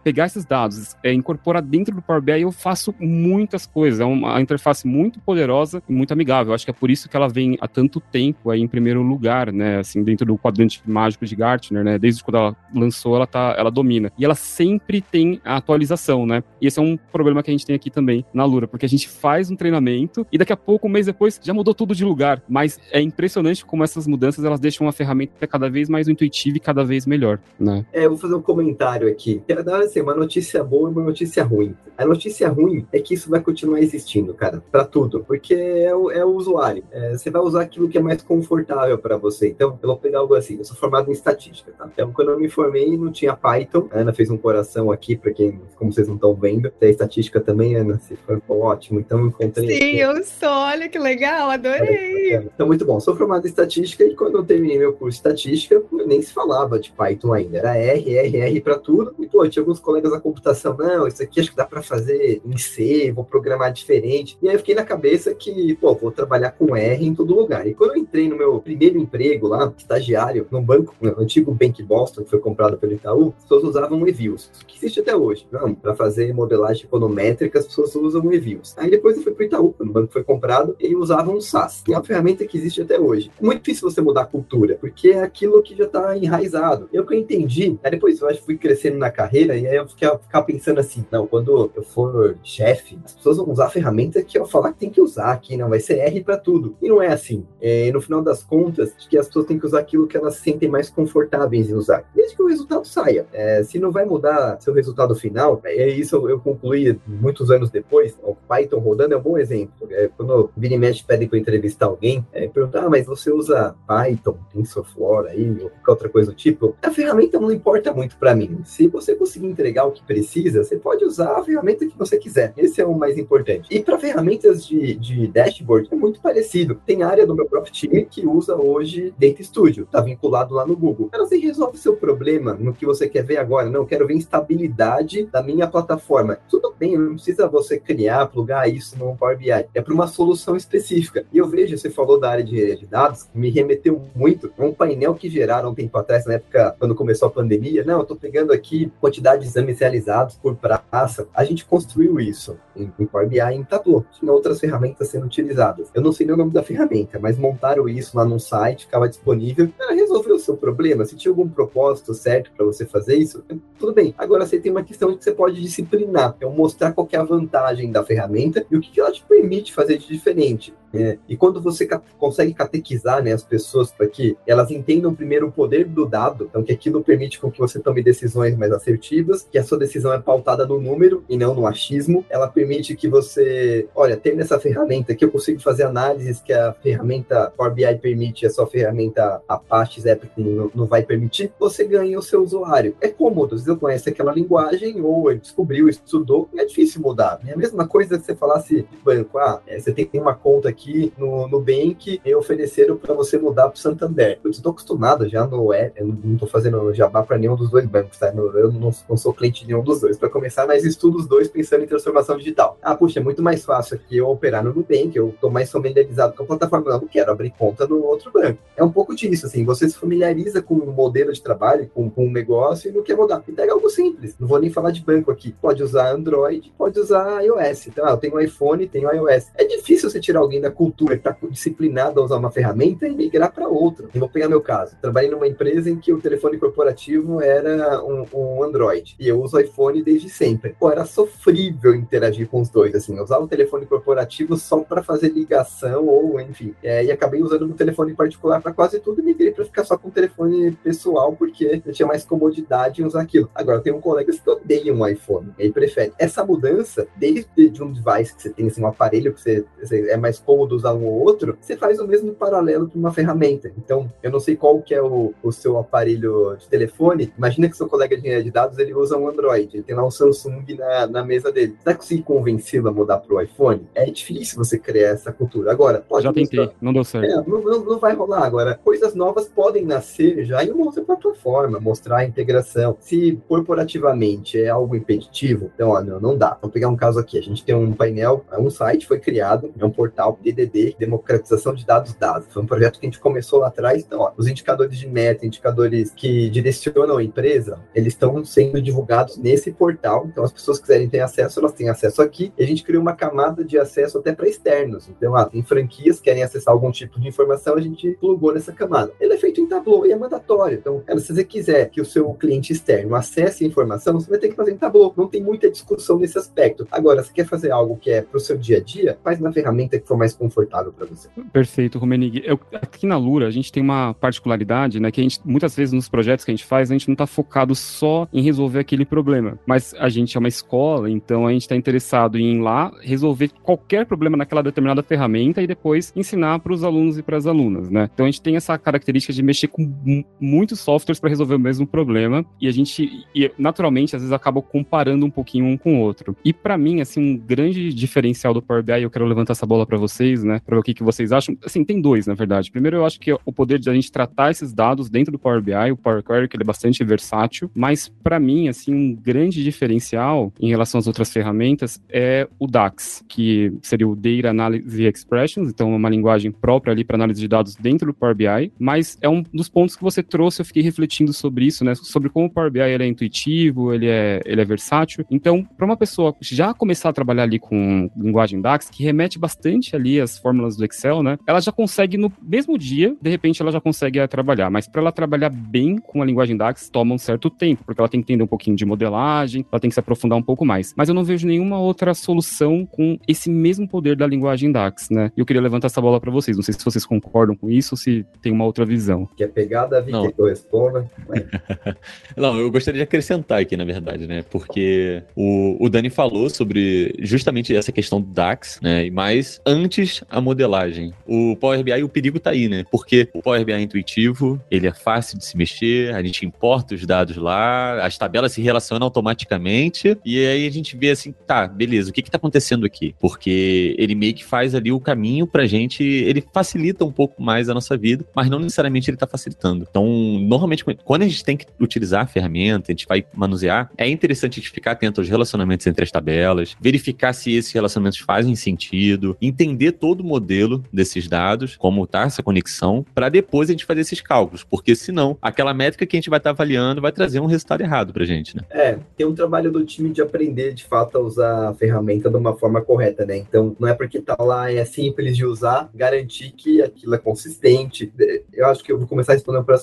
pegar 0.04 0.26
esses 0.26 0.46
dados, 0.46 0.96
é, 1.04 1.14
incorporar 1.14 1.62
dentro 1.62 1.96
do 1.96 2.02
Power 2.02 2.22
BI, 2.22 2.42
eu 2.42 2.52
faço 2.52 2.94
muitas 3.00 3.66
coisas, 3.66 3.89
é 4.00 4.06
uma 4.06 4.42
interface 4.42 4.86
muito 4.86 5.20
poderosa 5.20 5.82
e 5.88 5.94
muito 5.94 6.12
amigável, 6.12 6.54
acho 6.54 6.66
que 6.66 6.72
é 6.72 6.74
por 6.74 6.92
isso 6.92 7.10
que 7.10 7.16
ela 7.16 7.28
vem 7.28 7.58
há 7.62 7.68
tanto 7.68 8.00
tempo 8.00 8.52
aí 8.52 8.62
em 8.62 8.68
primeiro 8.68 9.02
lugar, 9.02 9.52
né, 9.52 9.80
assim, 9.80 10.04
dentro 10.04 10.26
do 10.26 10.38
quadrante 10.38 10.82
mágico 10.86 11.26
de 11.26 11.36
Gartner, 11.36 11.84
né, 11.84 11.98
desde 11.98 12.24
quando 12.24 12.38
ela 12.38 12.56
lançou, 12.76 13.16
ela 13.16 13.26
tá, 13.26 13.56
ela 13.58 13.72
domina, 13.72 14.12
e 14.18 14.26
ela 14.26 14.36
sempre 14.36 15.02
tem 15.02 15.42
a 15.44 15.56
atualização, 15.56 16.26
né, 16.26 16.44
e 16.62 16.68
esse 16.68 16.80
é 16.80 16.82
um 16.82 16.98
problema 16.98 17.42
que 17.42 17.50
a 17.50 17.54
gente 17.54 17.66
tem 17.66 17.76
aqui 17.76 17.90
também 17.90 18.26
na 18.34 18.46
Lura, 18.46 18.68
porque 18.68 18.86
a 18.86 18.90
gente 18.90 19.08
faz 19.08 19.50
um 19.50 19.56
treinamento 19.56 20.26
e 20.32 20.38
daqui 20.38 20.54
a 20.54 20.58
pouco, 20.58 20.88
um 20.88 20.92
mês 20.92 21.06
depois, 21.06 21.40
já 21.42 21.54
mudou 21.54 21.74
tudo 21.74 21.96
de 21.96 22.04
lugar. 22.04 22.42
Mas 22.48 22.80
é 22.92 23.02
impressionante 23.02 23.66
como 23.66 23.84
essas 23.84 24.08
mudanças 24.08 24.44
elas 24.44 24.60
deixam 24.60 24.86
uma 24.86 24.92
ferramenta 24.92 25.48
cada 25.48 25.70
vez 25.70 25.90
mais 25.90 26.08
intuitiva 26.08 26.58
e 26.58 26.60
cada 26.60 26.84
vez 26.84 27.06
melhor, 27.06 27.40
né? 27.60 27.86
É, 27.94 28.06
eu 28.06 28.10
vou 28.10 28.18
fazer 28.18 28.36
um 28.36 28.42
comentário 28.42 29.08
aqui. 29.08 29.42
Quero 29.48 29.64
dar 29.64 29.80
assim, 29.82 30.02
uma 30.02 30.16
notícia 30.16 30.64
boa 30.64 30.90
e 30.90 30.94
uma 30.94 31.04
notícia 31.04 31.44
ruim. 31.44 31.76
A 31.98 32.06
notícia 32.06 32.50
ruim 32.50 32.86
é 32.92 33.00
que 33.00 33.14
isso 33.14 33.30
vai 33.30 33.42
continuar 33.42 33.79
existindo, 33.82 34.34
cara, 34.34 34.64
para 34.72 34.86
tudo, 34.86 35.24
porque 35.26 35.54
é 35.54 35.96
o, 35.96 36.12
é 36.12 36.24
o 36.24 36.30
usuário. 36.30 36.84
É, 36.92 37.12
você 37.12 37.30
vai 37.30 37.42
usar 37.42 37.62
aquilo 37.62 37.90
que 37.90 37.98
é 37.98 38.02
mais 38.02 38.22
confortável 38.22 38.98
para 38.98 39.18
você. 39.18 39.50
Então, 39.50 39.78
eu 39.82 39.88
vou 39.88 39.98
pegar 39.98 40.20
algo 40.20 40.36
assim. 40.36 40.58
Eu 40.58 40.66
sou 40.66 40.76
formado 40.76 41.10
em 41.10 41.14
estatística, 41.14 41.72
tá? 41.78 41.90
Então, 41.92 42.12
quando 42.12 42.32
eu 42.32 42.40
me 42.40 42.50
formei, 42.50 42.98
não 42.98 43.12
tinha 43.12 43.36
Python. 43.36 43.88
A 43.92 44.00
Ana 44.00 44.14
fez 44.14 44.30
um 44.30 44.38
coração 44.38 44.92
aqui, 44.92 45.16
para 45.16 45.32
quem, 45.32 45.60
como 45.76 45.92
vocês 45.92 46.08
não 46.08 46.16
estão 46.16 46.34
vendo, 46.34 46.70
tem 46.72 46.90
estatística 46.90 47.40
também, 47.40 47.76
Ana. 47.76 48.00
Se 48.00 48.16
for 48.16 48.42
ótimo. 48.50 49.00
Então, 49.00 49.28
encontrei. 49.28 49.70
Sim, 49.70 49.96
eu 49.98 50.24
sou. 50.24 50.50
Olha 50.50 50.90
que 50.90 51.00
legal, 51.00 51.50
adorei. 51.50 52.36
Então, 52.36 52.68
muito 52.68 52.86
bom. 52.86 53.00
Sou 53.00 53.16
formado 53.16 53.46
em 53.46 53.50
estatística 53.50 54.04
e 54.04 54.16
quando 54.16 54.38
eu 54.38 54.44
terminei 54.44 54.78
meu 54.78 54.94
curso 54.94 55.22
de 55.22 55.28
estatística, 55.28 55.82
nem 56.06 56.22
se 56.22 56.34
falava 56.34 56.80
de 56.80 56.92
Python 56.92 57.34
ainda. 57.34 57.58
Era 57.58 57.78
R, 57.78 58.18
R, 58.18 58.38
R 58.38 58.62
para 58.62 58.78
tudo. 58.78 59.14
E, 59.20 59.28
pô, 59.28 59.48
tinha 59.48 59.62
alguns 59.62 59.80
colegas 59.80 60.12
da 60.12 60.20
computação. 60.20 60.76
Não, 60.78 61.08
isso 61.08 61.22
aqui 61.22 61.40
acho 61.40 61.52
que 61.52 61.58
dá 61.58 61.66
para 61.66 61.82
fazer 61.82 62.42
em 62.46 62.58
C, 62.58 63.12
vou 63.12 63.24
programar 63.24 63.59
diferente. 63.68 64.38
E 64.42 64.48
aí 64.48 64.56
eu 64.56 64.60
fiquei 64.60 64.76
na 64.76 64.86
cabeça 64.86 65.36
que, 65.36 65.76
pô, 65.76 65.94
vou 65.94 66.12
trabalhar 66.12 66.52
com 66.52 66.76
R 66.76 67.06
em 67.06 67.14
todo 67.14 67.36
lugar. 67.36 67.68
E 67.68 67.74
quando 67.74 67.92
eu 67.92 67.98
entrei 67.98 68.30
no 68.30 68.38
meu 68.38 68.60
primeiro 68.62 68.98
emprego 68.98 69.48
lá, 69.48 69.74
estagiário, 69.78 70.48
num 70.50 70.62
banco, 70.62 70.96
no 71.02 71.20
antigo 71.20 71.52
Bank 71.52 71.82
Boston, 71.84 72.24
que 72.24 72.30
foi 72.30 72.40
comprado 72.40 72.78
pelo 72.78 72.94
Itaú, 72.94 73.34
as 73.38 73.44
pessoas 73.44 73.64
usavam 73.64 74.08
Evils, 74.08 74.50
que 74.68 74.78
existe 74.78 75.02
até 75.02 75.16
hoje. 75.16 75.46
Não, 75.52 75.74
para 75.74 75.96
fazer 75.96 76.34
modelagem 76.34 76.86
econométrica, 76.86 77.60
as 77.60 77.66
pessoas 77.66 77.94
usam 77.96 78.32
Evils. 78.32 78.76
Aí 78.78 78.90
depois 78.90 79.18
eu 79.18 79.24
fui 79.24 79.34
pro 79.34 79.44
Itaú, 79.44 79.74
quando 79.74 79.90
o 79.90 79.94
banco 79.94 80.14
foi 80.14 80.24
comprado, 80.24 80.76
e 80.80 80.96
usavam 80.96 81.36
o 81.36 81.42
SAS. 81.42 81.84
É 81.88 81.92
uma 81.92 82.04
ferramenta 82.04 82.46
que 82.46 82.58
existe 82.58 82.82
até 82.82 83.00
hoje. 83.00 83.32
É 83.42 83.44
muito 83.44 83.60
difícil 83.60 83.90
você 83.90 84.02
mudar 84.02 84.22
a 84.22 84.26
cultura, 84.26 84.78
porque 84.80 85.10
é 85.10 85.22
aquilo 85.22 85.62
que 85.62 85.76
já 85.76 85.86
está 85.86 86.16
enraizado. 86.18 86.88
Eu 86.94 87.06
que 87.06 87.14
eu 87.14 87.20
entendi, 87.20 87.78
aí 87.84 87.92
depois 87.92 88.20
eu 88.22 88.28
acho 88.28 88.40
que 88.40 88.46
fui 88.46 88.58
crescendo 88.58 88.98
na 88.98 89.10
carreira, 89.10 89.58
e 89.58 89.68
aí 89.68 89.76
eu 89.76 89.88
fiquei, 89.88 90.08
ficar 90.20 90.42
pensando 90.44 90.80
assim, 90.80 91.06
não, 91.12 91.26
quando 91.26 91.72
eu 91.76 91.84
for 91.84 92.38
chefe, 92.44 93.00
as 93.04 93.16
pessoas 93.16 93.38
vão 93.38 93.49
usar 93.52 93.66
a 93.66 93.70
ferramenta 93.70 94.22
que 94.22 94.38
eu 94.38 94.46
falar 94.46 94.74
que 94.74 94.80
tem 94.80 94.90
que 94.90 95.02
usar 95.02 95.32
aqui, 95.32 95.58
não 95.58 95.70
vai 95.70 95.80
ser 95.80 96.00
R 96.00 96.24
para 96.24 96.38
tudo. 96.38 96.76
E 96.82 96.90
não 96.90 97.02
é 97.02 97.08
assim. 97.08 97.46
É, 97.62 97.92
no 97.92 98.02
final 98.02 98.22
das 98.22 98.44
contas, 98.44 98.94
que 99.10 99.18
as 99.18 99.28
pessoas 99.28 99.46
têm 99.46 99.60
que 99.60 99.66
usar 99.66 99.80
aquilo 99.80 100.08
que 100.08 100.18
elas 100.18 100.36
se 100.36 100.42
sentem 100.42 100.70
mais 100.70 100.90
confortáveis 100.90 101.70
em 101.70 101.74
usar, 101.74 102.04
desde 102.16 102.36
que 102.36 102.42
o 102.42 102.48
resultado 102.48 102.86
saia. 102.86 103.26
É, 103.32 103.64
se 103.64 103.80
não 103.80 103.92
vai 103.92 104.06
mudar 104.06 104.60
seu 104.60 104.74
resultado 104.74 105.16
final, 105.16 105.62
é 105.64 105.88
isso 105.88 106.16
eu, 106.16 106.30
eu 106.30 106.40
concluí 106.40 107.00
muitos 107.08 107.52
anos 107.52 107.70
depois, 107.70 108.18
o 108.24 108.36
Python 108.36 108.80
rodando 108.80 109.14
é 109.14 109.18
um 109.18 109.22
bom 109.22 109.38
exemplo. 109.38 109.88
É, 109.92 110.10
quando 110.16 110.52
o 110.56 110.66
e 110.70 110.78
mexe 110.78 111.04
pedem 111.04 111.28
para 111.28 111.40
entrevistar 111.40 111.88
alguém, 111.88 112.26
é, 112.32 112.48
perguntar, 112.48 112.84
ah, 112.84 112.90
mas 112.90 113.06
você 113.06 113.32
usa 113.32 113.76
Python, 113.88 114.38
TensorFlow 114.54 115.26
aí, 115.26 115.50
ou 115.62 115.70
qualquer 115.70 115.92
outra 115.92 116.10
coisa 116.10 116.32
do 116.32 116.36
tipo, 116.36 116.76
a 116.82 116.92
ferramenta 116.92 117.40
não 117.40 117.52
importa 117.52 117.92
muito 117.92 118.18
para 118.18 118.36
mim. 118.36 118.60
Se 118.66 118.88
você 118.88 119.16
conseguir 119.16 119.48
entregar 119.48 119.86
o 119.86 119.92
que 119.92 120.04
precisa, 120.04 120.64
você 120.64 120.78
pode 120.78 121.04
usar 121.04 121.38
a 121.38 121.44
ferramenta 121.44 121.86
que 121.86 121.98
você 121.98 122.18
quiser. 122.18 122.54
Esse 122.58 122.82
é 122.82 122.86
o 122.86 122.94
mais 122.94 123.18
importante. 123.18 123.39
E 123.70 123.80
para 123.82 123.98
ferramentas 123.98 124.66
de, 124.66 124.96
de 124.96 125.28
dashboard, 125.28 125.88
é 125.92 125.96
muito 125.96 126.20
parecido. 126.20 126.80
Tem 126.86 127.04
área 127.04 127.26
do 127.26 127.36
meu 127.36 127.46
próprio 127.46 127.72
time 127.72 128.06
que 128.06 128.26
usa 128.26 128.56
hoje 128.56 129.14
Data 129.18 129.42
Studio, 129.44 129.88
tá 129.90 130.02
vinculado 130.02 130.54
lá 130.54 130.66
no 130.66 130.76
Google. 130.76 131.10
Ela 131.14 131.30
você 131.30 131.38
resolve 131.38 131.78
seu 131.78 131.96
problema 131.96 132.56
no 132.56 132.74
que 132.74 132.86
você 132.86 133.08
quer 133.08 133.24
ver 133.24 133.38
agora. 133.38 133.70
Não, 133.70 133.86
quero 133.86 134.08
ver 134.08 134.16
instabilidade 134.16 135.26
da 135.26 135.44
minha 135.44 135.68
plataforma. 135.68 136.40
Tudo 136.50 136.74
bem, 136.78 136.98
não 136.98 137.14
precisa 137.14 137.48
você 137.48 137.80
criar, 137.80 138.26
plugar 138.28 138.68
isso 138.68 138.98
no 138.98 139.16
Power 139.16 139.38
BI. 139.38 139.52
É 139.52 139.82
para 139.82 139.94
uma 139.94 140.08
solução 140.08 140.56
específica. 140.56 141.24
E 141.32 141.38
eu 141.38 141.48
vejo, 141.48 141.78
você 141.78 141.90
falou 141.90 142.20
da 142.20 142.32
área 142.32 142.44
de, 142.44 142.88
dados, 142.88 143.30
me 143.34 143.52
remeteu 143.52 144.02
muito 144.16 144.52
a 144.58 144.66
um 144.66 144.74
painel 144.74 145.14
que 145.14 145.30
geraram 145.30 145.70
um 145.70 145.76
tempo 145.76 145.96
atrás, 145.98 146.26
na 146.26 146.34
época, 146.34 146.76
quando 146.80 146.96
começou 146.96 147.28
a 147.28 147.32
pandemia. 147.32 147.84
Não, 147.84 147.98
eu 147.98 148.02
estou 148.02 148.18
pegando 148.18 148.52
aqui 148.52 148.92
quantidade 149.00 149.44
de 149.44 149.48
exames 149.48 149.80
realizados 149.80 150.36
por 150.36 150.56
praça. 150.56 151.28
A 151.34 151.44
gente 151.44 151.66
construiu 151.66 152.20
isso 152.20 152.58
em, 152.76 152.92
em 153.00 153.06
Power 153.06 153.29
Em 153.38 153.64
Tableau. 153.64 154.06
Tinha 154.12 154.32
outras 154.32 154.60
ferramentas 154.60 155.08
sendo 155.08 155.26
utilizadas. 155.26 155.90
Eu 155.94 156.02
não 156.02 156.12
sei 156.12 156.26
nem 156.26 156.36
o 156.36 156.38
nome 156.38 156.52
da 156.52 156.64
ferramenta, 156.64 157.20
mas 157.20 157.38
montaram 157.38 157.88
isso 157.88 158.18
lá 158.18 158.26
no 158.26 158.40
site, 158.40 158.86
ficava 158.86 159.08
disponível. 159.08 159.70
Ela 159.80 159.94
resolveu 159.94 160.36
o 160.36 160.40
seu 160.40 160.58
problema. 160.58 161.06
Se 161.06 161.16
tinha 161.16 161.32
algum 161.32 161.48
propósito 161.48 162.14
certo 162.14 162.52
para 162.56 162.66
você 162.66 162.86
fazer 162.86 163.16
isso, 163.16 163.44
tudo 163.78 163.94
bem. 163.94 164.14
Agora 164.18 164.46
você 164.46 164.60
tem 164.60 164.72
uma 164.72 164.84
questão 164.84 165.16
que 165.16 165.24
você 165.24 165.32
pode 165.32 165.62
disciplinar, 165.62 166.36
é 166.40 166.46
mostrar 166.46 166.92
qual 166.92 167.08
é 167.12 167.18
a 167.18 167.24
vantagem 167.24 167.92
da 167.92 168.04
ferramenta 168.04 168.66
e 168.70 168.76
o 168.76 168.82
que 168.82 169.00
ela 169.00 169.12
te 169.12 169.24
permite 169.24 169.74
fazer 169.74 169.98
de 169.98 170.08
diferente. 170.08 170.74
É, 170.94 171.18
e 171.28 171.38
quando 171.38 171.62
você 171.62 171.88
consegue 172.18 172.54
catequizar 172.54 173.24
né, 173.24 173.32
as 173.34 173.44
pessoas 173.44 173.92
para 173.92 174.08
que 174.08 174.38
elas 174.46 174.72
entendam 174.72 175.14
primeiro 175.14 175.48
o 175.48 175.52
poder 175.52 175.86
do 175.86 176.06
dado, 176.06 176.48
então 176.50 176.64
que 176.64 176.72
aquilo 176.72 177.04
permite 177.04 177.40
com 177.40 177.52
que 177.52 177.60
você 177.60 177.80
tome 177.80 178.02
decisões 178.02 178.56
mais 178.58 178.72
assertivas, 178.72 179.48
que 179.50 179.58
a 179.58 179.64
sua 179.64 179.78
decisão 179.78 180.12
é 180.14 180.20
pautada 180.20 180.66
no 180.66 180.80
número 180.80 181.24
e 181.30 181.38
não 181.38 181.54
no 181.54 181.68
achismo, 181.68 182.26
ela 182.30 182.48
permite 182.48 182.96
que 182.96 183.08
você, 183.08 183.88
olha, 183.96 184.18
tendo 184.18 184.42
essa 184.42 184.60
ferramenta 184.60 185.14
que 185.14 185.24
eu 185.24 185.32
consigo 185.32 185.60
fazer 185.60 185.84
análises 185.84 186.42
que 186.42 186.54
a 186.54 186.74
ferramenta 186.74 187.52
Power 187.56 187.74
BI 187.74 187.96
permite, 187.96 188.46
a 188.46 188.50
sua 188.50 188.68
ferramenta 188.68 189.42
Apache 189.48 190.02
não, 190.38 190.72
não 190.74 190.86
vai 190.86 191.04
permitir, 191.04 191.52
você 191.60 191.84
ganha 191.86 192.18
o 192.18 192.22
seu 192.22 192.44
usuário. 192.44 192.96
É 193.02 193.08
cômodo, 193.08 193.58
você 193.58 193.76
conhece 193.76 194.10
aquela 194.10 194.34
linguagem 194.34 195.02
ou 195.02 195.30
ele 195.30 195.40
descobriu, 195.40 195.90
estudou, 195.90 196.50
é 196.56 196.66
difícil 196.66 197.02
mudar. 197.02 197.40
É 197.46 197.54
a 197.54 197.58
mesma 197.58 197.88
coisa 197.88 198.18
que 198.18 198.26
você 198.26 198.36
falasse 198.36 198.82
de 198.82 198.98
banco, 199.04 199.38
ah, 199.38 199.62
é, 199.68 199.80
você 199.80 199.94
tem 199.94 200.10
uma 200.14 200.34
conta 200.34 200.70
aqui 200.70 200.79
no, 201.18 201.48
no 201.48 201.60
Bank 201.60 202.22
e 202.24 202.36
ofereceram 202.36 202.98
para 202.98 203.14
você 203.14 203.38
mudar 203.38 203.70
para 203.70 203.76
o 203.76 203.80
Santander. 203.80 204.40
Eu 204.44 204.52
estou 204.52 204.72
acostumado 204.72 205.28
já 205.28 205.46
no 205.46 205.66
web, 205.66 205.94
eu 205.96 206.08
não 206.08 206.34
estou 206.34 206.48
fazendo 206.48 206.94
jabá 206.94 207.24
para 207.24 207.38
nenhum 207.38 207.56
dos 207.56 207.70
dois 207.70 207.86
bancos, 207.86 208.18
tá? 208.18 208.32
Eu 208.36 208.72
não, 208.72 208.92
não 209.10 209.18
sou 209.18 209.34
cliente 209.34 209.62
de 209.62 209.68
nenhum 209.68 209.84
dos 209.84 210.02
dois. 210.02 210.18
Para 210.18 210.30
começar, 210.30 210.68
mas 210.68 210.84
estudo 210.84 211.18
os 211.18 211.28
dois 211.28 211.48
pensando 211.48 211.84
em 211.84 211.88
transformação 211.88 212.38
digital. 212.38 212.78
Ah, 212.82 212.96
puxa, 212.96 213.20
é 213.20 213.24
muito 213.24 213.42
mais 213.42 213.64
fácil 213.64 213.96
aqui 213.96 214.18
eu 214.18 214.30
operar 214.30 214.64
no 214.64 214.74
Nubank, 214.74 215.16
eu 215.16 215.30
estou 215.30 215.50
mais 215.50 215.72
familiarizado 215.72 216.36
com 216.36 216.44
a 216.44 216.46
plataforma, 216.46 216.92
eu 216.92 217.02
não 217.02 217.08
quero 217.08 217.32
abrir 217.32 217.52
conta 217.52 217.88
no 217.88 218.04
outro 218.04 218.32
banco. 218.32 218.60
É 218.76 218.84
um 218.84 218.92
pouco 218.92 219.16
disso, 219.16 219.46
assim, 219.46 219.66
você 219.66 219.90
se 219.90 219.98
familiariza 219.98 220.62
com 220.62 220.76
o 220.76 220.92
modelo 220.92 221.32
de 221.32 221.42
trabalho, 221.42 221.90
com, 221.94 222.10
com 222.10 222.28
um 222.28 222.32
negócio 222.32 222.90
e 222.90 222.94
não 222.94 223.04
quer 223.04 223.16
mudar. 223.16 223.44
E 223.48 223.52
pega 223.52 223.74
algo 223.74 223.90
simples, 223.90 224.36
não 224.40 224.48
vou 224.48 224.60
nem 224.60 224.70
falar 224.70 224.92
de 224.92 225.02
banco 225.02 225.32
aqui. 225.32 225.56
Pode 225.62 225.84
usar 225.84 226.12
Android, 226.12 226.74
pode 226.78 227.00
usar 227.00 227.42
iOS. 227.42 227.88
Então, 227.88 228.06
ah, 228.06 228.12
eu 228.12 228.18
tenho 228.18 228.36
um 228.36 228.40
iPhone, 228.40 228.88
tenho 228.88 229.12
iOS. 229.12 229.48
É 229.56 229.66
difícil 229.66 230.10
você 230.10 230.20
tirar 230.20 230.40
alguém 230.40 230.62
da 230.62 230.69
cultura 230.72 231.18
que 231.18 231.28
está 231.28 231.36
disciplinado 231.50 232.20
a 232.20 232.24
usar 232.24 232.38
uma 232.38 232.52
ferramenta 232.52 233.08
e 233.08 233.16
migrar 233.16 233.52
para 233.54 233.68
outra. 233.68 234.08
Eu 234.14 234.20
vou 234.20 234.30
pegar 234.30 234.48
meu 234.48 234.62
caso. 234.62 234.96
Trabalhei 235.02 235.30
numa 235.30 235.48
empresa 235.48 235.90
em 235.90 235.98
que 235.98 236.14
o 236.14 236.22
telefone 236.22 236.58
corporativo 236.58 237.42
era 237.42 238.04
um, 238.04 238.26
um 238.34 238.64
Android 238.64 239.16
e 239.20 239.28
eu 239.28 239.42
uso 239.42 239.60
iPhone 239.60 240.02
desde 240.04 240.30
sempre. 240.30 240.76
Pô, 240.80 240.92
era 240.92 241.06
sofrível 241.06 241.96
interagir 241.96 242.48
com 242.48 242.62
os 242.62 242.70
dois, 242.70 242.96
assim. 242.96 243.16
Eu 243.16 243.24
usava 243.24 243.44
o 243.44 243.48
telefone 243.48 243.86
corporativo 243.86 244.58
só 244.58 244.80
para 244.80 245.04
fazer 245.04 245.30
ligação 245.30 246.08
ou, 246.08 246.40
enfim. 246.40 246.74
É, 246.84 247.04
e 247.04 247.12
acabei 247.12 247.42
usando 247.42 247.64
o 247.64 247.74
telefone 247.74 248.14
particular 248.14 248.62
para 248.62 248.74
quase 248.74 249.00
tudo 249.00 249.22
e 249.22 249.24
migrei 249.24 249.52
para 249.52 249.66
ficar 249.66 249.84
só 249.84 249.98
com 249.98 250.10
o 250.10 250.12
telefone 250.12 250.72
pessoal 250.84 251.34
porque 251.34 251.82
eu 251.86 251.94
tinha 251.94 252.08
mais 252.08 252.24
comodidade 252.24 253.02
em 253.02 253.06
usar 253.06 253.22
aquilo. 253.22 253.50
Agora, 253.54 253.78
eu 253.78 253.82
tenho 253.82 254.00
colegas 254.00 254.40
que 254.40 254.50
odeiam 254.50 254.98
um 254.98 255.08
iPhone 255.08 255.54
e 255.58 255.70
prefere. 255.72 256.14
Essa 256.18 256.44
mudança, 256.44 257.08
desde 257.16 257.70
de 257.70 257.84
um 257.84 257.92
device 257.92 258.36
que 258.36 258.42
você 258.42 258.50
tem, 258.50 258.68
assim, 258.68 258.82
um 258.82 258.88
aparelho 258.88 259.34
que 259.34 259.42
você, 259.42 259.66
você 259.82 260.10
é 260.10 260.18
mais 260.18 260.40
usar 260.68 260.94
um 260.94 261.06
ou 261.06 261.22
outro, 261.22 261.58
você 261.60 261.76
faz 261.76 262.00
o 262.00 262.08
mesmo 262.08 262.34
paralelo 262.34 262.88
para 262.88 263.00
uma 263.00 263.12
ferramenta. 263.12 263.72
Então, 263.78 264.12
eu 264.22 264.32
não 264.32 264.40
sei 264.40 264.56
qual 264.56 264.82
que 264.82 264.94
é 264.94 265.02
o, 265.02 265.34
o 265.42 265.52
seu 265.52 265.78
aparelho 265.78 266.56
de 266.58 266.68
telefone. 266.68 267.34
Imagina 267.38 267.70
que 267.70 267.78
seu 267.78 267.88
colega 267.88 268.16
de 268.16 268.22
engenharia 268.22 268.44
de 268.44 268.52
dados 268.52 268.78
ele 268.78 268.94
usa 268.94 269.18
um 269.18 269.28
Android, 269.28 269.70
ele 269.76 269.84
tem 269.84 269.96
lá 269.96 270.06
um 270.06 270.12
Samsung 270.12 270.66
na, 270.78 271.08
na 271.08 271.24
mesa 271.24 271.52
dele. 271.52 271.76
Você 271.78 271.86
vai 271.86 271.96
conseguir 271.96 272.24
convencê-lo 272.24 272.90
a 272.90 272.92
mudar 272.92 273.18
para 273.18 273.36
o 273.36 273.42
iPhone? 273.42 273.88
É 273.94 274.06
difícil 274.06 274.58
você 274.58 274.78
criar 274.78 275.10
essa 275.10 275.32
cultura. 275.32 275.72
Agora, 275.72 276.04
pode 276.08 276.24
Já 276.24 276.34
tentei, 276.34 276.70
não 276.82 276.94
deu 276.94 277.04
certo. 277.04 277.26
É, 277.26 277.36
não, 277.50 277.62
não, 277.62 277.84
não, 277.84 278.00
vai 278.00 278.14
rolar 278.14 278.44
agora. 278.44 278.80
Coisas 278.84 279.16
novas 279.16 279.48
podem 279.48 279.86
nascer 279.86 280.46
já 280.46 280.64
em 280.64 280.72
uma 280.72 280.86
outra 280.86 281.04
plataforma, 281.04 281.80
mostrar 281.80 282.18
a 282.18 282.26
integração. 282.26 282.98
Se 283.00 283.40
corporativamente 283.48 284.60
é 284.60 284.70
algo 284.70 284.96
impeditivo, 284.96 285.72
então, 285.74 286.02
não, 286.04 286.20
não 286.20 286.38
dá. 286.38 286.58
Vamos 286.62 286.74
pegar 286.74 286.90
um 286.90 286.96
caso 286.96 287.20
aqui. 287.20 287.38
A 287.38 287.42
gente 287.42 287.64
tem 287.64 287.76
um 287.76 287.94
painel, 287.94 288.46
um 288.58 288.70
site 288.70 289.08
foi 289.08 289.20
criado, 289.20 289.72
é 289.78 289.86
um 289.86 289.90
portal 289.90 290.40
DDD, 290.52 290.96
Democratização 290.98 291.74
de 291.74 291.86
Dados 291.86 292.14
DAS. 292.14 292.46
Foi 292.50 292.64
um 292.64 292.66
projeto 292.66 293.00
que 293.00 293.06
a 293.06 293.10
gente 293.10 293.20
começou 293.20 293.60
lá 293.60 293.68
atrás. 293.68 294.04
Então, 294.04 294.20
ó, 294.20 294.32
os 294.38 294.48
indicadores 294.48 294.98
de 294.98 295.08
meta, 295.08 295.46
indicadores 295.46 296.12
que 296.12 296.50
direcionam 296.50 297.18
a 297.18 297.24
empresa, 297.24 297.80
eles 297.94 298.14
estão 298.14 298.44
sendo 298.44 298.82
divulgados 298.82 299.38
nesse 299.38 299.72
portal. 299.72 300.26
Então, 300.28 300.44
as 300.44 300.52
pessoas 300.52 300.78
que 300.78 300.84
quiserem 300.84 301.10
ter 301.10 301.20
acesso, 301.20 301.60
elas 301.60 301.74
têm 301.74 301.90
acesso 301.90 302.22
aqui. 302.22 302.54
E 302.58 302.64
a 302.64 302.68
gente 302.68 302.84
criou 302.84 303.02
uma 303.02 303.14
camada 303.14 303.64
de 303.64 303.78
acesso 303.78 304.18
até 304.18 304.34
para 304.34 304.48
externos. 304.48 305.10
Então, 305.10 305.36
ah, 305.36 305.46
tem 305.46 305.64
franquias 305.64 306.18
que 306.18 306.24
querem 306.24 306.44
acessar 306.44 306.74
algum 306.74 306.92
tipo 306.92 307.20
de 307.20 307.28
informação, 307.28 307.76
a 307.76 307.82
gente 307.82 308.12
plugou 308.20 308.54
nessa 308.54 308.72
camada. 308.72 309.12
Ele 309.20 309.34
é 309.34 309.38
feito 309.38 309.62
em 309.62 309.68
Tableau 309.68 310.06
e 310.06 310.12
é 310.12 310.16
mandatório. 310.16 310.78
Então, 310.78 311.02
cara, 311.06 311.20
se 311.20 311.34
você 311.34 311.44
quiser 311.44 311.90
que 311.90 312.02
o 312.02 312.06
seu 312.06 312.32
cliente 312.34 312.72
externo 312.72 313.16
acesse 313.16 313.64
a 313.64 313.68
informação, 313.68 314.20
você 314.20 314.30
vai 314.30 314.40
ter 314.40 314.50
que 314.50 314.56
fazer 314.56 314.72
em 314.72 314.78
Tableau. 314.78 315.14
Não 315.18 315.28
tem 315.28 315.42
muita 315.42 315.70
discussão 315.70 316.20
nesse 316.20 316.38
aspecto. 316.38 316.88
Agora, 316.92 317.24
se 317.24 317.34
quer 317.34 317.46
fazer 317.46 317.72
algo 317.72 317.98
que 317.98 318.12
é 318.12 318.22
para 318.22 318.38
o 318.38 318.40
seu 318.40 318.58
dia 318.58 318.78
a 318.78 318.82
dia, 318.82 319.18
faz 319.24 319.40
na 319.40 319.52
ferramenta 319.52 320.00
que 320.00 320.08
for 320.08 320.18
mais 320.18 320.34
confortável 320.40 320.94
para 320.94 321.06
você. 321.06 321.30
Perfeito, 321.52 322.00
Rumenig. 322.00 322.42
Eu, 322.46 322.60
aqui 322.74 323.06
na 323.06 323.18
Lura, 323.18 323.48
a 323.48 323.52
gente 323.52 323.72
tem 323.72 323.84
uma 323.84 324.14
particularidade, 324.14 325.00
né, 325.00 325.12
que 325.12 325.20
a 325.20 325.24
gente, 325.24 325.40
muitas 325.44 325.76
vezes 325.76 325.94
nos 325.94 326.08
projetos 326.08 326.46
que 326.46 326.52
a 326.52 326.56
gente 326.56 326.66
faz, 326.66 326.90
a 326.90 326.94
gente 326.94 327.08
não 327.08 327.14
está 327.14 327.28
focado 327.28 327.76
só 327.76 328.28
em 328.32 328.42
resolver 328.42 328.80
aquele 328.80 329.06
problema, 329.06 329.60
mas 329.68 329.94
a 330.00 330.08
gente 330.08 330.36
é 330.38 330.40
uma 330.40 330.48
escola, 330.48 331.10
então 331.10 331.46
a 331.46 331.52
gente 331.52 331.64
está 331.64 331.76
interessado 331.76 332.38
em 332.38 332.56
ir 332.56 332.62
lá, 332.62 332.92
resolver 333.02 333.52
qualquer 333.62 334.06
problema 334.06 334.38
naquela 334.38 334.64
determinada 334.64 335.04
ferramenta 335.04 335.62
e 335.62 335.68
depois 335.68 336.14
ensinar 336.16 336.60
para 336.60 336.74
os 336.74 336.84
alunos 336.84 337.18
e 337.18 337.24
para 337.24 337.38
as 337.38 337.46
alunas, 337.46 337.90
né? 337.90 338.10
Então 338.14 338.26
a 338.26 338.30
gente 338.30 338.42
tem 338.42 338.56
essa 338.56 338.78
característica 338.78 339.34
de 339.34 339.44
mexer 339.44 339.68
com 339.68 340.24
muitos 340.40 340.80
softwares 340.80 341.20
para 341.20 341.30
resolver 341.30 341.56
o 341.56 341.60
mesmo 341.60 341.86
problema 341.86 342.46
e 342.62 342.68
a 342.68 342.72
gente, 342.72 343.26
e, 343.36 343.52
naturalmente, 343.58 344.16
às 344.16 344.22
vezes 344.22 344.34
acaba 344.34 344.62
comparando 344.62 345.26
um 345.26 345.30
pouquinho 345.30 345.66
um 345.66 345.78
com 345.78 345.98
o 345.98 346.00
outro. 346.00 346.36
E 346.44 346.54
para 346.54 346.78
mim, 346.78 347.02
assim, 347.02 347.20
um 347.20 347.38
grande 347.38 347.94
diferencial 347.94 348.54
do 348.54 348.62
Power 348.62 348.84
BI, 348.84 349.02
eu 349.02 349.10
quero 349.10 349.26
levantar 349.26 349.54
essa 349.54 349.66
bola 349.66 349.86
para 349.86 349.98
vocês, 349.98 350.29
né? 350.44 350.62
Para 350.66 350.76
ver 350.76 350.80
o 350.80 350.84
que, 350.84 350.94
que 350.94 351.04
vocês 351.04 351.32
acham. 351.32 351.58
Assim, 351.64 351.84
tem 351.84 352.02
dois, 352.02 352.28
na 352.28 352.34
verdade. 352.34 352.72
Primeiro, 352.72 352.98
eu 352.98 353.06
acho 353.06 353.20
que 353.20 353.32
o 353.34 353.54
poder 353.54 353.80
de 353.80 353.90
a 353.90 353.94
gente 353.94 354.12
tratar 354.12 354.52
esses 354.52 354.74
dados 354.74 355.10
dentro 355.10 355.32
do 355.32 355.40
Power 355.40 355.62
BI, 355.62 355.92
o 355.92 355.98
Power 355.98 356.24
Query, 356.24 356.48
que 356.48 356.56
ele 356.56 356.64
é 356.64 356.66
bastante 356.66 357.04
versátil, 357.04 357.70
mas 357.74 358.10
para 358.24 358.40
mim, 358.40 358.68
assim, 358.68 358.94
um 358.94 359.16
grande 359.16 359.64
diferencial 359.64 360.54
em 360.60 360.70
relação 360.70 361.00
às 361.00 361.08
outras 361.08 361.32
ferramentas 361.32 362.02
é 362.10 362.48
o 362.60 362.68
DAX, 362.68 363.24
que 363.28 363.74
seria 363.82 364.08
o 364.08 364.16
Data 364.16 364.50
Analysis 364.50 365.00
Expressions, 365.00 365.70
então 365.70 365.96
uma 365.96 366.10
linguagem 366.10 366.52
própria 366.52 366.92
ali 366.92 367.04
para 367.04 367.16
análise 367.16 367.40
de 367.40 367.48
dados 367.48 367.76
dentro 367.76 368.08
do 368.08 368.14
Power 368.14 368.36
BI, 368.36 368.72
mas 368.78 369.18
é 369.22 369.30
um 369.30 369.44
dos 369.54 369.70
pontos 369.70 369.96
que 369.96 370.04
você 370.04 370.22
trouxe, 370.22 370.62
eu 370.62 370.66
fiquei 370.66 370.84
refletindo 370.84 371.34
sobre 371.34 371.66
isso, 371.66 371.84
né? 371.84 371.96
Sobre 371.96 372.30
como 372.30 372.48
o 372.48 372.50
Power 372.50 372.72
BI 372.72 372.80
ele 372.80 373.04
é 373.04 373.08
intuitivo, 373.08 373.94
ele 373.94 374.08
é, 374.08 374.42
ele 374.46 374.62
é 374.62 374.66
versátil. 374.66 375.26
Então, 375.30 375.64
para 375.64 375.86
uma 375.86 375.98
pessoa 375.98 376.36
já 376.42 376.74
começar 376.74 377.10
a 377.10 377.14
trabalhar 377.14 377.44
ali 377.44 377.60
com 377.60 378.10
linguagem 378.16 378.62
DAX, 378.62 378.90
que 378.90 379.04
remete 379.04 379.40
bastante 379.40 379.96
ali 379.96 380.19
às 380.22 380.38
fórmulas 380.38 380.76
do 380.76 380.86
Excel, 380.86 381.24
né? 381.24 381.38
Ela 381.46 381.60
já 381.60 381.72
consegue 381.72 382.18
no 382.18 382.32
mesmo 382.42 382.78
dia, 382.78 383.16
de 383.22 383.30
repente 383.30 383.62
ela 383.62 383.72
já 383.72 383.82
consegue 383.82 384.26
trabalhar, 384.28 384.70
mas 384.70 384.88
para 384.88 385.02
ela 385.02 385.12
trabalhar 385.12 385.50
bem 385.50 385.98
com 385.98 386.22
a 386.22 386.26
linguagem 386.26 386.56
DAX 386.56 386.90
toma 386.90 387.16
um 387.16 387.18
certo 387.18 387.50
tempo, 387.50 387.84
porque 387.86 388.00
ela 388.00 388.10
tem 388.10 388.22
que 388.22 388.32
entender 388.32 388.44
um 388.44 388.48
pouquinho 388.48 388.76
de 388.76 388.86
modelagem, 388.86 389.66
ela 389.72 389.80
tem 389.80 389.90
que 389.90 389.94
se 389.94 390.00
aprofundar 390.00 390.38
um 390.38 390.44
pouco 390.44 390.66
mais. 390.66 390.94
Mas 390.96 391.10
eu 391.10 391.16
não 391.16 391.24
vejo 391.24 391.48
nenhuma 391.48 391.80
outra 391.80 392.14
solução 392.14 392.86
com 392.86 393.18
esse 393.28 393.50
mesmo 393.50 393.88
poder 393.88 394.16
da 394.16 394.28
linguagem 394.28 394.72
DAX, 394.72 395.10
né? 395.10 395.32
E 395.36 395.40
eu 395.40 395.46
queria 395.46 395.62
levantar 395.62 395.88
essa 395.88 396.02
bola 396.02 396.20
para 396.20 396.32
vocês. 396.32 396.56
Não 396.56 396.64
sei 396.64 396.74
se 396.74 396.84
vocês 396.84 397.06
concordam 397.06 397.56
com 397.56 397.70
isso 397.70 397.94
ou 397.94 397.98
se 397.98 398.26
tem 398.42 398.52
uma 398.52 398.66
outra 398.66 398.86
visão. 398.86 399.28
Quer 399.36 399.48
pegar, 399.48 399.86
Davi, 399.86 400.12
não. 400.12 400.28
que 400.28 400.34
corresponda? 400.34 401.10
não, 402.36 402.58
eu 402.58 402.72
gostaria 402.72 403.00
de 403.00 403.04
acrescentar 403.04 403.62
aqui, 403.62 403.76
na 403.76 403.86
verdade, 403.86 404.28
né? 404.28 404.44
Porque 404.50 405.24
o, 405.36 405.78
o 405.84 405.90
Dani 405.90 406.10
falou 406.10 406.50
sobre 406.50 407.16
justamente 407.20 407.76
essa 407.76 407.92
questão 407.92 408.22
do 408.22 408.28
DAX, 408.28 408.80
né? 408.82 409.10
Mas 409.10 409.62
antes 409.66 409.99
a 410.30 410.42
modelagem. 410.42 411.14
O 411.26 411.56
Power 411.56 411.84
BI, 411.84 412.04
o 412.04 412.10
perigo 412.10 412.40
tá 412.40 412.52
aí, 412.52 412.68
né? 412.68 412.86
Porque 412.92 413.28
o 413.34 413.42
Power 413.42 413.64
BI 413.66 413.74
é 413.74 413.82
intuitivo, 413.82 414.62
ele 414.70 414.88
é 414.88 414.94
fácil 414.94 415.38
de 415.38 415.46
se 415.46 415.58
mexer, 415.58 416.14
a 416.14 416.22
gente 416.22 416.46
importa 416.46 416.96
os 416.96 417.06
dados 417.06 417.38
lá, 417.38 418.06
as 418.06 418.18
tabelas 418.18 418.52
se 418.52 418.62
relacionam 418.62 419.06
automaticamente, 419.06 420.18
e 420.26 420.46
aí 420.46 420.68
a 420.68 420.72
gente 420.72 420.96
vê 420.98 421.12
assim, 421.12 421.34
tá, 421.46 421.68
beleza, 421.68 422.10
o 422.10 422.14
que 422.14 422.22
que 422.22 422.32
tá 422.32 422.38
acontecendo 422.38 422.86
aqui? 422.86 423.16
Porque 423.20 423.96
ele 423.98 424.16
meio 424.16 424.34
que 424.34 424.44
faz 424.44 424.76
ali 424.76 424.92
o 424.92 425.00
caminho 425.00 425.48
pra 425.48 425.66
gente, 425.66 426.04
ele 426.04 426.44
facilita 426.54 427.06
um 427.06 427.12
pouco 427.12 427.42
mais 427.42 427.70
a 427.70 427.74
nossa 427.74 427.98
vida, 427.98 428.26
mas 428.36 428.50
não 428.50 428.60
necessariamente 428.60 429.10
ele 429.10 429.18
tá 429.18 429.28
facilitando. 429.28 429.86
Então, 429.90 430.06
normalmente, 430.40 430.84
quando 431.04 431.24
a 431.24 431.28
gente 431.28 431.44
tem 431.44 431.58
que 431.58 431.66
utilizar 431.80 432.24
a 432.24 432.28
ferramenta, 432.28 432.92
a 432.92 432.94
gente 432.94 433.08
vai 433.08 433.26
manusear, 433.34 433.92
é 433.98 434.08
interessante 434.08 434.60
a 434.60 434.62
gente 434.62 434.72
ficar 434.72 434.92
atento 434.92 435.22
aos 435.22 435.30
relacionamentos 435.30 435.86
entre 435.88 436.04
as 436.04 436.12
tabelas, 436.12 436.76
verificar 436.80 437.34
se 437.34 437.54
esses 437.54 437.72
relacionamentos 437.72 438.20
fazem 438.20 438.56
sentido, 438.56 439.38
entender 439.42 439.89
todo 439.92 440.22
o 440.22 440.26
modelo 440.26 440.84
desses 440.92 441.28
dados, 441.28 441.76
como 441.78 442.08
tá 442.08 442.24
essa 442.24 442.44
conexão, 442.44 443.06
para 443.14 443.30
depois 443.30 443.70
a 443.70 443.74
gente 443.74 443.86
fazer 443.86 444.02
esses 444.02 444.22
cálculos, 444.22 444.64
porque 444.64 444.96
senão 444.96 445.38
aquela 445.42 445.74
métrica 445.74 446.06
que 446.06 446.16
a 446.16 446.20
gente 446.20 446.30
vai 446.30 446.40
estar 446.40 446.50
tá 446.50 446.54
avaliando 446.54 447.02
vai 447.02 447.12
trazer 447.12 447.40
um 447.40 447.46
resultado 447.46 447.82
errado 447.82 448.14
pra 448.14 448.26
gente, 448.26 448.56
né? 448.56 448.64
É, 448.70 448.98
tem 449.16 449.26
um 449.26 449.36
trabalho 449.36 449.72
do 449.72 449.86
time 449.86 450.10
de 450.10 450.22
aprender 450.22 450.74
de 450.74 450.86
fato 450.86 451.18
a 451.18 451.22
usar 451.22 451.70
a 451.70 451.74
ferramenta 451.74 452.30
de 452.30 452.36
uma 452.36 452.56
forma 452.56 452.82
correta, 452.82 453.26
né? 453.26 453.38
Então, 453.38 453.76
não 453.80 453.88
é 453.88 453.94
porque 453.94 454.20
tá 454.20 454.36
lá 454.40 454.72
é 454.72 454.84
simples 454.86 455.36
de 455.36 455.46
usar, 455.46 455.90
garantir 455.94 456.52
que 456.52 456.82
aquilo 456.82 457.16
é 457.16 457.18
consistente. 457.18 458.12
Eu 458.54 458.68
acho 458.68 458.84
que 458.84 458.92
eu 458.92 458.98
vou 458.98 459.08
começar 459.08 459.34
respondendo 459.34 459.66
para 459.66 459.76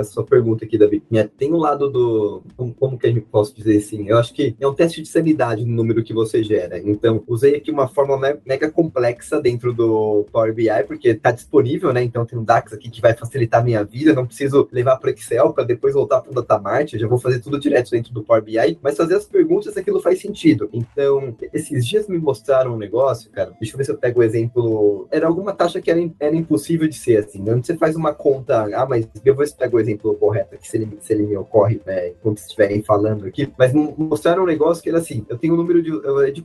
a 0.00 0.04
sua 0.04 0.24
pergunta 0.24 0.64
aqui, 0.64 0.78
Davi. 0.78 1.02
Tem 1.36 1.52
um 1.52 1.58
lado 1.58 1.90
do. 1.90 2.42
Como, 2.56 2.74
como 2.74 2.98
que 2.98 3.06
a 3.06 3.10
gente 3.10 3.22
posso 3.22 3.54
dizer 3.54 3.78
assim? 3.78 4.08
Eu 4.08 4.18
acho 4.18 4.32
que 4.32 4.54
é 4.58 4.66
um 4.66 4.74
teste 4.74 5.02
de 5.02 5.08
sanidade 5.08 5.64
no 5.64 5.74
número 5.74 6.02
que 6.02 6.12
você 6.12 6.42
gera. 6.42 6.78
Então, 6.78 7.22
usei 7.26 7.56
aqui 7.56 7.70
uma 7.70 7.88
forma 7.88 8.18
mega 8.44 8.70
complexa 8.70 9.40
dentro 9.50 9.72
do 9.72 10.26
Power 10.32 10.54
BI, 10.54 10.68
porque 10.86 11.08
está 11.08 11.30
disponível, 11.30 11.92
né? 11.92 12.02
Então, 12.02 12.24
tem 12.24 12.38
um 12.38 12.44
DAX 12.44 12.72
aqui 12.72 12.88
que 12.88 13.00
vai 13.00 13.14
facilitar 13.14 13.60
a 13.60 13.64
minha 13.64 13.84
vida. 13.84 14.12
Não 14.12 14.26
preciso 14.26 14.68
levar 14.72 14.96
para 14.96 15.10
Excel 15.10 15.52
para 15.52 15.64
depois 15.64 15.94
voltar 15.94 16.20
para 16.20 16.30
o 16.30 16.34
Datamart. 16.34 16.92
Eu 16.92 16.98
já 16.98 17.08
vou 17.08 17.18
fazer 17.18 17.40
tudo 17.40 17.58
direto 17.58 17.90
dentro 17.90 18.12
do 18.12 18.22
Power 18.22 18.42
BI, 18.42 18.78
mas 18.82 18.96
fazer 18.96 19.16
as 19.16 19.26
perguntas 19.26 19.76
aquilo 19.76 20.00
faz 20.00 20.20
sentido. 20.20 20.68
Então, 20.72 21.34
esses 21.52 21.86
dias 21.86 22.08
me 22.08 22.18
mostraram 22.18 22.74
um 22.74 22.78
negócio, 22.78 23.30
cara. 23.30 23.52
Deixa 23.58 23.74
eu 23.74 23.78
ver 23.78 23.84
se 23.84 23.90
eu 23.90 23.98
pego 23.98 24.20
o 24.20 24.22
exemplo. 24.22 25.08
Era 25.10 25.26
alguma 25.26 25.52
taxa 25.52 25.80
que 25.80 25.90
era, 25.90 26.00
era 26.20 26.36
impossível 26.36 26.88
de 26.88 26.96
ser 26.96 27.18
assim. 27.18 27.42
Onde 27.50 27.66
você 27.66 27.76
faz 27.76 27.96
uma 27.96 28.14
conta. 28.14 28.68
Ah, 28.74 28.86
mas 28.86 29.08
eu 29.24 29.34
vou 29.34 29.44
pego 29.58 29.76
o 29.76 29.80
exemplo 29.80 30.14
correto 30.14 30.54
aqui, 30.54 30.68
se 30.68 30.76
ele, 30.76 30.98
se 31.00 31.12
ele 31.12 31.24
me 31.24 31.36
ocorre 31.36 31.80
né, 31.84 32.12
quando 32.22 32.38
estiverem 32.38 32.82
falando 32.82 33.26
aqui. 33.26 33.52
Mas 33.58 33.72
mostraram 33.72 34.44
um 34.44 34.46
negócio 34.46 34.82
que 34.82 34.88
era 34.88 34.98
assim: 34.98 35.24
eu 35.28 35.36
tenho 35.36 35.54
um 35.54 35.56
número 35.56 35.82
de. 35.82 35.90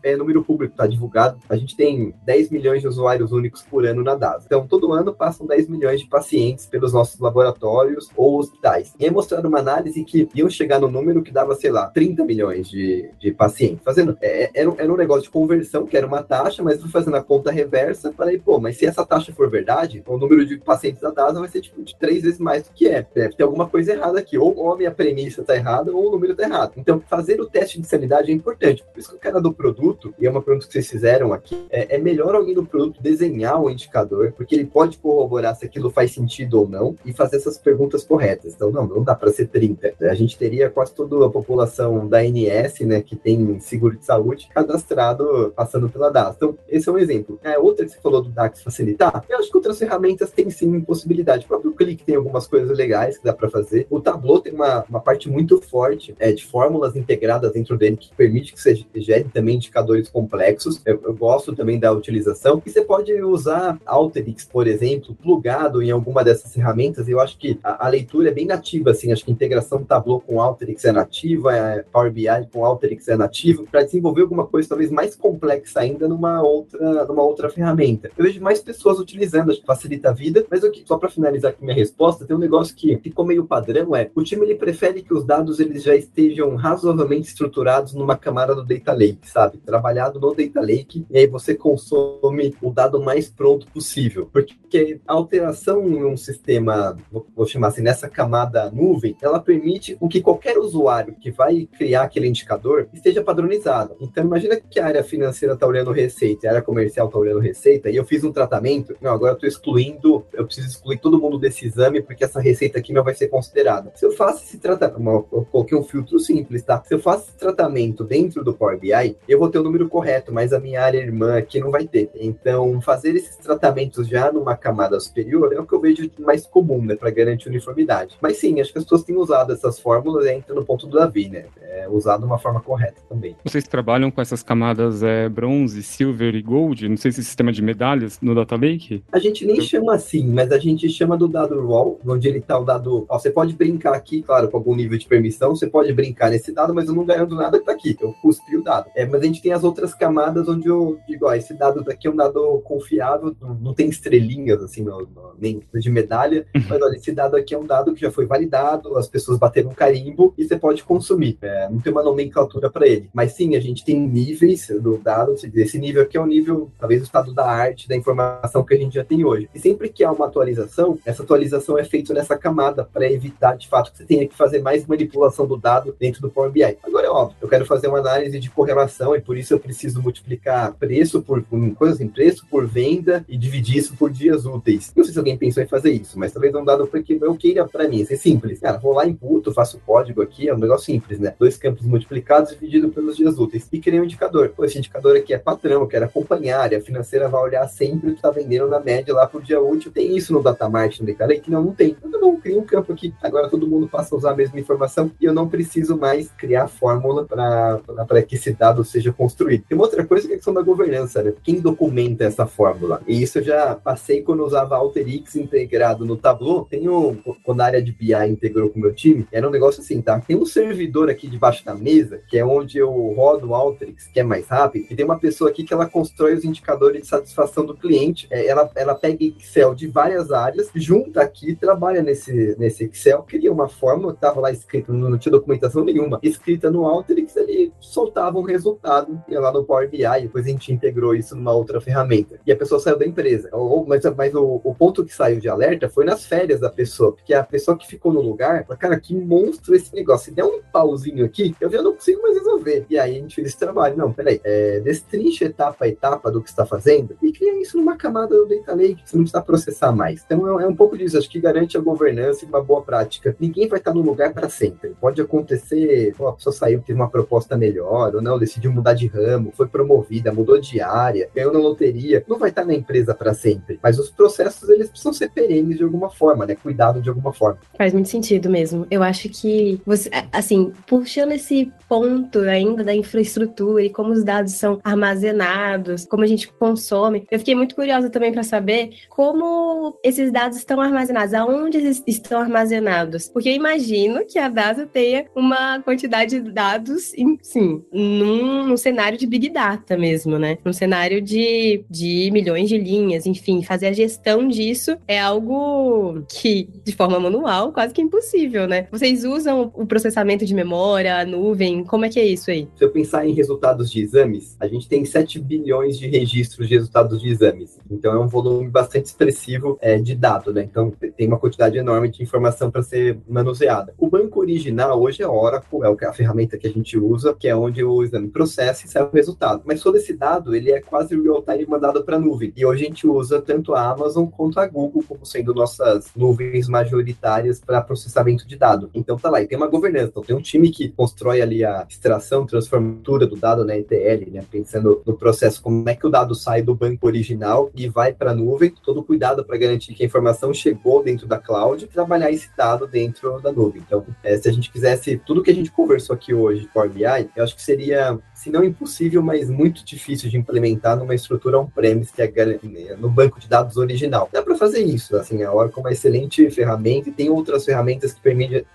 É, 0.03 0.13
é 0.13 0.17
número 0.17 0.43
público, 0.43 0.75
tá 0.75 0.87
divulgado. 0.87 1.39
A 1.49 1.55
gente 1.55 1.75
tem 1.75 2.13
10 2.25 2.49
milhões 2.49 2.81
de 2.81 2.87
usuários 2.95 3.31
únicos 3.31 3.61
por 3.61 3.85
ano 3.85 4.03
na 4.03 4.15
DAS. 4.15 4.43
Então, 4.45 4.65
todo 4.67 4.93
ano 4.93 5.13
passam 5.13 5.45
10 5.45 5.69
milhões 5.69 6.01
de 6.01 6.07
pacientes 6.07 6.65
pelos 6.65 6.93
nossos 6.93 7.19
laboratórios 7.19 8.09
ou 8.15 8.39
hospitais. 8.39 8.93
E 8.99 9.05
aí 9.05 9.11
mostraram 9.11 9.49
uma 9.49 9.59
análise 9.59 10.03
que 10.03 10.27
iam 10.33 10.49
chegar 10.49 10.79
no 10.79 10.89
número 10.89 11.21
que 11.21 11.31
dava, 11.31 11.55
sei 11.55 11.71
lá, 11.71 11.87
30 11.87 12.23
milhões 12.25 12.69
de, 12.69 13.09
de 13.19 13.31
pacientes. 13.31 13.83
Fazendo. 13.83 14.17
É, 14.21 14.49
era, 14.53 14.73
era 14.77 14.93
um 14.93 14.97
negócio 14.97 15.23
de 15.23 15.29
conversão, 15.29 15.85
que 15.85 15.97
era 15.97 16.07
uma 16.07 16.23
taxa, 16.23 16.63
mas 16.63 16.81
fui 16.81 16.89
fazendo 16.89 17.17
a 17.17 17.23
conta 17.23 17.51
reversa. 17.51 18.13
Falei, 18.13 18.39
pô, 18.39 18.59
mas 18.59 18.77
se 18.77 18.85
essa 18.85 19.05
taxa 19.05 19.33
for 19.33 19.49
verdade, 19.49 20.03
o 20.05 20.17
número 20.17 20.45
de 20.45 20.57
pacientes 20.57 21.01
da 21.01 21.11
DAS 21.11 21.33
vai 21.33 21.47
ser 21.47 21.61
tipo 21.61 21.81
de 21.83 21.95
três 21.95 22.23
vezes 22.23 22.39
mais 22.39 22.63
do 22.63 22.71
que 22.73 22.87
é. 22.87 23.05
Deve 23.13 23.35
ter 23.35 23.43
alguma 23.43 23.67
coisa 23.67 23.93
errada 23.93 24.19
aqui. 24.19 24.37
Ou 24.37 24.71
a 24.71 24.77
minha 24.77 24.91
premissa 24.91 25.41
está 25.41 25.55
errada, 25.55 25.91
ou 25.91 26.07
o 26.07 26.11
número 26.11 26.33
está 26.33 26.43
errado. 26.43 26.73
Então, 26.77 27.01
fazer 27.09 27.39
o 27.41 27.45
teste 27.45 27.79
de 27.79 27.87
sanidade 27.87 28.31
é 28.31 28.33
importante. 28.33 28.83
Por 28.83 28.99
isso 28.99 29.09
que 29.09 29.15
o 29.15 29.19
cara 29.19 29.41
do 29.41 29.53
produto, 29.53 30.13
e 30.19 30.25
é 30.25 30.29
uma 30.29 30.41
pergunta 30.41 30.67
que 30.67 30.73
vocês 30.73 30.89
fizeram 30.89 31.33
aqui, 31.33 31.65
é, 31.69 31.95
é 31.95 31.97
melhor 31.97 32.35
alguém 32.35 32.53
do 32.53 32.65
produto 32.65 32.84
desenhar 32.89 33.61
o 33.61 33.69
indicador, 33.69 34.33
porque 34.35 34.55
ele 34.55 34.65
pode 34.65 34.97
corroborar 34.97 35.55
se 35.55 35.65
aquilo 35.65 35.89
faz 35.89 36.13
sentido 36.13 36.61
ou 36.61 36.67
não 36.67 36.95
e 37.05 37.13
fazer 37.13 37.37
essas 37.37 37.57
perguntas 37.57 38.03
corretas. 38.03 38.53
Então, 38.53 38.71
não, 38.71 38.87
não 38.87 39.03
dá 39.03 39.15
para 39.15 39.31
ser 39.31 39.47
30. 39.47 39.93
A 40.01 40.13
gente 40.13 40.37
teria 40.37 40.69
quase 40.69 40.93
toda 40.93 41.25
a 41.25 41.29
população 41.29 42.07
da 42.07 42.19
ANS, 42.19 42.79
né, 42.81 43.01
que 43.01 43.15
tem 43.15 43.59
seguro 43.59 43.97
de 43.97 44.05
saúde, 44.05 44.49
cadastrado 44.53 45.53
passando 45.55 45.89
pela 45.89 46.09
DAS. 46.09 46.35
Então, 46.35 46.57
esse 46.67 46.87
é 46.87 46.91
um 46.91 46.97
exemplo. 46.97 47.39
É, 47.43 47.57
outra 47.57 47.85
que 47.85 47.91
você 47.91 47.99
falou 47.99 48.21
do 48.21 48.29
DAX 48.29 48.61
facilitar, 48.61 49.23
eu 49.29 49.37
acho 49.37 49.49
que 49.49 49.57
outras 49.57 49.77
ferramentas 49.77 50.31
têm 50.31 50.49
sim 50.49 50.79
possibilidade. 50.81 51.45
O 51.45 51.47
próprio 51.47 51.73
Click 51.73 52.03
tem 52.03 52.15
algumas 52.15 52.47
coisas 52.47 52.75
legais 52.77 53.17
que 53.17 53.23
dá 53.23 53.33
para 53.33 53.49
fazer. 53.49 53.87
O 53.89 53.99
Tableau 53.99 54.39
tem 54.39 54.53
uma, 54.53 54.85
uma 54.89 54.99
parte 54.99 55.29
muito 55.29 55.61
forte 55.61 56.15
é, 56.19 56.31
de 56.31 56.45
fórmulas 56.45 56.95
integradas 56.95 57.51
dentro 57.51 57.77
dele 57.77 57.97
que 57.97 58.13
permite 58.15 58.53
que 58.53 58.61
você 58.61 58.85
gere 58.95 59.25
também 59.25 59.55
indicadores 59.55 60.09
complexos. 60.09 60.81
Eu, 60.85 60.99
eu 61.03 61.13
gosto 61.13 61.55
também 61.55 61.79
da 61.79 61.91
utilização. 61.91 62.61
E 62.65 62.69
você 62.75 62.81
pode 62.81 63.13
usar 63.21 63.79
Alteryx, 63.85 64.43
por 64.43 64.67
exemplo, 64.67 65.15
plugado 65.15 65.81
em 65.81 65.91
alguma 65.91 66.25
dessas 66.25 66.53
ferramentas. 66.53 67.07
Eu 67.07 67.21
acho 67.21 67.37
que 67.37 67.57
a, 67.63 67.85
a 67.85 67.89
leitura 67.89 68.27
é 68.27 68.33
bem 68.33 68.45
nativa, 68.45 68.91
assim. 68.91 69.13
Acho 69.13 69.23
que 69.23 69.31
a 69.31 69.33
integração 69.33 69.81
Tableau 69.85 70.19
com 70.19 70.41
Alteryx 70.41 70.83
é 70.83 70.91
nativa, 70.91 71.53
a 71.53 71.83
Power 71.83 72.11
BI 72.11 72.25
com 72.51 72.65
Alteryx 72.65 73.07
é 73.07 73.15
nativo, 73.15 73.65
para 73.71 73.83
desenvolver 73.83 74.23
alguma 74.23 74.45
coisa 74.45 74.67
talvez 74.67 74.91
mais 74.91 75.15
complexa 75.15 75.79
ainda 75.79 76.05
numa 76.05 76.41
outra, 76.41 77.05
numa 77.05 77.23
outra 77.23 77.49
ferramenta. 77.49 78.11
Eu 78.17 78.25
vejo 78.25 78.41
mais 78.41 78.59
pessoas 78.59 78.99
utilizando, 78.99 79.51
acho 79.51 79.61
que 79.61 79.65
facilita 79.65 80.09
a 80.09 80.13
vida. 80.13 80.45
Mas 80.51 80.59
que, 80.67 80.83
só 80.85 80.97
para 80.97 81.09
finalizar 81.09 81.51
aqui 81.51 81.63
minha 81.63 81.75
resposta, 81.75 82.25
tem 82.25 82.35
um 82.35 82.39
negócio 82.39 82.75
que 82.75 82.97
ficou 82.97 83.25
meio 83.25 83.45
padrão, 83.45 83.95
é 83.95 84.09
o 84.13 84.21
time 84.21 84.45
ele 84.45 84.55
prefere 84.55 85.01
que 85.01 85.13
os 85.13 85.23
dados 85.23 85.61
eles 85.61 85.81
já 85.81 85.95
estejam 85.95 86.55
razoavelmente 86.55 87.29
estruturados 87.29 87.93
numa 87.93 88.17
camada 88.17 88.53
do 88.53 88.65
Data 88.65 88.91
Lake, 88.91 89.29
sabe? 89.29 89.59
Trabalhado 89.59 90.19
no 90.19 90.35
Data 90.35 90.59
Lake, 90.59 91.05
e 91.09 91.17
aí 91.17 91.27
você 91.27 91.55
consome 91.55 92.51
o 92.65 92.73
dado 92.73 93.01
mais 93.01 93.29
pronto 93.29 93.67
possível. 93.67 94.29
Porque 94.31 94.99
a 95.07 95.13
alteração 95.13 95.87
em 95.87 96.03
um 96.03 96.17
sistema, 96.17 96.97
vou 97.35 97.45
chamar 97.45 97.67
assim, 97.67 97.81
nessa 97.81 98.09
camada 98.09 98.71
nuvem, 98.71 99.15
ela 99.21 99.39
permite 99.39 99.97
que 100.09 100.21
qualquer 100.21 100.57
usuário 100.57 101.15
que 101.19 101.29
vai 101.29 101.67
criar 101.77 102.03
aquele 102.03 102.27
indicador 102.27 102.87
esteja 102.93 103.23
padronizado. 103.23 103.95
Então, 103.99 104.23
imagina 104.23 104.55
que 104.55 104.79
a 104.79 104.85
área 104.85 105.03
financeira 105.03 105.53
está 105.53 105.67
olhando 105.67 105.91
receita, 105.91 106.47
a 106.47 106.51
área 106.51 106.61
comercial 106.61 107.07
está 107.07 107.19
olhando 107.19 107.39
receita, 107.39 107.89
e 107.89 107.95
eu 107.95 108.05
fiz 108.05 108.23
um 108.23 108.31
tratamento, 108.31 108.95
não, 109.01 109.11
agora 109.11 109.33
eu 109.33 109.35
estou 109.35 109.49
excluindo, 109.49 110.25
eu 110.33 110.45
preciso 110.45 110.67
excluir 110.67 110.97
todo 110.99 111.19
mundo 111.19 111.37
desse 111.37 111.65
exame, 111.65 112.01
porque 112.01 112.23
essa 112.23 112.39
receita 112.39 112.79
aqui 112.79 112.93
não 112.93 113.03
vai 113.03 113.13
ser 113.13 113.27
considerada. 113.27 113.91
Se 113.95 114.05
eu 114.05 114.11
faço 114.11 114.43
esse 114.43 114.57
tratamento, 114.57 115.27
eu 115.31 115.45
coloquei 115.51 115.77
um 115.77 115.83
filtro 115.83 116.17
simples, 116.19 116.63
tá? 116.63 116.81
Se 116.85 116.93
eu 116.93 116.99
faço 116.99 117.29
esse 117.29 117.37
tratamento 117.37 118.03
dentro 118.03 118.43
do 118.43 118.53
Power 118.53 118.79
BI, 118.79 119.17
eu 119.27 119.37
vou 119.39 119.49
ter 119.49 119.59
o 119.59 119.63
número 119.63 119.89
correto, 119.89 120.33
mas 120.33 120.53
a 120.53 120.59
minha 120.59 120.81
área 120.81 120.99
irmã 120.99 121.37
aqui 121.37 121.59
não 121.59 121.71
vai 121.71 121.85
ter. 121.85 122.09
Então, 122.15 122.54
fazer 122.81 123.15
esses 123.15 123.35
tratamentos 123.37 124.07
já 124.07 124.31
numa 124.31 124.55
camada 124.55 124.99
superior 124.99 125.53
é 125.53 125.59
o 125.59 125.65
que 125.65 125.73
eu 125.73 125.79
vejo 125.79 126.09
mais 126.19 126.45
comum, 126.45 126.81
né, 126.81 126.95
para 126.95 127.09
garantir 127.09 127.49
uniformidade. 127.49 128.17
Mas 128.21 128.37
sim, 128.37 128.59
acho 128.59 128.71
que 128.71 128.77
as 128.77 128.83
pessoas 128.83 129.03
têm 129.03 129.17
usado 129.17 129.53
essas 129.53 129.79
fórmulas 129.79 130.25
e 130.25 130.33
entra 130.33 130.53
no 130.53 130.65
ponto 130.65 130.87
do 130.87 130.97
Davi, 130.97 131.29
né? 131.29 131.45
É 131.61 131.87
usado 131.89 132.21
de 132.21 132.25
uma 132.25 132.37
forma 132.37 132.61
correta 132.61 133.01
também. 133.07 133.35
Vocês 133.43 133.67
trabalham 133.67 134.09
com 134.09 134.21
essas 134.21 134.41
camadas 134.41 135.03
é, 135.03 135.27
bronze, 135.29 135.83
silver 135.83 136.35
e 136.35 136.41
gold? 136.41 136.87
Não 136.87 136.97
sei 136.97 137.11
se 137.11 137.21
é 137.21 137.23
sistema 137.23 137.51
de 137.51 137.61
medalhas 137.61 138.19
no 138.21 138.33
Data 138.33 138.55
Lake? 138.55 139.03
A 139.11 139.19
gente 139.19 139.45
nem 139.45 139.61
chama 139.61 139.93
assim, 139.93 140.25
mas 140.27 140.51
a 140.51 140.57
gente 140.57 140.87
chama 140.89 141.17
do 141.17 141.27
dado 141.27 141.55
raw, 141.67 141.99
onde 142.05 142.27
ele 142.27 142.41
tá 142.41 142.57
o 142.57 142.63
dado. 142.63 143.05
Ó, 143.09 143.19
você 143.19 143.29
pode 143.29 143.53
brincar 143.53 143.93
aqui, 143.93 144.21
claro, 144.21 144.49
com 144.49 144.57
algum 144.57 144.75
nível 144.75 144.97
de 144.97 145.07
permissão, 145.07 145.55
você 145.55 145.67
pode 145.67 145.91
brincar 145.93 146.29
nesse 146.29 146.51
dado, 146.51 146.73
mas 146.73 146.87
eu 146.87 146.95
não 146.95 147.05
ganho 147.05 147.25
do 147.25 147.35
nada 147.35 147.59
que 147.59 147.65
tá 147.65 147.71
aqui. 147.71 147.95
Eu 147.99 148.13
cuspi 148.21 148.57
o 148.57 148.63
dado. 148.63 148.89
É, 148.95 149.05
mas 149.05 149.21
a 149.21 149.25
gente 149.25 149.41
tem 149.41 149.51
as 149.51 149.63
outras 149.63 149.93
camadas 149.93 150.47
onde 150.47 150.67
eu 150.67 150.99
digo, 151.07 151.27
ó, 151.27 151.33
esse 151.33 151.53
dado 151.53 151.83
daqui 151.83 152.07
é 152.07 152.11
um 152.11 152.15
dado 152.15 152.34
confiável, 152.63 153.35
não, 153.61 153.73
tem 153.73 153.89
estrelinhas 153.89 154.61
assim, 154.61 154.83
no, 154.83 154.99
no, 155.01 155.35
nem 155.39 155.61
de 155.73 155.89
medalha, 155.89 156.45
uhum. 156.55 156.63
mas 156.69 156.81
olha, 156.81 156.95
esse 156.95 157.11
dado 157.11 157.35
aqui 157.35 157.53
é 157.53 157.57
um 157.57 157.65
dado 157.65 157.93
que 157.93 158.01
já 158.01 158.11
foi 158.11 158.25
validado, 158.25 158.97
as 158.97 159.07
pessoas 159.07 159.37
bateram 159.37 159.71
carimbo 159.71 160.33
e 160.37 160.45
você 160.45 160.57
pode 160.57 160.83
consumir. 160.83 161.37
É, 161.41 161.69
não 161.69 161.79
tem 161.79 161.91
uma 161.91 162.03
nomenclatura 162.03 162.69
para 162.69 162.87
ele. 162.87 163.09
Mas 163.13 163.33
sim, 163.33 163.55
a 163.55 163.59
gente 163.59 163.83
tem 163.83 163.99
níveis 163.99 164.67
do 164.81 164.97
dado, 164.97 165.35
esse 165.53 165.77
nível 165.77 166.03
aqui 166.03 166.17
é 166.17 166.21
o 166.21 166.25
nível, 166.25 166.71
talvez, 166.79 167.01
o 167.01 167.05
estado 167.05 167.33
da 167.33 167.45
arte, 167.45 167.87
da 167.87 167.95
informação 167.95 168.63
que 168.63 168.73
a 168.73 168.77
gente 168.77 168.95
já 168.95 169.03
tem 169.03 169.23
hoje. 169.23 169.49
E 169.53 169.59
sempre 169.59 169.89
que 169.89 170.03
há 170.03 170.11
uma 170.11 170.25
atualização, 170.25 170.97
essa 171.05 171.23
atualização 171.23 171.77
é 171.77 171.83
feita 171.83 172.13
nessa 172.13 172.37
camada 172.37 172.83
para 172.83 173.11
evitar, 173.11 173.57
de 173.57 173.67
fato, 173.67 173.91
que 173.91 173.97
você 173.97 174.05
tenha 174.05 174.27
que 174.27 174.35
fazer 174.35 174.61
mais 174.61 174.85
manipulação 174.85 175.47
do 175.47 175.57
dado 175.57 175.95
dentro 175.99 176.21
do 176.21 176.29
Power 176.29 176.51
BI. 176.51 176.77
Agora 176.83 177.07
é 177.07 177.09
óbvio, 177.09 177.37
eu 177.41 177.47
quero 177.47 177.65
fazer 177.65 177.87
uma 177.87 177.99
análise 177.99 178.39
de 178.39 178.49
correlação 178.49 179.15
e 179.15 179.21
por 179.21 179.37
isso 179.37 179.53
eu 179.53 179.59
preciso 179.59 180.01
multiplicar 180.01 180.73
preço 180.73 181.21
por, 181.21 181.41
por 181.43 181.75
coisa 181.75 181.95
assim, 181.95 182.07
preço 182.25 182.43
por 182.49 182.65
venda 182.65 183.23
e 183.29 183.37
dividir 183.37 183.77
isso 183.77 183.95
por 183.95 184.09
dias 184.09 184.47
úteis. 184.47 184.91
Não 184.95 185.03
sei 185.03 185.13
se 185.13 185.19
alguém 185.19 185.37
pensou 185.37 185.61
em 185.61 185.67
fazer 185.67 185.91
isso, 185.91 186.17
mas 186.17 186.31
talvez 186.31 186.55
um 186.55 186.65
dado 186.65 186.87
porque 186.87 187.19
eu 187.21 187.35
queira 187.35 187.67
para 187.67 187.87
mim 187.87 188.03
ser 188.03 188.17
simples. 188.17 188.59
Cara, 188.59 188.79
vou 188.79 188.93
lá, 188.93 189.05
imputo, 189.05 189.53
faço 189.53 189.79
código 189.85 190.23
aqui, 190.23 190.49
é 190.49 190.55
um 190.55 190.57
negócio 190.57 190.87
simples, 190.87 191.19
né? 191.19 191.35
Dois 191.37 191.55
campos 191.55 191.85
multiplicados 191.85 192.49
dividido 192.49 192.89
pelos 192.89 193.15
dias 193.15 193.37
úteis. 193.37 193.67
E 193.71 193.79
criei 193.79 194.01
um 194.01 194.05
indicador. 194.05 194.49
Pô, 194.49 194.65
esse 194.65 194.75
indicador 194.75 195.15
aqui 195.15 195.35
é 195.35 195.37
patrão, 195.37 195.81
eu 195.81 195.87
quero 195.87 196.05
acompanhar, 196.05 196.61
a 196.61 196.63
área 196.63 196.81
financeira 196.81 197.29
vai 197.29 197.43
olhar 197.43 197.67
sempre 197.67 198.09
o 198.09 198.11
que 198.13 198.17
está 198.17 198.31
vendendo 198.31 198.67
na 198.67 198.79
média 198.79 199.13
lá 199.13 199.27
por 199.27 199.43
dia 199.43 199.61
útil. 199.61 199.91
Tem 199.91 200.17
isso 200.17 200.33
no 200.33 200.41
Datamart, 200.41 200.99
no 200.99 201.05
Data 201.05 201.27
Lake? 201.27 201.51
Não, 201.51 201.63
não 201.63 201.73
tem. 201.73 201.95
Então, 202.03 202.19
eu 202.19 202.37
crio 202.37 202.59
um 202.59 202.65
campo 202.65 202.91
aqui. 202.91 203.13
Agora 203.21 203.49
todo 203.49 203.67
mundo 203.67 203.87
passa 203.87 204.15
a 204.15 204.17
usar 204.17 204.31
a 204.31 204.35
mesma 204.35 204.59
informação 204.59 205.11
e 205.21 205.25
eu 205.25 205.33
não 205.33 205.47
preciso 205.47 205.95
mais 205.95 206.31
criar 206.31 206.67
fórmula 206.67 207.23
para 207.23 208.23
que 208.23 208.33
esse 208.33 208.51
dado 208.51 208.83
seja 208.83 209.13
construído. 209.13 209.63
Tem 209.69 209.77
uma 209.77 209.85
outra 209.85 210.03
coisa 210.03 210.25
que 210.25 210.33
é 210.33 210.35
a 210.35 210.37
questão 210.37 210.55
da 210.55 210.63
governança, 210.63 211.21
né? 211.21 211.31
Quem 211.43 211.59
documenta 211.59 212.14
essa 212.23 212.45
fórmula? 212.45 213.01
E 213.07 213.21
isso 213.21 213.39
eu 213.39 213.43
já 213.43 213.75
passei 213.75 214.21
quando 214.21 214.39
eu 214.39 214.45
usava 214.45 214.75
Alteryx 214.75 215.35
integrado 215.35 216.05
no 216.05 216.15
Tableau. 216.15 216.67
Um, 216.73 217.15
quando 217.43 217.61
a 217.61 217.65
área 217.65 217.81
de 217.81 217.91
BI 217.91 218.13
integrou 218.27 218.69
com 218.69 218.79
o 218.79 218.81
meu 218.81 218.93
time, 218.93 219.27
era 219.31 219.47
um 219.47 219.51
negócio 219.51 219.81
assim, 219.81 220.01
tá? 220.01 220.19
Tem 220.19 220.35
um 220.35 220.45
servidor 220.45 221.09
aqui 221.09 221.27
debaixo 221.27 221.65
da 221.65 221.73
mesa, 221.73 222.21
que 222.27 222.37
é 222.37 222.45
onde 222.45 222.77
eu 222.77 222.91
rodo 222.91 223.49
o 223.49 223.55
Alteryx, 223.55 224.07
que 224.07 224.19
é 224.19 224.23
mais 224.23 224.47
rápido, 224.47 224.87
e 224.89 224.95
tem 224.95 225.05
uma 225.05 225.19
pessoa 225.19 225.49
aqui 225.49 225.63
que 225.63 225.73
ela 225.73 225.87
constrói 225.87 226.33
os 226.33 226.45
indicadores 226.45 227.01
de 227.01 227.07
satisfação 227.07 227.65
do 227.65 227.75
cliente. 227.75 228.27
É, 228.29 228.47
ela, 228.47 228.69
ela 228.75 228.95
pega 228.95 229.23
Excel 229.23 229.73
de 229.73 229.87
várias 229.87 230.31
áreas, 230.31 230.69
junta 230.75 231.21
aqui, 231.21 231.55
trabalha 231.55 232.01
nesse, 232.01 232.55
nesse 232.57 232.85
Excel, 232.85 233.23
cria 233.23 233.51
uma 233.51 233.67
fórmula, 233.67 234.13
estava 234.13 234.39
lá 234.39 234.51
escrito, 234.51 234.93
não 234.93 235.17
tinha 235.17 235.31
documentação 235.31 235.83
nenhuma, 235.83 236.19
escrita 236.21 236.69
no 236.69 236.85
Alteryx, 236.85 237.35
ele 237.35 237.71
soltava 237.79 238.37
um 238.37 238.43
resultado, 238.43 239.19
ia 239.27 239.39
lá 239.39 239.51
no 239.51 239.63
Power 239.63 239.89
BI, 239.89 240.21
depois 240.21 240.45
a 240.45 240.49
gente 240.49 240.71
integrou 240.71 241.15
isso 241.15 241.35
numa 241.35 241.53
outra 241.53 241.81
ferramenta. 241.81 242.04
E 242.45 242.51
a 242.51 242.55
pessoa 242.55 242.79
saiu 242.79 242.97
da 242.97 243.05
empresa. 243.05 243.49
Ou, 243.51 243.85
mas 243.85 244.03
mas 244.15 244.33
o, 244.35 244.61
o 244.63 244.75
ponto 244.75 245.03
que 245.03 245.13
saiu 245.13 245.39
de 245.39 245.49
alerta 245.49 245.89
foi 245.89 246.05
nas 246.05 246.25
férias 246.25 246.59
da 246.59 246.69
pessoa, 246.69 247.13
porque 247.13 247.33
a 247.33 247.43
pessoa 247.43 247.77
que 247.77 247.87
ficou 247.87 248.13
no 248.13 248.21
lugar, 248.21 248.63
falou, 248.65 248.77
cara, 248.77 248.99
que 248.99 249.15
monstro 249.15 249.75
esse 249.75 249.93
negócio. 249.93 250.25
Se 250.25 250.31
der 250.31 250.43
um 250.43 250.61
pauzinho 250.71 251.25
aqui, 251.25 251.55
eu 251.59 251.69
já 251.69 251.81
não 251.81 251.93
consigo 251.93 252.21
mais 252.21 252.37
resolver. 252.37 252.85
E 252.89 252.97
aí 252.97 253.17
a 253.17 253.19
gente 253.19 253.35
fez 253.35 253.47
esse 253.47 253.57
trabalho. 253.57 253.97
Não, 253.97 254.11
peraí, 254.11 254.39
é, 254.43 254.79
destrincha 254.79 255.45
etapa 255.45 255.85
a 255.85 255.87
etapa 255.87 256.31
do 256.31 256.41
que 256.41 256.49
está 256.49 256.65
fazendo 256.65 257.15
e 257.21 257.31
cria 257.31 257.59
isso 257.61 257.77
numa 257.77 257.95
camada 257.95 258.35
do 258.35 258.47
Data 258.47 258.73
Lake, 258.73 259.01
você 259.05 259.15
não 259.15 259.23
precisa 259.23 259.41
processar 259.41 259.91
mais. 259.91 260.23
Então 260.25 260.59
é, 260.59 260.63
é 260.63 260.67
um 260.67 260.75
pouco 260.75 260.97
disso, 260.97 261.17
acho 261.17 261.29
que 261.29 261.39
garante 261.39 261.77
a 261.77 261.81
governança 261.81 262.45
e 262.45 262.47
uma 262.47 262.61
boa 262.61 262.81
prática. 262.81 263.35
Ninguém 263.39 263.67
vai 263.67 263.79
estar 263.79 263.93
no 263.93 264.01
lugar 264.01 264.33
para 264.33 264.49
sempre. 264.49 264.95
Pode 264.99 265.21
acontecer, 265.21 266.13
a 266.19 266.31
pessoa 266.31 266.53
saiu, 266.53 266.81
teve 266.81 266.99
uma 266.99 267.09
proposta 267.09 267.57
melhor, 267.57 268.15
ou 268.15 268.21
não, 268.21 268.39
decidiu 268.39 268.71
mudar 268.71 268.93
de 268.93 269.07
ramo, 269.07 269.51
foi 269.53 269.67
promovida, 269.67 270.31
mudou 270.31 270.59
de 270.59 270.81
área, 270.81 271.29
ganhou 271.33 271.53
na 271.53 271.59
loteria. 271.59 271.94
Não 272.27 272.37
vai 272.37 272.49
estar 272.49 272.65
na 272.65 272.73
empresa 272.73 273.13
para 273.13 273.33
sempre. 273.33 273.79
Mas 273.81 273.99
os 273.99 274.09
processos, 274.09 274.69
eles 274.69 274.89
precisam 274.89 275.13
ser 275.13 275.29
perenes 275.29 275.77
de 275.77 275.83
alguma 275.83 276.09
forma, 276.09 276.45
né? 276.45 276.55
Cuidado 276.55 277.01
de 277.01 277.09
alguma 277.09 277.33
forma. 277.33 277.59
Faz 277.77 277.93
muito 277.93 278.09
sentido 278.09 278.49
mesmo. 278.49 278.85
Eu 278.89 279.03
acho 279.03 279.29
que 279.29 279.81
você, 279.85 280.09
assim, 280.31 280.71
puxando 280.87 281.31
esse 281.31 281.71
ponto 281.87 282.39
ainda 282.39 282.83
da 282.83 282.95
infraestrutura 282.95 283.83
e 283.83 283.89
como 283.89 284.11
os 284.11 284.23
dados 284.23 284.53
são 284.53 284.79
armazenados, 284.83 286.05
como 286.05 286.23
a 286.23 286.27
gente 286.27 286.51
consome, 286.53 287.25
eu 287.29 287.39
fiquei 287.39 287.55
muito 287.55 287.75
curiosa 287.75 288.09
também 288.09 288.31
para 288.31 288.43
saber 288.43 288.91
como 289.09 289.97
esses 290.03 290.31
dados 290.31 290.57
estão 290.57 290.81
armazenados, 290.81 291.33
aonde 291.33 291.77
eles 291.77 292.03
estão 292.07 292.41
armazenados. 292.41 293.29
Porque 293.29 293.49
eu 293.49 293.53
imagino 293.53 294.25
que 294.25 294.39
a 294.39 294.49
data 294.49 294.85
tenha 294.85 295.25
uma 295.35 295.79
quantidade 295.81 296.39
de 296.39 296.51
dados, 296.51 297.13
sim, 297.41 297.83
num, 297.91 298.67
num 298.67 298.77
cenário 298.77 299.17
de 299.17 299.27
Big 299.27 299.49
Data 299.49 299.97
mesmo, 299.97 300.37
né? 300.37 300.57
Num 300.65 300.73
cenário 300.73 301.21
de, 301.21 301.84
de 301.89 302.29
milhões 302.31 302.69
de 302.69 302.77
linhas, 302.77 303.25
enfim, 303.25 303.63
fazer 303.63 303.87
a 303.87 303.93
gestão 303.93 304.47
disso 304.47 304.97
é 305.07 305.19
algo 305.19 306.23
que, 306.27 306.69
de 306.83 306.95
forma 306.95 307.19
manual, 307.19 307.71
quase 307.71 307.93
que 307.93 308.01
impossível, 308.01 308.67
né? 308.67 308.87
Vocês 308.91 309.23
usam 309.23 309.71
o 309.73 309.85
processamento 309.85 310.45
de 310.45 310.53
memória, 310.53 311.19
a 311.19 311.25
nuvem, 311.25 311.83
como 311.83 312.05
é 312.05 312.09
que 312.09 312.19
é 312.19 312.25
isso 312.25 312.51
aí? 312.51 312.67
Se 312.75 312.83
eu 312.83 312.91
pensar 312.91 313.27
em 313.27 313.33
resultados 313.33 313.91
de 313.91 314.01
exames, 314.01 314.55
a 314.59 314.67
gente 314.67 314.87
tem 314.87 315.05
7 315.05 315.39
bilhões 315.39 315.97
de 315.97 316.07
registros 316.07 316.67
de 316.67 316.75
resultados 316.75 317.21
de 317.21 317.29
exames. 317.29 317.77
Então 317.89 318.13
é 318.13 318.19
um 318.19 318.27
volume 318.27 318.69
bastante 318.69 319.05
expressivo 319.05 319.77
é, 319.81 319.97
de 319.97 320.15
dados, 320.15 320.53
né? 320.53 320.63
Então 320.63 320.91
tem 321.15 321.27
uma 321.27 321.39
quantidade 321.39 321.77
enorme 321.77 322.09
de 322.09 322.23
informação 322.23 322.71
para 322.71 322.83
ser 322.83 323.19
manuseada. 323.27 323.93
O 323.97 324.09
banco 324.09 324.39
original 324.39 325.01
hoje 325.01 325.21
é 325.21 325.27
Oracle, 325.27 325.79
é 325.83 326.05
a 326.05 326.13
ferramenta 326.13 326.57
que 326.57 326.67
a 326.67 326.71
gente 326.71 326.97
usa, 326.97 327.33
que 327.33 327.47
é 327.47 327.55
onde 327.55 327.83
o 327.83 328.03
exame 328.03 328.27
processa 328.27 328.85
e 328.85 328.89
sai 328.89 329.03
o 329.03 329.11
resultado. 329.11 329.61
Mas 329.65 329.81
todo 329.81 329.97
esse 329.97 330.13
dado, 330.13 330.55
ele 330.55 330.71
é 330.71 330.81
quase 330.81 331.19
real-time 331.19 331.65
mandado 331.75 332.03
para 332.03 332.15
a 332.15 332.19
nuvem. 332.19 332.53
E 332.55 332.65
hoje 332.65 332.85
a 332.85 332.87
gente 332.87 333.07
usa 333.07 333.41
tanto 333.41 333.73
a 333.73 333.89
Amazon 333.89 334.25
quanto 334.25 334.59
a 334.59 334.67
Google 334.67 335.03
como 335.07 335.25
sendo 335.25 335.53
nossas 335.53 336.07
nuvens 336.15 336.67
majoritárias 336.67 337.59
para 337.59 337.81
processamento 337.81 338.47
de 338.47 338.55
dado. 338.55 338.89
Então 338.93 339.17
tá 339.17 339.29
lá, 339.29 339.41
e 339.41 339.47
tem 339.47 339.57
uma 339.57 339.67
governança. 339.67 340.07
Então 340.07 340.23
tem 340.23 340.35
um 340.35 340.41
time 340.41 340.69
que 340.71 340.89
constrói 340.89 341.41
ali 341.41 341.63
a 341.63 341.85
extração, 341.89 342.45
transformatura 342.45 343.27
do 343.27 343.35
dado 343.35 343.65
na 343.65 343.77
ETL, 343.77 344.31
né? 344.31 344.43
Pensando 344.49 345.01
no 345.05 345.17
processo, 345.17 345.61
como 345.61 345.87
é 345.89 345.95
que 345.95 346.07
o 346.07 346.09
dado 346.09 346.33
sai 346.33 346.61
do 346.61 346.73
banco 346.73 347.05
original 347.05 347.69
e 347.75 347.89
vai 347.89 348.13
para 348.13 348.31
a 348.31 348.35
nuvem, 348.35 348.73
todo 348.83 349.03
cuidado 349.03 349.43
para 349.43 349.57
garantir 349.57 349.93
que 349.93 350.03
a 350.03 350.05
informação 350.05 350.53
chegou 350.53 351.03
dentro 351.03 351.27
da 351.27 351.37
cloud 351.37 351.83
e 351.83 351.87
trabalhar 351.87 352.31
esse 352.31 352.49
dado 352.55 352.87
dentro 352.87 353.39
da 353.41 353.51
nuvem. 353.51 353.81
Então, 353.85 354.05
é, 354.23 354.37
se 354.37 354.47
a 354.47 354.51
gente 354.51 354.71
quisesse 354.71 355.17
tudo 355.25 355.43
que 355.43 355.51
a 355.51 355.55
gente 355.55 355.71
conversou 355.71 356.13
aqui 356.15 356.33
hoje, 356.33 356.69
Power 356.73 356.89
BI, 356.89 357.29
eu 357.35 357.43
acho 357.43 357.55
que 357.55 357.61
seria 357.61 358.17
se 358.35 358.51
não 358.51 358.63
impossível, 358.63 359.23
mas 359.23 359.49
muito 359.49 359.83
difícil 359.83 360.29
de 360.29 360.37
implementar 360.37 360.97
numa 360.97 361.15
estrutura 361.15 361.59
on-premise, 361.59 362.11
que 362.11 362.21
é 362.21 362.57
no 362.99 363.09
banco 363.09 363.39
de 363.39 363.47
dados 363.47 363.77
original. 363.77 364.29
Dá 364.31 364.43
para 364.43 364.55
fazer 364.55 364.81
isso, 364.81 365.15
assim, 365.15 365.41
a 365.43 365.53
Oracle 365.53 365.79
é 365.79 365.81
uma 365.81 365.91
excelente 365.91 366.49
ferramenta 366.51 367.09
e 367.09 367.11
tem 367.11 367.29
outras 367.29 367.65
ferramentas 367.65 368.13
que 368.13 368.21
permitem, 368.21 368.65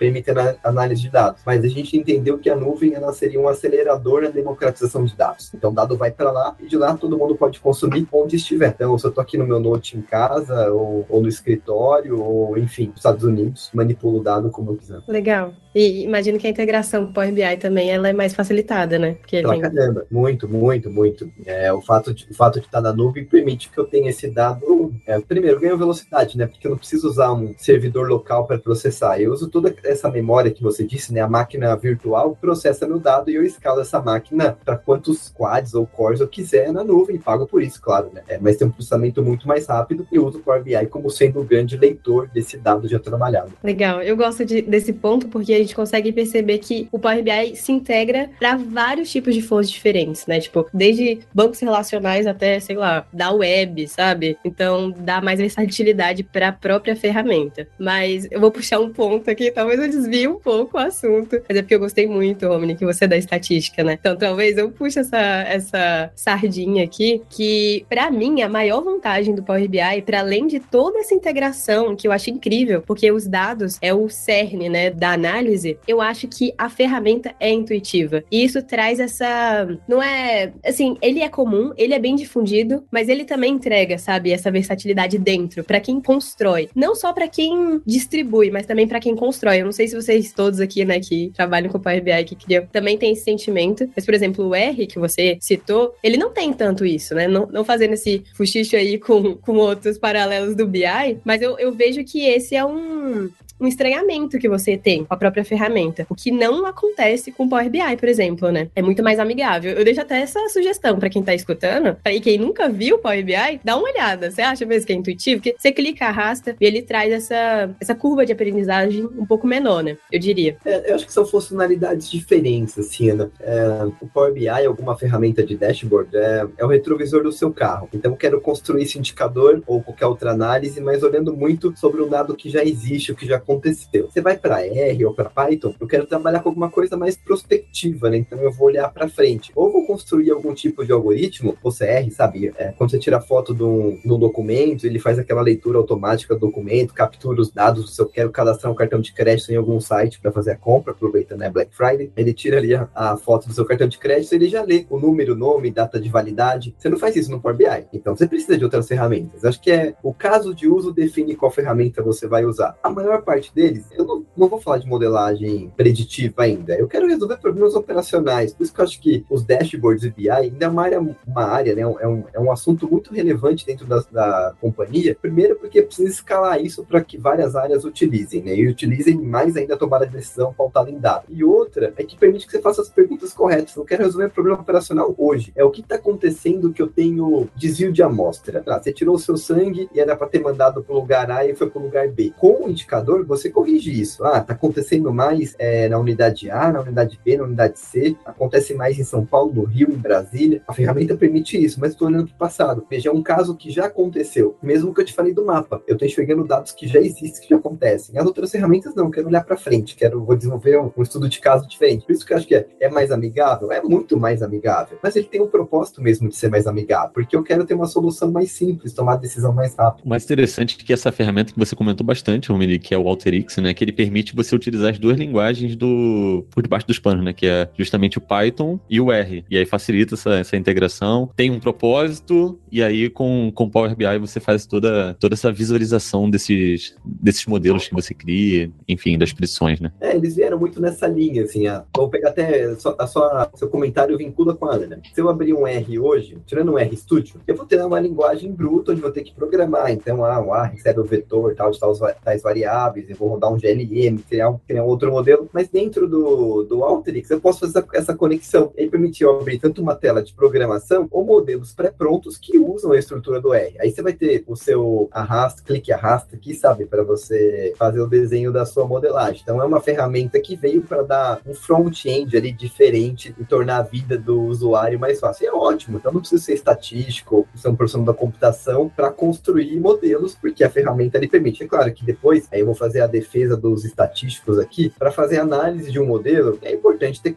análise 0.64 1.02
de 1.02 1.10
dados, 1.10 1.42
mas 1.44 1.62
a 1.64 1.68
gente 1.68 1.96
entendeu 1.96 2.38
que 2.38 2.48
a 2.48 2.56
nuvem 2.56 2.94
ela 2.94 3.12
seria 3.12 3.40
um 3.40 3.48
acelerador 3.48 4.22
na 4.22 4.30
democratização 4.30 5.04
de 5.04 5.14
dados. 5.14 5.52
Então, 5.54 5.70
o 5.70 5.74
dado 5.74 5.96
vai 5.96 6.10
para 6.10 6.32
lá 6.32 6.56
e 6.58 6.66
de 6.66 6.76
lá 6.76 6.96
todo 6.96 7.18
mundo 7.18 7.34
pode 7.34 7.60
consumir 7.60 8.08
onde 8.10 8.36
estiver. 8.36 8.70
Então, 8.70 8.96
se 8.98 9.04
eu 9.04 9.10
estou 9.10 9.22
aqui 9.22 9.36
no 9.36 9.46
meu 9.46 9.60
note 9.60 9.96
em 9.96 10.02
casa, 10.02 10.72
ou, 10.72 11.04
ou 11.08 11.20
no 11.20 11.28
escritório, 11.28 12.20
ou 12.20 12.56
enfim, 12.56 12.86
nos 12.86 12.96
Estados 12.96 13.24
Unidos, 13.24 13.70
manipulo 13.74 14.20
o 14.20 14.22
dado 14.22 14.50
como 14.50 14.72
eu 14.72 14.76
quiser. 14.76 15.00
Legal. 15.06 15.52
E 15.74 16.02
imagino 16.02 16.38
que 16.38 16.46
a 16.46 16.50
integração 16.50 17.04
com 17.04 17.10
o 17.10 17.14
Power 17.14 17.32
BI 17.32 17.56
também 17.58 17.90
ela 17.90 18.08
é 18.08 18.12
mais 18.12 18.34
facilitada, 18.34 18.98
né? 18.98 19.16
Porque 19.20 19.40
Pela 19.40 19.52
tem... 19.52 19.62
caramba, 19.62 20.06
muito, 20.10 20.48
muito, 20.48 20.90
muito. 20.90 21.30
É, 21.46 21.72
o, 21.72 21.80
fato 21.80 22.12
de, 22.12 22.26
o 22.30 22.34
fato 22.34 22.60
de 22.60 22.66
estar 22.66 22.80
na 22.80 22.92
nuvem 22.92 23.24
permite 23.24 23.70
que 23.70 23.78
eu 23.78 23.84
tenha 23.84 24.10
esse 24.10 24.28
dado. 24.28 24.92
É, 25.06 25.18
primeiro, 25.20 25.60
ganho 25.60 25.78
velocidade, 25.78 26.36
né? 26.36 26.46
Porque 26.46 26.66
eu 26.66 26.70
não 26.70 26.78
preciso 26.78 27.08
usar 27.08 27.32
um 27.32 27.54
servidor 27.56 28.08
local 28.08 28.46
para 28.46 28.58
processar. 28.58 29.20
Eu 29.20 29.32
uso 29.32 29.48
toda 29.48 29.74
essa 29.84 30.10
memória 30.10 30.50
que 30.50 30.62
você 30.62 30.84
disse, 30.84 31.12
né? 31.12 31.20
A 31.20 31.28
máquina 31.28 31.74
virtual 31.76 32.36
processa 32.40 32.86
meu 32.86 32.98
dado 32.98 33.30
e 33.30 33.34
eu 33.34 33.44
escalo 33.44 33.80
essa 33.80 34.00
máquina 34.00 34.58
para 34.64 34.76
quantos 34.76 35.28
quads 35.28 35.74
ou 35.74 35.86
cores 35.86 36.20
eu 36.20 36.28
quiser 36.28 36.72
na 36.72 36.82
nuvem 36.82 37.18
pago 37.18 37.46
por 37.46 37.62
isso, 37.62 37.80
claro, 37.80 38.10
né? 38.12 38.22
É, 38.28 38.38
mas 38.38 38.56
tem 38.56 38.66
um 38.66 38.70
processamento 38.70 39.22
muito 39.22 39.46
mais 39.46 39.66
rápido 39.66 40.06
e 40.10 40.18
uso 40.18 40.38
o 40.38 40.42
Power 40.42 40.62
BI 40.62 40.86
como 40.86 41.10
sendo 41.10 41.40
o 41.40 41.44
grande 41.44 41.76
leitor 41.76 42.28
desse 42.28 42.56
dado 42.56 42.88
já 42.88 42.98
trabalhado. 42.98 43.52
Legal, 43.62 44.02
eu 44.02 44.16
gosto 44.16 44.44
de, 44.44 44.62
desse 44.62 44.92
ponto 44.92 45.28
porque 45.28 45.59
gente 45.60 45.74
consegue 45.74 46.12
perceber 46.12 46.58
que 46.58 46.88
o 46.90 46.98
Power 46.98 47.22
BI 47.22 47.56
se 47.56 47.72
integra 47.72 48.30
para 48.38 48.56
vários 48.56 49.10
tipos 49.10 49.34
de 49.34 49.42
fontes 49.42 49.70
diferentes, 49.70 50.26
né? 50.26 50.40
Tipo, 50.40 50.66
desde 50.72 51.20
bancos 51.34 51.60
relacionais 51.60 52.26
até, 52.26 52.60
sei 52.60 52.76
lá, 52.76 53.06
da 53.12 53.30
web, 53.32 53.86
sabe? 53.88 54.36
Então, 54.44 54.90
dá 54.90 55.20
mais 55.20 55.38
versatilidade 55.38 56.22
para 56.22 56.48
a 56.48 56.52
própria 56.52 56.96
ferramenta. 56.96 57.66
Mas 57.78 58.26
eu 58.30 58.40
vou 58.40 58.50
puxar 58.50 58.80
um 58.80 58.90
ponto 58.90 59.30
aqui, 59.30 59.50
talvez 59.50 59.80
eu 59.80 59.88
desvie 59.88 60.28
um 60.28 60.38
pouco 60.38 60.76
o 60.76 60.80
assunto, 60.80 61.40
mas 61.48 61.58
é 61.58 61.62
porque 61.62 61.74
eu 61.74 61.80
gostei 61.80 62.06
muito, 62.06 62.46
Romney, 62.46 62.76
que 62.76 62.84
você 62.84 63.04
é 63.04 63.08
da 63.08 63.16
estatística, 63.16 63.82
né? 63.82 63.96
Então, 64.00 64.16
talvez 64.16 64.56
eu 64.56 64.70
puxe 64.70 64.98
essa, 64.98 65.18
essa 65.18 66.10
sardinha 66.14 66.84
aqui, 66.84 67.22
que 67.28 67.84
para 67.88 68.10
mim 68.10 68.42
a 68.42 68.48
maior 68.48 68.82
vantagem 68.82 69.34
do 69.34 69.42
Power 69.42 69.68
BI, 69.68 70.02
para 70.04 70.20
além 70.20 70.46
de 70.46 70.60
toda 70.60 70.98
essa 70.98 71.14
integração 71.14 71.96
que 71.96 72.06
eu 72.06 72.12
acho 72.12 72.30
incrível, 72.30 72.82
porque 72.82 73.10
os 73.10 73.26
dados 73.26 73.78
é 73.80 73.92
o 73.92 74.08
cerne, 74.08 74.68
né, 74.68 74.90
da 74.90 75.12
análise 75.12 75.49
análise, 75.50 75.78
eu 75.86 76.00
acho 76.00 76.28
que 76.28 76.54
a 76.56 76.68
ferramenta 76.68 77.34
é 77.40 77.50
intuitiva. 77.50 78.22
E 78.30 78.44
isso 78.44 78.62
traz 78.62 79.00
essa. 79.00 79.78
Não 79.88 80.02
é. 80.02 80.52
Assim, 80.64 80.96
ele 81.02 81.20
é 81.20 81.28
comum, 81.28 81.72
ele 81.76 81.94
é 81.94 81.98
bem 81.98 82.14
difundido, 82.14 82.84
mas 82.90 83.08
ele 83.08 83.24
também 83.24 83.54
entrega, 83.54 83.98
sabe, 83.98 84.32
essa 84.32 84.50
versatilidade 84.50 85.18
dentro, 85.18 85.64
para 85.64 85.80
quem 85.80 86.00
constrói. 86.00 86.68
Não 86.74 86.94
só 86.94 87.12
para 87.12 87.28
quem 87.28 87.80
distribui, 87.84 88.50
mas 88.50 88.66
também 88.66 88.86
para 88.86 89.00
quem 89.00 89.16
constrói. 89.16 89.60
Eu 89.60 89.64
não 89.64 89.72
sei 89.72 89.88
se 89.88 89.96
vocês 89.96 90.32
todos 90.32 90.60
aqui, 90.60 90.84
né, 90.84 91.00
que 91.00 91.32
trabalham 91.34 91.70
com 91.70 91.78
o 91.78 91.80
Power 91.80 92.02
BI, 92.02 92.24
que 92.24 92.36
criam, 92.36 92.66
também 92.66 92.96
tem 92.96 93.12
esse 93.12 93.24
sentimento. 93.24 93.88
Mas, 93.94 94.04
por 94.04 94.14
exemplo, 94.14 94.46
o 94.46 94.54
R, 94.54 94.86
que 94.86 94.98
você 94.98 95.36
citou, 95.40 95.94
ele 96.02 96.16
não 96.16 96.30
tem 96.30 96.52
tanto 96.52 96.84
isso, 96.84 97.14
né? 97.14 97.26
Não, 97.26 97.46
não 97.46 97.64
fazendo 97.64 97.94
esse 97.94 98.22
fuxicho 98.34 98.76
aí 98.76 98.98
com, 98.98 99.34
com 99.36 99.56
outros 99.56 99.98
paralelos 99.98 100.54
do 100.54 100.66
BI, 100.66 101.18
mas 101.24 101.42
eu, 101.42 101.58
eu 101.58 101.72
vejo 101.72 102.04
que 102.04 102.24
esse 102.24 102.54
é 102.54 102.64
um, 102.64 103.30
um 103.60 103.66
estranhamento 103.66 104.38
que 104.38 104.48
você 104.48 104.76
tem 104.76 105.04
com 105.04 105.12
a 105.12 105.16
própria 105.16 105.44
ferramenta. 105.44 106.06
O 106.08 106.14
que 106.14 106.30
não 106.30 106.64
acontece 106.66 107.30
com 107.30 107.44
o 107.44 107.48
Power 107.48 107.68
BI, 107.68 107.96
por 107.98 108.08
exemplo, 108.08 108.50
né? 108.50 108.68
É 108.74 108.82
muito 108.82 109.02
mais 109.02 109.18
amigável. 109.18 109.72
Eu 109.72 109.84
deixo 109.84 110.00
até 110.00 110.20
essa 110.20 110.48
sugestão 110.48 110.98
para 110.98 111.10
quem 111.10 111.22
tá 111.22 111.34
escutando, 111.34 111.96
e 112.06 112.20
quem 112.20 112.38
nunca 112.38 112.68
viu 112.68 112.96
o 112.96 112.98
Power 112.98 113.24
BI, 113.24 113.60
dá 113.62 113.76
uma 113.76 113.88
olhada. 113.88 114.30
Você 114.30 114.42
acha 114.42 114.64
mesmo 114.64 114.86
que 114.86 114.92
é 114.92 114.96
intuitivo? 114.96 115.42
Porque 115.42 115.54
você 115.58 115.72
clica, 115.72 116.06
arrasta 116.06 116.56
e 116.60 116.64
ele 116.64 116.82
traz 116.82 117.12
essa, 117.12 117.70
essa 117.80 117.94
curva 117.94 118.24
de 118.24 118.32
aprendizagem 118.32 119.04
um 119.04 119.26
pouco 119.26 119.46
menor, 119.46 119.82
né? 119.82 119.96
Eu 120.10 120.18
diria. 120.18 120.56
É, 120.64 120.90
eu 120.90 120.94
acho 120.94 121.06
que 121.06 121.12
são 121.12 121.26
funcionalidades 121.26 122.10
diferentes, 122.10 122.78
assim, 122.78 123.10
Ana. 123.10 123.30
É, 123.40 123.84
o 124.00 124.06
Power 124.06 124.32
BI, 124.32 124.48
alguma 124.48 124.96
ferramenta 124.96 125.42
de 125.42 125.56
dashboard, 125.56 126.16
é, 126.16 126.46
é 126.58 126.64
o 126.64 126.68
retrovisor 126.68 127.22
do 127.22 127.32
seu 127.32 127.52
carro. 127.52 127.88
Então, 127.92 128.12
eu 128.12 128.16
quero 128.16 128.40
construir 128.40 128.84
esse 128.84 128.98
indicador 128.98 129.62
ou 129.66 129.82
qualquer 129.82 130.06
outra 130.06 130.30
análise, 130.30 130.80
mas 130.80 131.02
olhando 131.02 131.36
muito 131.36 131.76
sobre 131.76 132.02
um 132.02 132.08
dado 132.08 132.34
que 132.34 132.48
já 132.48 132.64
existe, 132.64 133.12
o 133.12 133.16
que 133.16 133.26
já 133.26 133.36
aconteceu. 133.36 133.49
Você 133.58 134.20
vai 134.20 134.36
para 134.36 134.64
R 134.66 135.04
ou 135.04 135.14
para 135.14 135.30
Python, 135.30 135.74
eu 135.80 135.86
quero 135.86 136.06
trabalhar 136.06 136.40
com 136.40 136.50
alguma 136.50 136.70
coisa 136.70 136.96
mais 136.96 137.16
prospectiva, 137.16 138.10
né? 138.10 138.18
Então 138.18 138.38
eu 138.38 138.52
vou 138.52 138.68
olhar 138.68 138.88
para 138.92 139.08
frente. 139.08 139.50
Ou 139.54 139.72
vou 139.72 139.86
construir 139.86 140.30
algum 140.30 140.54
tipo 140.54 140.84
de 140.84 140.92
algoritmo, 140.92 141.56
ou 141.62 141.72
CR, 141.72 142.10
sabe? 142.10 142.52
É, 142.56 142.72
quando 142.72 142.90
você 142.90 142.98
tira 142.98 143.20
foto 143.20 143.54
de 143.54 143.62
um, 143.62 144.00
de 144.02 144.12
um, 144.12 144.18
documento, 144.18 144.84
ele 144.86 144.98
faz 144.98 145.18
aquela 145.18 145.40
leitura 145.40 145.78
automática 145.78 146.34
do 146.34 146.40
documento, 146.40 146.94
captura 146.94 147.40
os 147.40 147.50
dados. 147.50 147.94
Se 147.96 148.02
eu 148.02 148.06
quero 148.06 148.30
cadastrar 148.30 148.72
um 148.72 148.74
cartão 148.74 149.00
de 149.00 149.12
crédito 149.12 149.50
em 149.50 149.56
algum 149.56 149.80
site 149.80 150.20
para 150.20 150.30
fazer 150.30 150.52
a 150.52 150.56
compra, 150.56 150.92
aproveitando 150.92 151.40
né, 151.40 151.50
Black 151.50 151.74
Friday, 151.74 152.12
ele 152.16 152.32
tira 152.32 152.58
ali 152.58 152.74
a, 152.74 152.88
a, 152.94 153.16
foto 153.16 153.48
do 153.48 153.54
seu 153.54 153.64
cartão 153.64 153.88
de 153.88 153.98
crédito, 153.98 154.32
ele 154.32 154.48
já 154.48 154.62
lê 154.62 154.86
o 154.90 154.98
número, 154.98 155.34
nome, 155.34 155.70
data 155.70 155.98
de 155.98 156.08
validade. 156.08 156.74
Você 156.78 156.88
não 156.88 156.98
faz 156.98 157.16
isso 157.16 157.30
no 157.30 157.40
Power 157.40 157.56
BI. 157.56 157.86
Então 157.92 158.14
você 158.14 158.26
precisa 158.26 158.56
de 158.56 158.64
outras 158.64 158.86
ferramentas. 158.86 159.44
Acho 159.44 159.60
que 159.60 159.70
é 159.70 159.94
o 160.02 160.12
caso 160.12 160.54
de 160.54 160.68
uso 160.68 160.92
define 160.92 161.34
qual 161.34 161.50
ferramenta 161.50 162.02
você 162.02 162.26
vai 162.26 162.44
usar. 162.44 162.76
A 162.82 162.90
maior 162.90 163.22
parte 163.22 163.39
parte 163.40 163.54
deles, 163.54 163.86
eu 163.92 164.04
não, 164.04 164.24
não 164.36 164.48
vou 164.48 164.60
falar 164.60 164.78
de 164.78 164.86
modelagem 164.86 165.72
preditiva 165.76 166.42
ainda. 166.42 166.74
Eu 166.74 166.86
quero 166.86 167.08
resolver 167.08 167.38
problemas 167.38 167.74
operacionais. 167.74 168.52
Por 168.52 168.62
isso 168.62 168.74
que 168.74 168.80
eu 168.80 168.84
acho 168.84 169.00
que 169.00 169.24
os 169.30 169.42
dashboards 169.42 170.04
e 170.04 170.10
BI 170.10 170.30
ainda 170.30 170.66
é 170.66 170.68
uma 170.68 170.82
área, 170.82 171.00
uma 171.00 171.44
área 171.44 171.74
né? 171.74 171.82
É 171.82 172.06
um, 172.06 172.24
é 172.34 172.40
um 172.40 172.52
assunto 172.52 172.88
muito 172.88 173.12
relevante 173.12 173.64
dentro 173.64 173.86
da, 173.86 174.04
da 174.12 174.54
companhia. 174.60 175.16
Primeiro, 175.20 175.56
porque 175.56 175.82
precisa 175.82 176.10
escalar 176.10 176.60
isso 176.60 176.84
para 176.84 177.02
que 177.02 177.16
várias 177.16 177.56
áreas 177.56 177.84
utilizem, 177.84 178.42
né? 178.42 178.54
E 178.54 178.68
utilizem 178.68 179.16
mais 179.16 179.56
ainda 179.56 179.74
a 179.74 179.78
tomada 179.78 180.06
de 180.06 180.12
decisão 180.12 180.52
pautada 180.52 180.90
em 180.90 180.98
dados. 180.98 181.24
E 181.30 181.42
outra 181.42 181.92
é 181.96 182.04
que 182.04 182.16
permite 182.16 182.46
que 182.46 182.52
você 182.52 182.60
faça 182.60 182.82
as 182.82 182.88
perguntas 182.88 183.32
corretas. 183.32 183.74
Não 183.74 183.84
quero 183.84 184.04
resolver 184.04 184.28
problema 184.30 184.60
operacional 184.60 185.14
hoje. 185.16 185.52
É 185.56 185.64
o 185.64 185.70
que 185.70 185.80
está 185.80 185.94
acontecendo 185.94 186.72
que 186.72 186.82
eu 186.82 186.88
tenho 186.88 187.48
desvio 187.56 187.92
de 187.92 188.02
amostra. 188.02 188.62
Ah, 188.66 188.80
você 188.80 188.92
tirou 188.92 189.14
o 189.14 189.18
seu 189.18 189.36
sangue 189.36 189.88
e 189.94 190.00
era 190.00 190.14
para 190.14 190.28
ter 190.28 190.40
mandado 190.40 190.82
para 190.82 190.94
o 190.94 190.98
lugar 190.98 191.30
A 191.30 191.46
e 191.46 191.54
foi 191.54 191.70
para 191.70 191.80
o 191.80 191.84
lugar 191.84 192.08
B. 192.08 192.32
Com 192.38 192.64
o 192.64 192.70
indicador, 192.70 193.19
você 193.24 193.50
corrige 193.50 194.00
isso. 194.00 194.24
Ah, 194.24 194.40
tá 194.40 194.54
acontecendo 194.54 195.12
mais 195.12 195.54
é, 195.58 195.88
na 195.88 195.98
unidade 195.98 196.50
A, 196.50 196.72
na 196.72 196.80
unidade 196.80 197.18
B, 197.24 197.36
na 197.36 197.44
unidade 197.44 197.78
C, 197.78 198.16
acontece 198.24 198.74
mais 198.74 198.98
em 198.98 199.04
São 199.04 199.24
Paulo, 199.24 199.52
no 199.52 199.64
Rio, 199.64 199.90
em 199.90 199.96
Brasília. 199.96 200.62
A 200.66 200.72
ferramenta 200.72 201.16
permite 201.16 201.62
isso, 201.62 201.78
mas 201.80 201.92
estou 201.92 202.08
olhando 202.08 202.26
para 202.26 202.34
o 202.34 202.38
passado. 202.38 202.86
Veja, 202.88 203.08
é 203.10 203.12
um 203.12 203.22
caso 203.22 203.56
que 203.56 203.70
já 203.70 203.86
aconteceu, 203.86 204.56
mesmo 204.62 204.94
que 204.94 205.00
eu 205.00 205.04
te 205.04 205.12
falei 205.12 205.32
do 205.32 205.44
mapa. 205.44 205.82
Eu 205.86 205.94
estou 205.94 206.06
enxergando 206.06 206.46
dados 206.46 206.72
que 206.72 206.86
já 206.86 207.00
existem, 207.00 207.42
que 207.42 207.48
já 207.48 207.56
acontecem. 207.56 208.18
As 208.18 208.26
outras 208.26 208.50
ferramentas 208.50 208.94
não, 208.94 209.10
quero 209.10 209.28
olhar 209.28 209.44
para 209.44 209.56
frente, 209.56 209.96
quero 209.96 210.24
vou 210.24 210.36
desenvolver 210.36 210.78
um, 210.78 210.92
um, 210.96 211.02
estudo 211.02 211.28
de 211.28 211.40
caso 211.40 211.66
diferente. 211.66 212.04
Por 212.06 212.12
isso 212.12 212.24
que 212.24 212.32
eu 212.32 212.36
acho 212.36 212.46
que 212.46 212.54
é, 212.54 212.66
é 212.78 212.88
mais 212.88 213.10
amigável, 213.10 213.72
é 213.72 213.82
muito 213.82 214.18
mais 214.18 214.42
amigável. 214.42 214.98
Mas 215.02 215.16
ele 215.16 215.26
tem 215.26 215.40
um 215.40 215.48
propósito 215.48 216.02
mesmo 216.02 216.28
de 216.28 216.36
ser 216.36 216.48
mais 216.48 216.66
amigável, 216.66 217.10
porque 217.12 217.34
eu 217.34 217.42
quero 217.42 217.64
ter 217.64 217.74
uma 217.74 217.86
solução 217.86 218.30
mais 218.30 218.52
simples, 218.52 218.92
tomar 218.92 219.16
decisão 219.16 219.52
mais 219.52 219.74
rápido. 219.74 220.04
O 220.04 220.08
mais 220.08 220.24
interessante 220.24 220.78
é 220.80 220.84
que 220.84 220.92
essa 220.92 221.10
ferramenta 221.10 221.52
que 221.52 221.58
você 221.58 221.74
comentou 221.74 222.06
bastante, 222.06 222.50
Romini, 222.50 222.78
que 222.78 222.94
é 222.94 222.98
o 222.98 223.04
Alterix, 223.10 223.56
né, 223.58 223.74
que 223.74 223.84
ele 223.84 223.92
permite 223.92 224.34
você 224.34 224.54
utilizar 224.54 224.90
as 224.90 224.98
duas 224.98 225.18
linguagens 225.18 225.76
do 225.76 226.44
por 226.50 226.62
debaixo 226.62 226.86
dos 226.86 226.98
panos, 226.98 227.24
né, 227.24 227.32
que 227.32 227.46
é 227.46 227.68
justamente 227.76 228.18
o 228.18 228.20
Python 228.20 228.78
e 228.88 229.00
o 229.00 229.12
R. 229.12 229.44
E 229.50 229.56
aí 229.56 229.66
facilita 229.66 230.14
essa, 230.14 230.34
essa 230.34 230.56
integração. 230.56 231.30
Tem 231.36 231.50
um 231.50 231.60
propósito 231.60 232.58
e 232.70 232.82
aí 232.82 233.10
com 233.10 233.50
com 233.54 233.68
Power 233.68 233.94
BI 233.94 234.18
você 234.18 234.40
faz 234.40 234.66
toda 234.66 235.14
toda 235.14 235.34
essa 235.34 235.52
visualização 235.52 236.30
desses 236.30 236.94
desses 237.04 237.46
modelos 237.46 237.88
que 237.88 237.94
você 237.94 238.14
cria, 238.14 238.70
enfim, 238.88 239.18
das 239.18 239.32
predições, 239.32 239.80
né? 239.80 239.92
É, 240.00 240.14
eles 240.14 240.36
vieram 240.36 240.58
muito 240.58 240.80
nessa 240.80 241.06
linha, 241.06 241.44
assim. 241.44 241.66
A, 241.66 241.84
vou 241.94 242.08
pegar 242.08 242.30
até 242.30 242.64
a 242.64 242.76
sua, 242.76 242.96
a 242.98 243.06
sua 243.06 243.50
seu 243.54 243.68
comentário 243.68 244.16
vincula 244.16 244.54
com 244.54 244.66
a 244.66 244.74
Ana. 244.74 245.00
Se 245.12 245.20
eu 245.20 245.28
abrir 245.28 245.54
um 245.54 245.66
R 245.66 245.98
hoje, 245.98 246.38
tirando 246.46 246.72
um 246.72 246.78
R 246.78 246.96
Studio, 246.96 247.40
eu 247.46 247.56
vou 247.56 247.66
ter 247.66 247.80
uma 247.82 248.00
linguagem 248.00 248.52
bruta 248.52 248.92
onde 248.92 249.00
vou 249.00 249.10
ter 249.10 249.22
que 249.22 249.34
programar. 249.34 249.90
Então, 249.90 250.24
ah, 250.24 250.40
o 250.40 250.52
A 250.52 250.64
recebe 250.64 251.00
o 251.00 251.04
vetor 251.04 251.54
tal 251.54 251.70
de 251.70 251.78
tais 252.24 252.42
variáveis, 252.42 252.99
vou 253.18 253.30
rodar 253.30 253.52
um 253.52 253.58
GLM, 253.58 254.18
criar, 254.28 254.54
criar 254.66 254.84
um 254.84 254.88
outro 254.88 255.10
modelo, 255.10 255.48
mas 255.52 255.68
dentro 255.68 256.08
do, 256.08 256.64
do 256.64 256.84
Alteryx 256.84 257.30
eu 257.30 257.40
posso 257.40 257.60
fazer 257.60 257.78
essa, 257.78 257.88
essa 257.94 258.14
conexão. 258.14 258.72
Ele 258.76 258.90
permitiu 258.90 259.30
abrir 259.30 259.58
tanto 259.58 259.82
uma 259.82 259.94
tela 259.94 260.22
de 260.22 260.34
programação 260.34 261.08
ou 261.10 261.24
modelos 261.24 261.72
pré-prontos 261.72 262.36
que 262.36 262.58
usam 262.58 262.92
a 262.92 262.98
estrutura 262.98 263.40
do 263.40 263.54
R. 263.54 263.76
Aí 263.80 263.90
você 263.90 264.02
vai 264.02 264.12
ter 264.12 264.44
o 264.46 264.56
seu 264.56 265.08
arrasta, 265.12 265.62
clique 265.62 265.92
arrasta 265.92 266.36
aqui, 266.36 266.54
sabe, 266.54 266.86
para 266.86 267.02
você 267.02 267.72
fazer 267.76 268.00
o 268.00 268.06
desenho 268.06 268.52
da 268.52 268.64
sua 268.66 268.86
modelagem. 268.86 269.40
Então 269.42 269.60
é 269.60 269.64
uma 269.64 269.80
ferramenta 269.80 270.40
que 270.40 270.56
veio 270.56 270.82
para 270.82 271.02
dar 271.02 271.40
um 271.46 271.54
front-end 271.54 272.36
ali 272.36 272.52
diferente 272.52 273.34
e 273.38 273.44
tornar 273.44 273.78
a 273.78 273.82
vida 273.82 274.18
do 274.18 274.42
usuário 274.42 274.98
mais 274.98 275.20
fácil. 275.20 275.44
E 275.44 275.48
é 275.48 275.52
ótimo. 275.52 275.98
Então 275.98 276.12
não 276.12 276.20
precisa 276.20 276.42
ser 276.42 276.54
estatístico, 276.54 277.46
ser 277.54 277.68
um 277.68 277.76
profissional 277.76 278.06
da 278.06 278.14
computação 278.14 278.88
para 278.88 279.10
construir 279.10 279.78
modelos, 279.78 280.34
porque 280.34 280.64
a 280.64 280.70
ferramenta 280.70 281.18
lhe 281.18 281.28
permite. 281.28 281.62
É 281.62 281.66
claro 281.66 281.92
que 281.92 282.04
depois 282.04 282.48
aí 282.52 282.60
eu 282.60 282.66
vou 282.66 282.74
fazer 282.74 282.89
fazer 282.90 283.02
a 283.02 283.06
defesa 283.06 283.56
dos 283.56 283.84
estatísticos 283.84 284.58
aqui, 284.58 284.92
para 284.98 285.12
fazer 285.12 285.38
análise 285.38 285.92
de 285.92 286.00
um 286.00 286.06
modelo, 286.06 286.58
é 286.62 286.74
importante 286.74 287.22
ter 287.22 287.36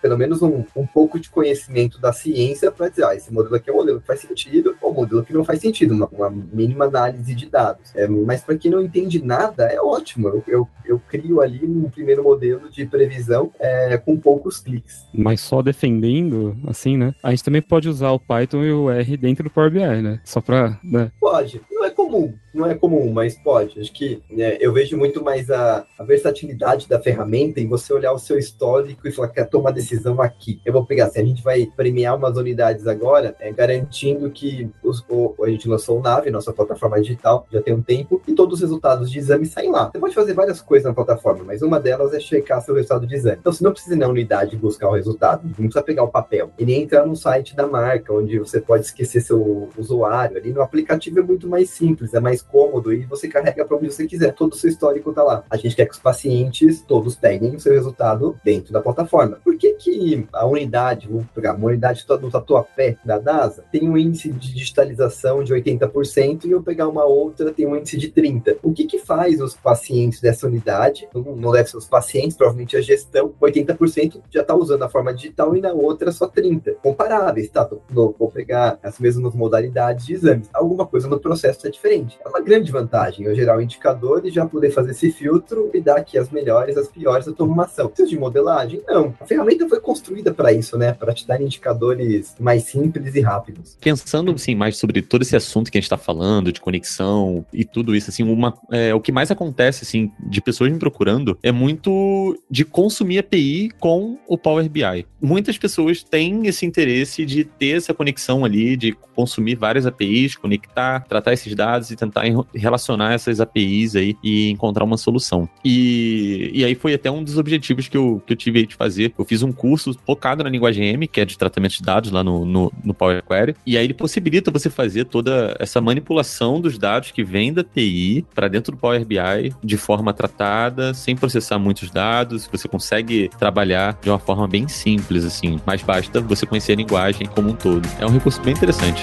pelo 0.00 0.16
menos 0.16 0.40
um, 0.40 0.64
um 0.74 0.86
pouco 0.86 1.20
de 1.20 1.28
conhecimento 1.28 2.00
da 2.00 2.12
ciência 2.12 2.72
para 2.72 2.88
dizer, 2.88 3.04
ah, 3.04 3.14
esse 3.14 3.32
modelo 3.32 3.54
aqui 3.54 3.68
é 3.68 3.72
um 3.72 3.76
modelo 3.76 4.00
que 4.00 4.06
faz 4.06 4.20
sentido, 4.20 4.74
ou 4.80 4.90
um 4.90 4.94
modelo 4.94 5.22
que 5.22 5.34
não 5.34 5.44
faz 5.44 5.60
sentido, 5.60 5.92
uma, 5.92 6.06
uma 6.06 6.30
mínima 6.30 6.86
análise 6.86 7.34
de 7.34 7.46
dados. 7.46 7.94
É, 7.94 8.08
mas 8.08 8.42
para 8.42 8.56
quem 8.56 8.70
não 8.70 8.80
entende 8.80 9.22
nada, 9.22 9.64
é 9.64 9.78
ótimo. 9.78 10.28
Eu, 10.28 10.44
eu, 10.48 10.68
eu, 10.86 10.98
crio 11.06 11.42
ali 11.42 11.64
um 11.64 11.90
primeiro 11.90 12.22
modelo 12.22 12.70
de 12.70 12.86
previsão 12.86 13.52
é, 13.60 13.98
com 13.98 14.16
poucos 14.16 14.58
cliques. 14.58 15.04
Mas 15.12 15.42
só 15.42 15.60
defendendo, 15.60 16.56
assim, 16.66 16.96
né? 16.96 17.14
A 17.22 17.30
gente 17.30 17.44
também 17.44 17.60
pode 17.60 17.88
usar 17.88 18.12
o 18.12 18.18
Python 18.18 18.64
e 18.64 18.72
o 18.72 18.90
R 18.90 19.16
dentro 19.18 19.44
do 19.44 19.50
Power 19.50 19.70
BI, 19.70 20.02
né? 20.02 20.20
Só 20.24 20.40
para. 20.40 20.78
Né? 20.82 21.12
Pode. 21.20 21.60
Não 21.70 21.84
é 21.84 21.90
comum 21.90 22.32
não 22.56 22.66
é 22.66 22.74
comum, 22.74 23.12
mas 23.12 23.38
pode. 23.38 23.78
Acho 23.80 23.92
que 23.92 24.22
né, 24.30 24.56
eu 24.60 24.72
vejo 24.72 24.96
muito 24.96 25.22
mais 25.22 25.50
a, 25.50 25.84
a, 25.98 26.04
versatilidade 26.04 26.88
da 26.88 27.00
ferramenta 27.00 27.60
e 27.60 27.66
você 27.66 27.92
olhar 27.92 28.12
o 28.12 28.18
seu 28.18 28.38
histórico 28.38 29.06
e 29.06 29.12
falar, 29.12 29.28
quer 29.28 29.44
tomar 29.44 29.70
decisão 29.70 30.20
aqui. 30.20 30.60
Eu 30.64 30.72
vou 30.72 30.84
pegar, 30.84 31.06
assim, 31.06 31.20
a 31.20 31.24
gente 31.24 31.42
vai 31.42 31.66
premiar 31.76 32.16
umas 32.16 32.36
unidades 32.36 32.86
agora, 32.86 33.36
é, 33.38 33.52
garantindo 33.52 34.30
que 34.30 34.70
os, 34.82 35.04
o, 35.08 35.34
a 35.44 35.48
gente 35.48 35.68
lançou 35.68 35.98
o 35.98 36.02
Nave, 36.02 36.30
nossa 36.30 36.52
plataforma 36.52 37.00
digital, 37.00 37.46
já 37.52 37.60
tem 37.60 37.74
um 37.74 37.82
tempo, 37.82 38.22
e 38.26 38.32
todos 38.32 38.54
os 38.54 38.60
resultados 38.60 39.10
de 39.10 39.18
exame 39.18 39.46
saem 39.46 39.70
lá. 39.70 39.90
Você 39.92 39.98
pode 39.98 40.14
fazer 40.14 40.32
várias 40.32 40.60
coisas 40.60 40.86
na 40.86 40.94
plataforma, 40.94 41.44
mas 41.44 41.62
uma 41.62 41.78
delas 41.78 42.14
é 42.14 42.20
checar 42.20 42.62
seu 42.62 42.74
resultado 42.74 43.06
de 43.06 43.14
exame. 43.14 43.38
Então, 43.40 43.52
você 43.52 43.62
não 43.62 43.72
precisa 43.72 43.94
ir 43.94 43.98
na 43.98 44.08
unidade 44.08 44.56
buscar 44.56 44.88
o 44.88 44.94
resultado, 44.94 45.42
não 45.44 45.54
precisa 45.54 45.82
pegar 45.82 46.02
o 46.02 46.08
papel. 46.08 46.50
E 46.58 46.64
nem 46.64 46.82
entrar 46.82 47.04
no 47.04 47.16
site 47.16 47.54
da 47.54 47.66
marca, 47.66 48.12
onde 48.12 48.38
você 48.38 48.60
pode 48.60 48.84
esquecer 48.84 49.20
seu 49.20 49.68
usuário. 49.76 50.36
Ali 50.36 50.52
no 50.52 50.62
aplicativo 50.62 51.18
é 51.20 51.22
muito 51.22 51.48
mais 51.48 51.70
simples, 51.70 52.14
é 52.14 52.20
mais 52.20 52.42
cômodo 52.50 52.92
e 52.92 53.04
você 53.04 53.28
carrega 53.28 53.64
para 53.64 53.76
onde 53.76 53.92
você 53.92 54.06
quiser. 54.06 54.32
Todo 54.32 54.52
o 54.52 54.56
seu 54.56 54.70
histórico 54.70 55.10
está 55.10 55.22
lá. 55.22 55.44
A 55.50 55.56
gente 55.56 55.76
quer 55.76 55.86
que 55.86 55.94
os 55.94 55.98
pacientes 55.98 56.82
todos 56.82 57.16
peguem 57.16 57.54
o 57.54 57.60
seu 57.60 57.72
resultado 57.72 58.38
dentro 58.44 58.72
da 58.72 58.80
plataforma. 58.80 59.38
Por 59.42 59.56
que, 59.56 59.74
que 59.74 60.26
a 60.32 60.46
unidade, 60.46 61.08
vou 61.08 61.24
pegar 61.34 61.54
uma 61.54 61.66
unidade 61.66 62.04
do 62.06 62.30
Tatuapé 62.30 62.96
da 63.04 63.18
DASA, 63.18 63.64
tem 63.70 63.88
um 63.88 63.96
índice 63.96 64.30
de 64.32 64.54
digitalização 64.54 65.42
de 65.42 65.52
80% 65.54 66.44
e 66.44 66.50
eu 66.50 66.62
pegar 66.62 66.88
uma 66.88 67.04
outra 67.04 67.52
tem 67.52 67.66
um 67.66 67.76
índice 67.76 67.96
de 67.96 68.10
30%? 68.10 68.58
O 68.62 68.72
que, 68.72 68.84
que 68.84 68.98
faz 68.98 69.40
os 69.40 69.54
pacientes 69.54 70.20
dessa 70.20 70.46
unidade, 70.46 71.08
não 71.14 71.52
deve 71.52 71.70
ser 71.70 71.76
os 71.76 71.86
pacientes, 71.86 72.36
provavelmente 72.36 72.76
a 72.76 72.80
gestão, 72.80 73.32
80% 73.40 74.20
já 74.30 74.42
está 74.42 74.54
usando 74.54 74.82
a 74.82 74.88
forma 74.88 75.14
digital 75.14 75.56
e 75.56 75.60
na 75.60 75.72
outra 75.72 76.12
só 76.12 76.28
30%. 76.28 76.76
Comparáveis, 76.82 77.48
tá? 77.50 77.68
Vou 77.90 78.30
pegar 78.32 78.78
as 78.82 78.98
mesmas 78.98 79.34
modalidades 79.34 80.06
de 80.06 80.14
exames. 80.14 80.48
Alguma 80.52 80.86
coisa 80.86 81.08
no 81.08 81.18
processo 81.18 81.66
é 81.66 81.70
diferente. 81.70 82.18
Uma 82.36 82.40
grande 82.40 82.70
vantagem 82.70 83.26
eu 83.26 83.34
gerar 83.34 83.56
o 83.56 83.58
um 83.58 83.62
indicador 83.62 84.22
e 84.24 84.30
já 84.30 84.44
poder 84.44 84.70
fazer 84.70 84.90
esse 84.90 85.10
filtro 85.10 85.70
e 85.72 85.80
dar 85.80 85.96
aqui 85.96 86.18
as 86.18 86.30
melhores, 86.30 86.76
as 86.76 86.88
piores, 86.88 87.26
eu 87.26 87.32
tomo 87.32 87.52
uma 87.52 87.64
ação. 87.64 87.88
Precisa 87.88 88.08
de 88.08 88.18
modelagem? 88.18 88.82
Não. 88.86 89.14
A 89.18 89.24
ferramenta 89.24 89.66
foi 89.68 89.80
construída 89.80 90.32
para 90.32 90.52
isso, 90.52 90.76
né? 90.76 90.92
Para 90.92 91.14
te 91.14 91.26
dar 91.26 91.40
indicadores 91.40 92.34
mais 92.38 92.64
simples 92.64 93.14
e 93.14 93.20
rápidos. 93.20 93.76
Pensando, 93.80 94.32
assim, 94.32 94.54
mais 94.54 94.76
sobre 94.76 95.00
todo 95.00 95.22
esse 95.22 95.34
assunto 95.34 95.70
que 95.70 95.78
a 95.78 95.80
gente 95.80 95.86
está 95.86 95.96
falando, 95.96 96.52
de 96.52 96.60
conexão 96.60 97.44
e 97.52 97.64
tudo 97.64 97.94
isso, 97.94 98.10
assim, 98.10 98.22
uma, 98.22 98.54
é, 98.70 98.94
o 98.94 99.00
que 99.00 99.10
mais 99.10 99.30
acontece, 99.30 99.84
assim, 99.84 100.12
de 100.28 100.40
pessoas 100.40 100.70
me 100.70 100.78
procurando 100.78 101.38
é 101.42 101.50
muito 101.50 102.38
de 102.50 102.64
consumir 102.64 103.18
API 103.18 103.70
com 103.80 104.18
o 104.28 104.36
Power 104.36 104.68
BI. 104.68 105.06
Muitas 105.20 105.56
pessoas 105.56 106.02
têm 106.02 106.46
esse 106.46 106.66
interesse 106.66 107.24
de 107.24 107.44
ter 107.44 107.76
essa 107.76 107.94
conexão 107.94 108.44
ali, 108.44 108.76
de 108.76 108.92
consumir 109.14 109.54
várias 109.54 109.86
APIs, 109.86 110.36
conectar, 110.36 111.00
tratar 111.00 111.32
esses 111.32 111.54
dados 111.54 111.90
e 111.90 111.96
tentar 111.96 112.25
relacionar 112.54 113.12
essas 113.12 113.40
APIs 113.40 113.96
aí 113.96 114.16
e 114.22 114.50
encontrar 114.50 114.84
uma 114.84 114.96
solução. 114.96 115.48
E, 115.64 116.50
e 116.52 116.64
aí 116.64 116.74
foi 116.74 116.94
até 116.94 117.10
um 117.10 117.22
dos 117.22 117.38
objetivos 117.38 117.88
que 117.88 117.96
eu, 117.96 118.22
que 118.26 118.32
eu 118.32 118.36
tive 118.36 118.60
aí 118.60 118.66
de 118.66 118.74
fazer. 118.74 119.12
Eu 119.18 119.24
fiz 119.24 119.42
um 119.42 119.52
curso 119.52 119.96
focado 120.06 120.42
na 120.42 120.50
linguagem 120.50 120.86
M, 120.86 121.06
que 121.06 121.20
é 121.20 121.24
de 121.24 121.36
tratamento 121.36 121.72
de 121.72 121.82
dados 121.82 122.10
lá 122.10 122.22
no, 122.22 122.44
no, 122.44 122.72
no 122.84 122.94
Power 122.94 123.22
Query, 123.22 123.54
e 123.66 123.76
aí 123.76 123.84
ele 123.84 123.94
possibilita 123.94 124.50
você 124.50 124.70
fazer 124.70 125.04
toda 125.04 125.56
essa 125.58 125.80
manipulação 125.80 126.60
dos 126.60 126.78
dados 126.78 127.10
que 127.10 127.24
vem 127.24 127.52
da 127.52 127.62
TI 127.62 128.24
para 128.34 128.48
dentro 128.48 128.72
do 128.72 128.78
Power 128.78 129.04
BI 129.04 129.52
de 129.62 129.76
forma 129.76 130.12
tratada, 130.12 130.94
sem 130.94 131.16
processar 131.16 131.58
muitos 131.58 131.90
dados, 131.90 132.48
você 132.50 132.68
consegue 132.68 133.30
trabalhar 133.38 133.98
de 134.02 134.08
uma 134.08 134.18
forma 134.18 134.46
bem 134.46 134.68
simples, 134.68 135.24
assim, 135.24 135.58
mas 135.66 135.82
basta 135.82 136.20
você 136.20 136.46
conhecer 136.46 136.72
a 136.72 136.76
linguagem 136.76 137.26
como 137.26 137.50
um 137.50 137.54
todo. 137.54 137.88
É 138.00 138.06
um 138.06 138.10
recurso 138.10 138.40
bem 138.42 138.54
interessante. 138.54 139.02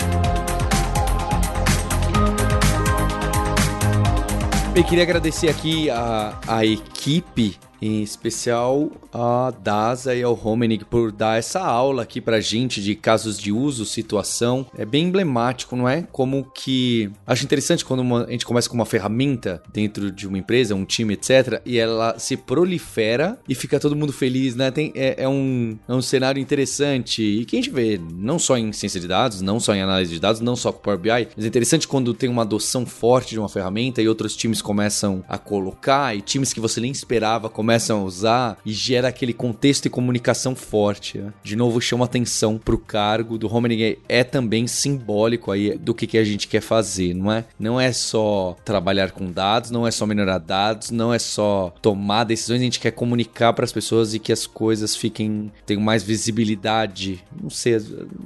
Eu 4.75 4.83
queria 4.83 5.03
agradecer 5.03 5.49
aqui 5.49 5.87
a, 5.91 6.39
a 6.47 6.65
equipe 6.65 7.59
em 7.83 8.01
especial 8.01 8.89
a 9.11 9.51
DASA 9.51 10.15
e 10.15 10.23
ao 10.23 10.39
Homenig 10.41 10.85
por 10.85 11.11
dar 11.11 11.37
essa 11.37 11.59
aula 11.59 12.03
aqui 12.03 12.21
pra 12.21 12.39
gente 12.39 12.81
de 12.81 12.95
casos 12.95 13.37
de 13.37 13.51
uso, 13.51 13.85
situação. 13.85 14.65
É 14.77 14.85
bem 14.85 15.05
emblemático, 15.05 15.75
não 15.75 15.87
é? 15.87 16.07
Como 16.09 16.45
que. 16.45 17.11
Acho 17.27 17.43
interessante 17.43 17.83
quando 17.83 17.99
uma, 17.99 18.23
a 18.23 18.31
gente 18.31 18.45
começa 18.45 18.69
com 18.69 18.75
uma 18.75 18.85
ferramenta 18.85 19.61
dentro 19.73 20.09
de 20.09 20.25
uma 20.25 20.37
empresa, 20.37 20.73
um 20.73 20.85
time, 20.85 21.15
etc., 21.15 21.61
e 21.65 21.77
ela 21.77 22.17
se 22.17 22.37
prolifera 22.37 23.37
e 23.49 23.53
fica 23.53 23.79
todo 23.79 23.95
mundo 23.95 24.13
feliz, 24.13 24.55
né? 24.55 24.71
Tem, 24.71 24.93
é, 24.95 25.23
é, 25.23 25.27
um, 25.27 25.77
é 25.87 25.93
um 25.93 26.01
cenário 26.01 26.41
interessante 26.41 27.21
e 27.21 27.43
que 27.43 27.57
a 27.57 27.61
gente 27.61 27.69
vê 27.69 27.99
não 28.13 28.39
só 28.39 28.57
em 28.57 28.71
ciência 28.71 28.99
de 28.99 29.07
dados, 29.09 29.41
não 29.41 29.59
só 29.59 29.75
em 29.75 29.81
análise 29.81 30.13
de 30.13 30.21
dados, 30.21 30.39
não 30.39 30.55
só 30.55 30.71
com 30.71 30.79
Power 30.79 30.99
BI, 30.99 31.27
mas 31.35 31.43
é 31.43 31.47
interessante 31.47 31.85
quando 31.85 32.13
tem 32.13 32.29
uma 32.29 32.43
adoção 32.43 32.85
forte 32.85 33.31
de 33.31 33.39
uma 33.39 33.49
ferramenta 33.49 34.01
e 34.01 34.07
outros 34.07 34.37
times 34.37 34.61
começam 34.61 35.23
a 35.27 35.37
colocar 35.37 36.15
e 36.15 36.21
times 36.21 36.53
que 36.53 36.61
você 36.61 36.79
nem 36.79 36.91
esperava 36.91 37.49
começam 37.49 37.72
começam 37.73 38.01
a 38.01 38.03
usar 38.03 38.57
e 38.63 38.71
gera 38.71 39.07
aquele 39.07 39.33
contexto 39.33 39.87
e 39.87 39.89
comunicação 39.89 40.53
forte. 40.55 41.17
Né? 41.17 41.33
De 41.43 41.55
novo, 41.55 41.81
chama 41.81 42.05
atenção 42.05 42.59
pro 42.59 42.77
cargo 42.77 43.35
do 43.35 43.51
Homenig 43.51 43.97
é 44.07 44.23
também 44.23 44.67
simbólico 44.67 45.51
aí 45.51 45.75
do 45.75 45.91
que, 45.93 46.05
que 46.05 46.19
a 46.19 46.23
gente 46.23 46.47
quer 46.47 46.61
fazer, 46.61 47.15
não 47.15 47.31
é? 47.31 47.45
Não 47.59 47.81
é 47.81 47.91
só 47.91 48.55
trabalhar 48.63 49.11
com 49.11 49.31
dados, 49.31 49.71
não 49.71 49.87
é 49.87 49.91
só 49.91 50.05
melhorar 50.05 50.37
dados, 50.37 50.91
não 50.91 51.11
é 51.11 51.17
só 51.17 51.73
tomar 51.81 52.25
decisões, 52.25 52.61
a 52.61 52.63
gente 52.63 52.79
quer 52.79 52.91
comunicar 52.91 53.53
para 53.53 53.65
as 53.65 53.71
pessoas 53.71 54.13
e 54.13 54.19
que 54.19 54.31
as 54.31 54.45
coisas 54.45 54.95
fiquem 54.95 55.51
tenham 55.65 55.81
mais 55.81 56.03
visibilidade. 56.03 57.23
Não 57.41 57.49
sei, 57.49 57.83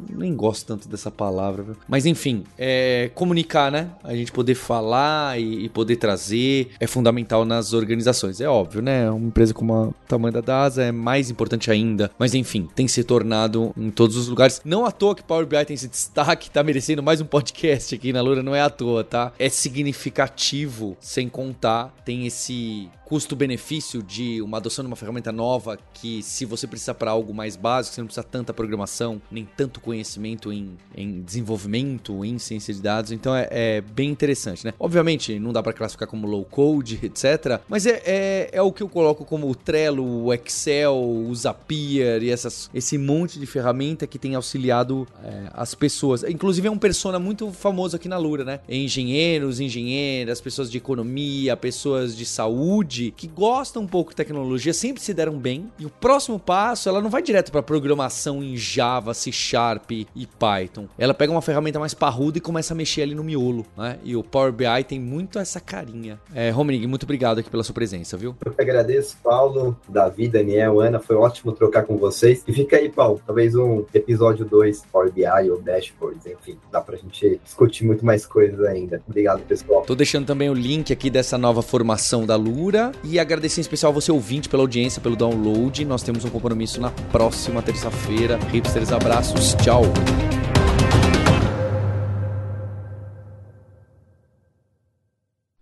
nem 0.09 0.35
gosto 0.35 0.65
tanto 0.65 0.89
dessa 0.89 1.09
palavra, 1.09 1.65
mas 1.87 2.05
enfim, 2.05 2.43
é 2.57 3.09
comunicar, 3.15 3.71
né? 3.71 3.91
A 4.03 4.13
gente 4.13 4.33
poder 4.33 4.55
falar 4.55 5.39
e, 5.39 5.65
e 5.65 5.69
poder 5.69 5.95
trazer 5.95 6.71
é 6.81 6.85
fundamental 6.85 7.45
nas 7.45 7.71
organizações. 7.71 8.41
É 8.41 8.49
óbvio, 8.49 8.81
né? 8.81 9.09
Um 9.09 9.29
empresa 9.37 9.53
como 9.53 9.89
o 9.89 9.93
tamanho 10.07 10.33
da 10.33 10.41
DASA 10.41 10.81
é 10.81 10.91
mais 10.91 11.29
importante 11.29 11.69
ainda. 11.69 12.09
Mas 12.17 12.33
enfim, 12.33 12.67
tem 12.73 12.87
se 12.87 13.03
tornado 13.03 13.71
em 13.77 13.91
todos 13.91 14.15
os 14.15 14.27
lugares. 14.27 14.59
Não 14.65 14.83
à 14.83 14.91
toa 14.91 15.13
que 15.13 15.23
Power 15.23 15.45
BI 15.45 15.63
tem 15.63 15.75
esse 15.75 15.87
destaque, 15.87 16.49
tá 16.49 16.63
merecendo 16.63 17.03
mais 17.03 17.21
um 17.21 17.25
podcast 17.25 17.93
aqui 17.93 18.11
na 18.11 18.21
Lura, 18.21 18.41
não 18.41 18.55
é 18.55 18.61
à 18.61 18.69
toa, 18.69 19.03
tá? 19.03 19.31
É 19.37 19.47
significativo, 19.47 20.97
sem 20.99 21.29
contar, 21.29 21.93
tem 22.03 22.25
esse 22.25 22.89
custo-benefício 23.07 24.03
de 24.03 24.41
uma 24.41 24.57
adoção 24.57 24.83
de 24.83 24.87
uma 24.87 24.95
ferramenta 24.97 25.31
nova 25.31 25.79
que, 25.93 26.21
se 26.21 26.43
você 26.43 26.67
precisa 26.67 26.93
para 26.93 27.09
algo 27.09 27.33
mais 27.33 27.55
básico, 27.55 27.95
você 27.95 28.01
não 28.01 28.07
precisa 28.07 28.23
tanta 28.23 28.53
programação, 28.53 29.21
nem 29.31 29.47
tanto 29.55 29.79
conhecimento 29.79 30.51
em, 30.51 30.77
em 30.93 31.21
desenvolvimento, 31.21 32.25
em 32.25 32.37
ciência 32.37 32.73
de 32.73 32.81
dados. 32.81 33.13
Então 33.13 33.33
é, 33.33 33.47
é 33.49 33.81
bem 33.81 34.09
interessante, 34.09 34.65
né? 34.65 34.73
Obviamente, 34.77 35.39
não 35.39 35.53
dá 35.53 35.63
para 35.63 35.71
classificar 35.71 36.07
como 36.07 36.27
low 36.27 36.43
code, 36.43 36.99
etc. 37.03 37.61
Mas 37.69 37.85
é, 37.85 38.01
é, 38.05 38.49
é, 38.51 38.61
o 38.61 38.73
que 38.73 38.83
eu 38.83 38.89
coloco 38.89 39.23
como 39.23 39.49
o 39.49 39.55
Trello, 39.55 40.25
o 40.25 40.33
Excel, 40.33 40.93
o 40.93 41.33
Zapier 41.33 42.21
e 42.21 42.29
essas, 42.29 42.69
esse 42.73 42.97
monte 42.97 43.39
de 43.39 43.45
ferramenta 43.45 44.05
que 44.05 44.19
tem 44.19 44.35
auxiliado 44.35 45.07
é, 45.23 45.49
as 45.53 45.73
pessoas. 45.73 46.23
Inclusive, 46.23 46.67
é 46.67 46.71
um 46.71 46.77
persona 46.77 47.19
muito 47.19 47.53
famoso 47.53 47.95
aqui 47.95 48.09
na 48.09 48.17
Lura, 48.17 48.43
né? 48.43 48.59
Engenheiros, 48.67 49.61
engenheiras, 49.61 50.41
pessoas 50.41 50.69
de 50.69 50.77
economia, 50.77 51.55
pessoas 51.55 52.13
de 52.13 52.25
saúde 52.25 52.96
que 53.15 53.27
gosta 53.27 53.79
um 53.79 53.87
pouco 53.87 54.11
de 54.11 54.15
tecnologia 54.15 54.73
sempre 54.73 55.01
se 55.01 55.13
deram 55.13 55.37
bem. 55.37 55.71
E 55.79 55.85
o 55.85 55.89
próximo 55.89 56.39
passo, 56.39 56.89
ela 56.89 57.01
não 57.01 57.09
vai 57.09 57.21
direto 57.21 57.51
para 57.51 57.61
programação 57.61 58.43
em 58.43 58.55
Java, 58.55 59.13
C 59.13 59.31
Sharp 59.31 59.91
e 59.91 60.27
Python. 60.39 60.87
Ela 60.97 61.13
pega 61.13 61.31
uma 61.31 61.41
ferramenta 61.41 61.79
mais 61.79 61.93
parruda 61.93 62.37
e 62.37 62.41
começa 62.41 62.73
a 62.73 62.77
mexer 62.77 63.03
ali 63.03 63.15
no 63.15 63.23
miolo, 63.23 63.65
né? 63.77 63.97
E 64.03 64.15
o 64.15 64.23
Power 64.23 64.51
BI 64.51 64.83
tem 64.87 64.99
muito 64.99 65.39
essa 65.39 65.59
carinha. 65.59 66.19
É, 66.33 66.51
muito 66.51 67.03
obrigado 67.03 67.39
aqui 67.39 67.49
pela 67.49 67.63
sua 67.63 67.73
presença, 67.73 68.17
viu? 68.17 68.35
Eu 68.45 68.51
que 68.51 68.61
agradeço, 68.61 69.17
Paulo, 69.23 69.77
Davi, 69.87 70.27
Daniel, 70.27 70.79
Ana, 70.79 70.99
foi 70.99 71.15
ótimo 71.15 71.51
trocar 71.51 71.83
com 71.83 71.97
vocês. 71.97 72.43
E 72.47 72.53
fica 72.53 72.77
aí, 72.77 72.89
Paulo, 72.89 73.21
talvez 73.25 73.55
um 73.55 73.85
episódio 73.93 74.45
2 74.45 74.83
Power 74.91 75.11
BI 75.11 75.49
ou 75.49 75.61
Dashboards, 75.61 76.25
enfim, 76.25 76.57
dá 76.71 76.81
pra 76.81 76.97
gente 76.97 77.39
discutir 77.43 77.85
muito 77.85 78.05
mais 78.05 78.25
coisas 78.25 78.59
ainda. 78.65 79.01
Obrigado, 79.07 79.41
pessoal. 79.41 79.83
Tô 79.83 79.95
deixando 79.95 80.25
também 80.25 80.49
o 80.49 80.53
link 80.53 80.91
aqui 80.91 81.09
dessa 81.09 81.37
nova 81.37 81.61
formação 81.61 82.25
da 82.25 82.35
Lura 82.35 82.86
e 83.03 83.19
agradecer 83.19 83.59
em 83.59 83.61
especial 83.61 83.93
você 83.93 84.11
ouvinte 84.11 84.49
pela 84.49 84.63
audiência, 84.63 85.01
pelo 85.01 85.15
download. 85.15 85.83
Nós 85.85 86.03
temos 86.03 86.25
um 86.25 86.29
compromisso 86.29 86.79
na 86.81 86.91
próxima 86.91 87.61
terça-feira. 87.61 88.37
Hipsters, 88.51 88.91
abraços, 88.91 89.55
tchau. 89.55 89.83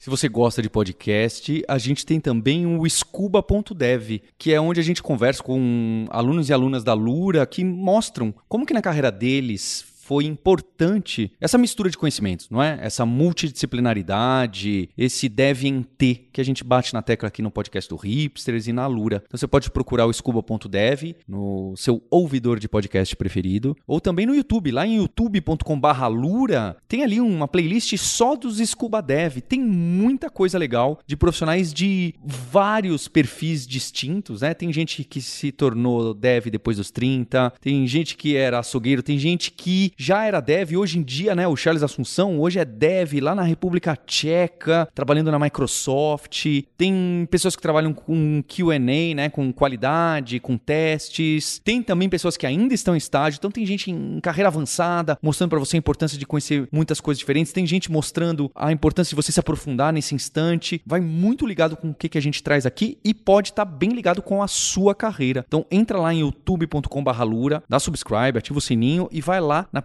Se 0.05 0.09
você 0.11 0.29
gosta 0.29 0.61
de 0.61 0.69
podcast, 0.69 1.63
a 1.67 1.79
gente 1.79 2.05
tem 2.05 2.19
também 2.19 2.67
o 2.67 2.87
scuba.dev, 2.87 4.21
que 4.37 4.53
é 4.53 4.61
onde 4.61 4.79
a 4.79 4.83
gente 4.83 5.01
conversa 5.01 5.41
com 5.41 6.05
alunos 6.11 6.47
e 6.47 6.53
alunas 6.53 6.83
da 6.83 6.93
Lura 6.93 7.43
que 7.47 7.63
mostram 7.63 8.31
como 8.47 8.67
que 8.67 8.73
na 8.73 8.83
carreira 8.83 9.11
deles 9.11 9.94
foi 10.05 10.25
importante 10.25 11.31
essa 11.41 11.57
mistura 11.57 11.89
de 11.89 11.97
conhecimentos, 11.97 12.47
não 12.51 12.61
é? 12.61 12.77
Essa 12.79 13.07
multidisciplinaridade, 13.07 14.87
esse 14.95 15.27
deve 15.27 15.67
em 15.67 15.81
T 15.81 16.27
que 16.31 16.39
a 16.39 16.45
gente 16.45 16.63
bate 16.63 16.93
na 16.93 17.01
tecla 17.01 17.27
aqui 17.27 17.41
no 17.41 17.49
podcast 17.49 17.89
do 17.89 17.95
Hipsters 17.95 18.67
e 18.67 18.73
na 18.73 18.85
Lura. 18.85 19.23
Então 19.25 19.35
você 19.35 19.47
pode 19.47 19.71
procurar 19.71 20.05
o 20.05 20.13
scuba.dev 20.13 21.15
no 21.27 21.73
seu 21.75 22.03
ouvidor 22.11 22.59
de 22.59 22.69
podcast 22.69 23.15
preferido, 23.15 23.75
ou 23.87 23.99
também 23.99 24.27
no 24.27 24.35
YouTube, 24.35 24.71
lá 24.71 24.85
em 24.85 24.97
youtube.com/lura, 24.97 26.77
tem 26.87 27.03
ali 27.03 27.19
uma 27.19 27.47
playlist 27.47 27.97
só 27.97 28.35
dos 28.35 28.59
Scuba 28.59 29.01
Dev. 29.01 29.37
Tem 29.39 29.59
muita 29.59 30.29
coisa 30.29 30.59
legal 30.59 30.99
de 31.07 31.17
profissionais 31.17 31.73
de 31.73 32.13
vários 32.23 33.07
perfis 33.07 33.65
distintos, 33.65 34.41
né? 34.41 34.53
Tem 34.53 34.71
gente 34.71 35.03
que 35.03 35.19
se 35.19 35.51
tornou 35.51 36.13
dev 36.13 36.47
depois 36.47 36.77
dos 36.77 36.91
30, 36.91 37.53
tem 37.59 37.87
gente 37.87 38.15
que 38.15 38.35
era 38.35 38.59
açougueiro, 38.59 39.01
tem 39.01 39.17
gente 39.17 39.49
que 39.51 39.94
já 39.97 40.25
era 40.25 40.41
dev, 40.41 40.75
hoje 40.77 40.99
em 40.99 41.03
dia, 41.03 41.33
né, 41.35 41.47
o 41.47 41.55
Charles 41.55 41.83
Assunção, 41.83 42.39
hoje 42.39 42.59
é 42.59 42.65
dev 42.65 43.13
lá 43.21 43.33
na 43.33 43.43
República 43.43 43.95
Tcheca, 43.95 44.87
trabalhando 44.93 45.31
na 45.31 45.39
Microsoft. 45.39 46.45
Tem 46.77 47.27
pessoas 47.31 47.55
que 47.55 47.61
trabalham 47.61 47.93
com 47.93 48.43
Q&A, 48.43 49.15
né, 49.15 49.29
com 49.29 49.53
qualidade, 49.53 50.39
com 50.39 50.57
testes. 50.57 51.61
Tem 51.63 51.81
também 51.81 52.09
pessoas 52.09 52.35
que 52.35 52.45
ainda 52.45 52.73
estão 52.73 52.93
em 52.93 52.97
estágio, 52.97 53.37
então 53.37 53.49
tem 53.49 53.65
gente 53.65 53.89
em 53.89 54.19
carreira 54.19 54.49
avançada, 54.49 55.17
mostrando 55.21 55.51
para 55.51 55.59
você 55.59 55.77
a 55.77 55.79
importância 55.79 56.17
de 56.17 56.25
conhecer 56.25 56.67
muitas 56.71 56.99
coisas 56.99 57.19
diferentes. 57.19 57.53
Tem 57.53 57.65
gente 57.65 57.91
mostrando 57.91 58.51
a 58.53 58.71
importância 58.71 59.11
de 59.11 59.15
você 59.15 59.31
se 59.31 59.39
aprofundar 59.39 59.93
nesse 59.93 60.13
instante. 60.13 60.81
Vai 60.85 60.99
muito 60.99 61.45
ligado 61.45 61.77
com 61.77 61.91
o 61.91 61.93
que, 61.93 62.09
que 62.09 62.17
a 62.17 62.21
gente 62.21 62.43
traz 62.43 62.65
aqui 62.65 62.97
e 63.03 63.13
pode 63.13 63.51
estar 63.51 63.65
tá 63.65 63.71
bem 63.71 63.91
ligado 63.91 64.21
com 64.21 64.43
a 64.43 64.47
sua 64.47 64.93
carreira. 64.93 65.45
Então 65.47 65.65
entra 65.71 65.99
lá 65.99 66.13
em 66.13 66.19
youtube.com/lura, 66.19 67.63
dá 67.69 67.79
subscribe, 67.79 68.37
ativa 68.37 68.57
o 68.57 68.61
sininho 68.61 69.07
e 69.11 69.21
vai 69.21 69.39
lá 69.39 69.67
na 69.71 69.84